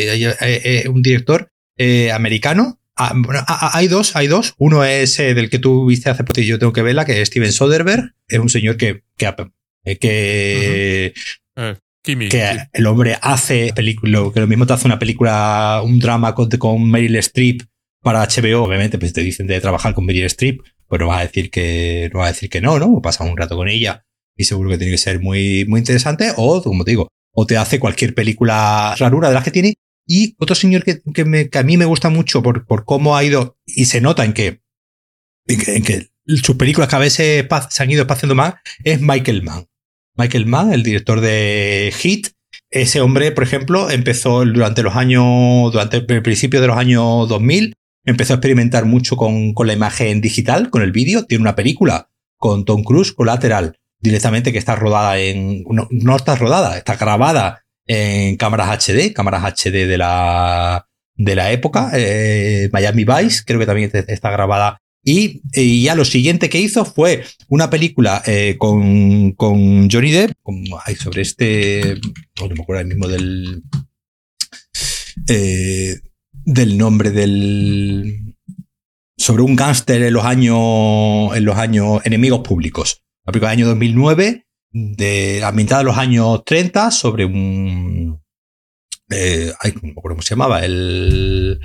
[0.89, 2.79] un director eh, americano.
[2.97, 4.55] Ah, hay dos, hay dos.
[4.59, 7.21] Uno es eh, del que tú viste hace poco y yo tengo que verla, que
[7.21, 8.13] es Steven Soderbergh.
[8.29, 9.33] Es un señor que, que,
[9.99, 11.15] que,
[12.05, 16.51] que el hombre hace película, que lo mismo te hace una película, un drama con,
[16.51, 17.63] con Meryl Streep
[18.03, 20.61] para HBO, obviamente, pues te dicen de trabajar con Meryl Streep,
[20.93, 23.01] pues no vas a decir que no va a decir que no, ¿no?
[23.01, 24.05] Pasas un rato con ella
[24.37, 27.57] y seguro que tiene que ser muy, muy interesante, o como te digo, o te
[27.57, 29.73] hace cualquier película rarura de las que tiene.
[30.07, 33.17] Y otro señor que, que, me, que a mí me gusta mucho por, por cómo
[33.17, 34.61] ha ido, y se nota en que,
[35.47, 39.65] en que, sus películas cada vez se, se han ido espaciando más, es Michael Mann.
[40.19, 42.33] Michael Mann, el director de Hit,
[42.69, 47.73] ese hombre, por ejemplo, empezó durante los años, durante el principio de los años 2000,
[48.05, 51.25] empezó a experimentar mucho con, con la imagen digital, con el vídeo.
[51.25, 55.65] Tiene una película con Tom Cruise, Collateral, directamente que está rodada en...
[55.71, 61.53] No, no está rodada, está grabada en cámaras HD, cámaras HD de la, de la
[61.53, 61.91] época.
[61.95, 64.79] Eh, Miami Vice, creo que también está grabada.
[65.05, 65.43] Y,
[65.83, 70.33] ya lo siguiente que hizo fue una película eh, con, con Johnny Depp,
[70.99, 71.97] sobre este,
[72.41, 73.63] no me acuerdo ahora mismo del,
[75.29, 76.01] eh,
[76.45, 78.35] del nombre del
[79.17, 83.03] sobre un gángster en los años en los años enemigos públicos.
[83.25, 88.21] La película del año 2009 de ambientada en los años 30 sobre un
[89.11, 91.61] eh, ay, no me acuerdo cómo se llamaba el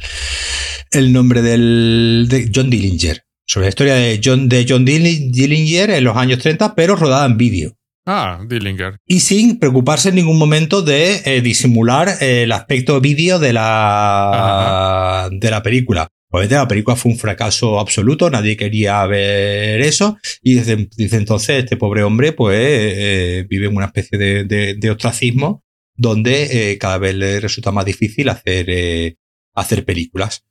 [0.91, 6.04] el nombre del de John Dillinger sobre la historia de John de John Dillinger en
[6.04, 7.78] los años 30 pero rodada en vídeo
[8.10, 9.02] Ah, Dillinger.
[9.06, 15.30] Y sin preocuparse en ningún momento de eh, disimular eh, el aspecto vídeo de la,
[15.30, 16.08] de la película.
[16.32, 21.76] Obviamente la película fue un fracaso absoluto, nadie quería ver eso y desde, entonces este
[21.76, 25.64] pobre hombre pues eh, vive en una especie de, de, ostracismo
[25.94, 29.18] donde cada vez le resulta más difícil hacer,
[29.54, 30.46] hacer películas.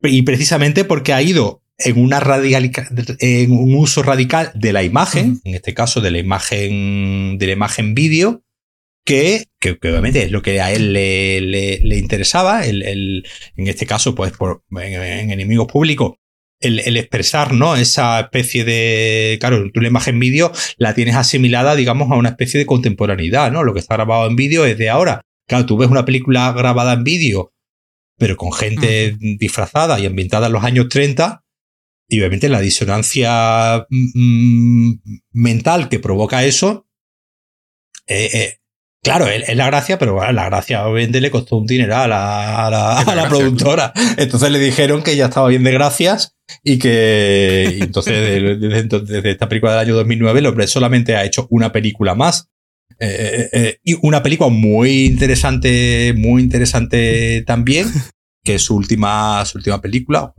[0.00, 2.70] Y precisamente porque ha ido en, una radical,
[3.18, 7.52] en un uso radical de la imagen, en este caso de la imagen, de la
[7.52, 8.42] imagen vídeo,
[9.04, 13.26] que, que, obviamente es lo que a él le, le, interesaba, el, el,
[13.56, 16.14] en este caso, pues por, en, enemigos públicos,
[16.60, 17.76] el, el, expresar, ¿no?
[17.76, 22.58] Esa especie de, claro, tú la imagen vídeo la tienes asimilada, digamos, a una especie
[22.58, 23.62] de contemporaneidad, ¿no?
[23.62, 25.20] Lo que está grabado en vídeo es de ahora.
[25.46, 27.52] Claro, tú ves una película grabada en vídeo,
[28.16, 31.43] pero con gente disfrazada y ambientada en los años 30,
[32.08, 34.92] y obviamente la disonancia mm,
[35.32, 36.86] mental que provoca eso,
[38.06, 38.58] eh, eh,
[39.02, 43.14] claro, es, la gracia, pero la gracia obviamente le costó un dinero a la, a
[43.14, 43.92] la, productora.
[44.18, 49.72] Entonces le dijeron que ya estaba bien de gracias y que entonces desde, esta película
[49.72, 52.50] del año 2009 el hombre solamente ha hecho una película más.
[53.00, 57.88] Eh, y una película muy interesante, muy interesante también,
[58.44, 60.34] que es su última, su última película.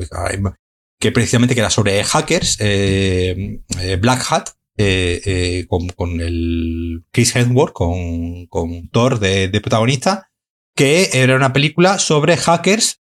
[1.06, 7.36] Que precisamente que era sobre hackers, eh, eh, Black Hat, eh, con, con, el Chris
[7.36, 10.32] Hemsworth, con, con Thor de, de, protagonista,
[10.76, 13.04] que era una película sobre hackers.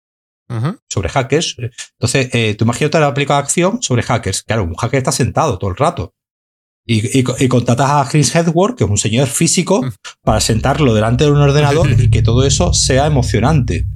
[0.88, 1.54] Sobre hackers.
[1.92, 4.42] Entonces, eh, tú imagínate la película de acción sobre hackers.
[4.42, 6.16] Claro, un hacker está sentado todo el rato.
[6.84, 9.88] Y, y, y contratas a Chris Hemsworth, que es un señor físico,
[10.20, 13.86] para sentarlo delante de un ordenador y que todo eso sea emocionante.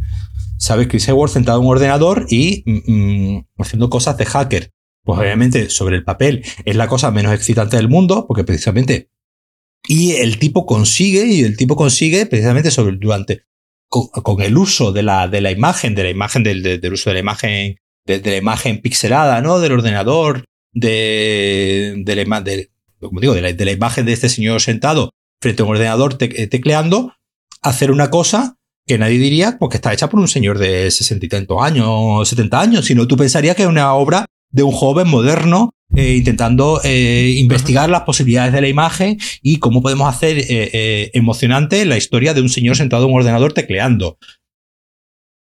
[0.59, 0.89] ¿Sabes?
[0.89, 4.72] Chris Edwards sentado en un ordenador y mm, mm, haciendo cosas de hacker.
[5.05, 9.10] Pues obviamente sobre el papel es la cosa menos excitante del mundo, porque precisamente...
[9.86, 13.44] Y el tipo consigue, y el tipo consigue precisamente sobre, durante,
[13.89, 17.14] con, el uso de la, de la imagen, de la imagen, del, del uso de
[17.14, 19.60] la imagen, de, la imagen pixelada, ¿no?
[19.60, 22.70] Del ordenador, de, de la, de,
[23.01, 25.10] como digo, de la, de la imagen de este señor sentado
[25.40, 27.14] frente a un ordenador tecleando,
[27.62, 28.57] hacer una cosa
[28.89, 32.60] que nadie diría porque está hecha por un señor de sesenta y tantos años, 70
[32.60, 37.35] años, sino tú pensarías que es una obra de un joven moderno eh, intentando eh,
[37.39, 42.43] investigar las posibilidades de la imagen y cómo podemos hacer eh, emocionante la historia de
[42.43, 44.19] un señor sentado en un ordenador tecleando.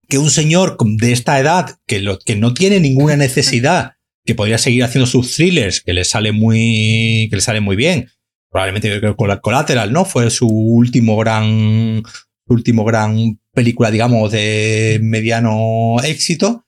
[0.09, 3.95] Que un señor de esta edad, que, lo, que no tiene ninguna necesidad,
[4.25, 8.09] que podría seguir haciendo sus thrillers, que le sale muy, que le sale muy bien,
[8.51, 10.05] probablemente con la Collateral, ¿no?
[10.05, 12.05] Fue su último gran,
[12.47, 16.67] último gran película, digamos, de mediano éxito.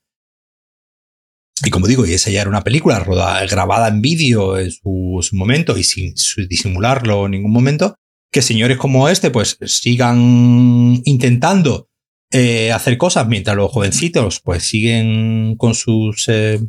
[1.64, 5.20] Y como digo, y esa ya era una película rodada, grabada en vídeo en su,
[5.32, 6.14] momento y sin
[6.48, 7.96] disimularlo en ningún momento,
[8.30, 11.88] que señores como este pues sigan intentando
[12.30, 16.60] eh, hacer cosas mientras los jovencitos pues siguen con sus eh,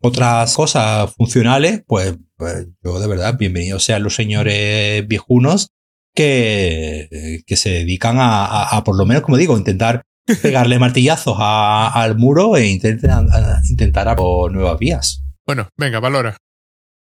[0.00, 5.68] otras cosas funcionales, pues, pues, yo de verdad, bienvenidos sean los señores viejunos
[6.14, 10.02] que, que se dedican a, por lo menos, como digo, intentar
[10.42, 13.24] pegarle martillazos al muro e intentar,
[13.68, 15.22] intentar por nuevas vías.
[15.46, 16.36] Bueno, venga, valora.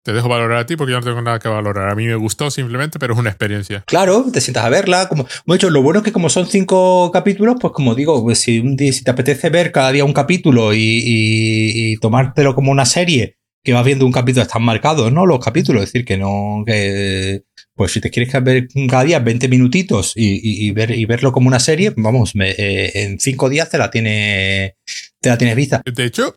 [0.05, 1.89] Te dejo valorar a ti porque yo no tengo nada que valorar.
[1.89, 3.85] A mí me gustó simplemente, pero es una experiencia.
[3.87, 5.09] Claro, te sientas a verla.
[5.09, 8.59] Como, hecho, lo bueno es que como son cinco capítulos, pues como digo, pues si,
[8.59, 12.85] un día, si te apetece ver cada día un capítulo y, y, tomártelo como una
[12.85, 15.25] serie, que vas viendo un capítulo, están marcados, ¿no?
[15.25, 17.45] Los capítulos, es decir, que no, que,
[17.75, 21.61] pues si te quieres ver cada día 20 minutitos y, ver, y verlo como una
[21.61, 24.77] serie, vamos, eh, en cinco días te la tiene,
[25.21, 25.83] te la tienes vista.
[25.85, 26.35] De hecho,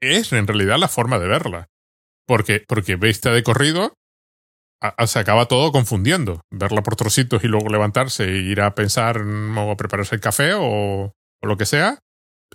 [0.00, 1.68] es en realidad la forma de verla.
[2.26, 3.94] Porque, porque vista de corrido,
[5.06, 6.42] se acaba todo confundiendo.
[6.50, 10.52] Verla por trocitos y luego levantarse e ir a pensar o a prepararse el café
[10.54, 11.12] o,
[11.42, 11.98] lo que sea.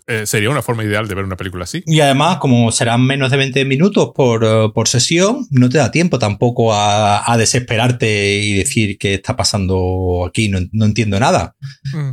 [0.07, 1.81] Eh, sería una forma ideal de ver una película así.
[1.87, 5.89] Y además, como serán menos de 20 minutos por, eh, por sesión, no te da
[5.89, 11.55] tiempo tampoco a, desesperarte y decir qué está pasando aquí, no, entiendo nada.
[11.91, 12.11] Mm.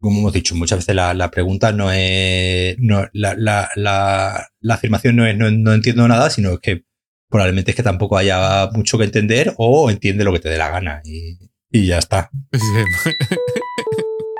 [0.00, 2.76] Como hemos dicho, muchas veces la, pregunta no es.
[2.78, 3.34] No, la,
[3.76, 6.84] la, afirmación no es no, entiendo nada, sino que
[7.30, 10.70] probablemente es que tampoco haya mucho que entender o entiende lo que te dé la
[10.70, 11.38] gana y,
[11.86, 12.30] ya está.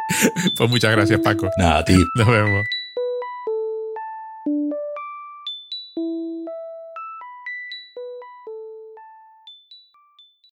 [0.56, 1.48] pues muchas gracias, Paco.
[1.58, 1.96] Nada, a ti.
[2.16, 2.77] Nos vemos.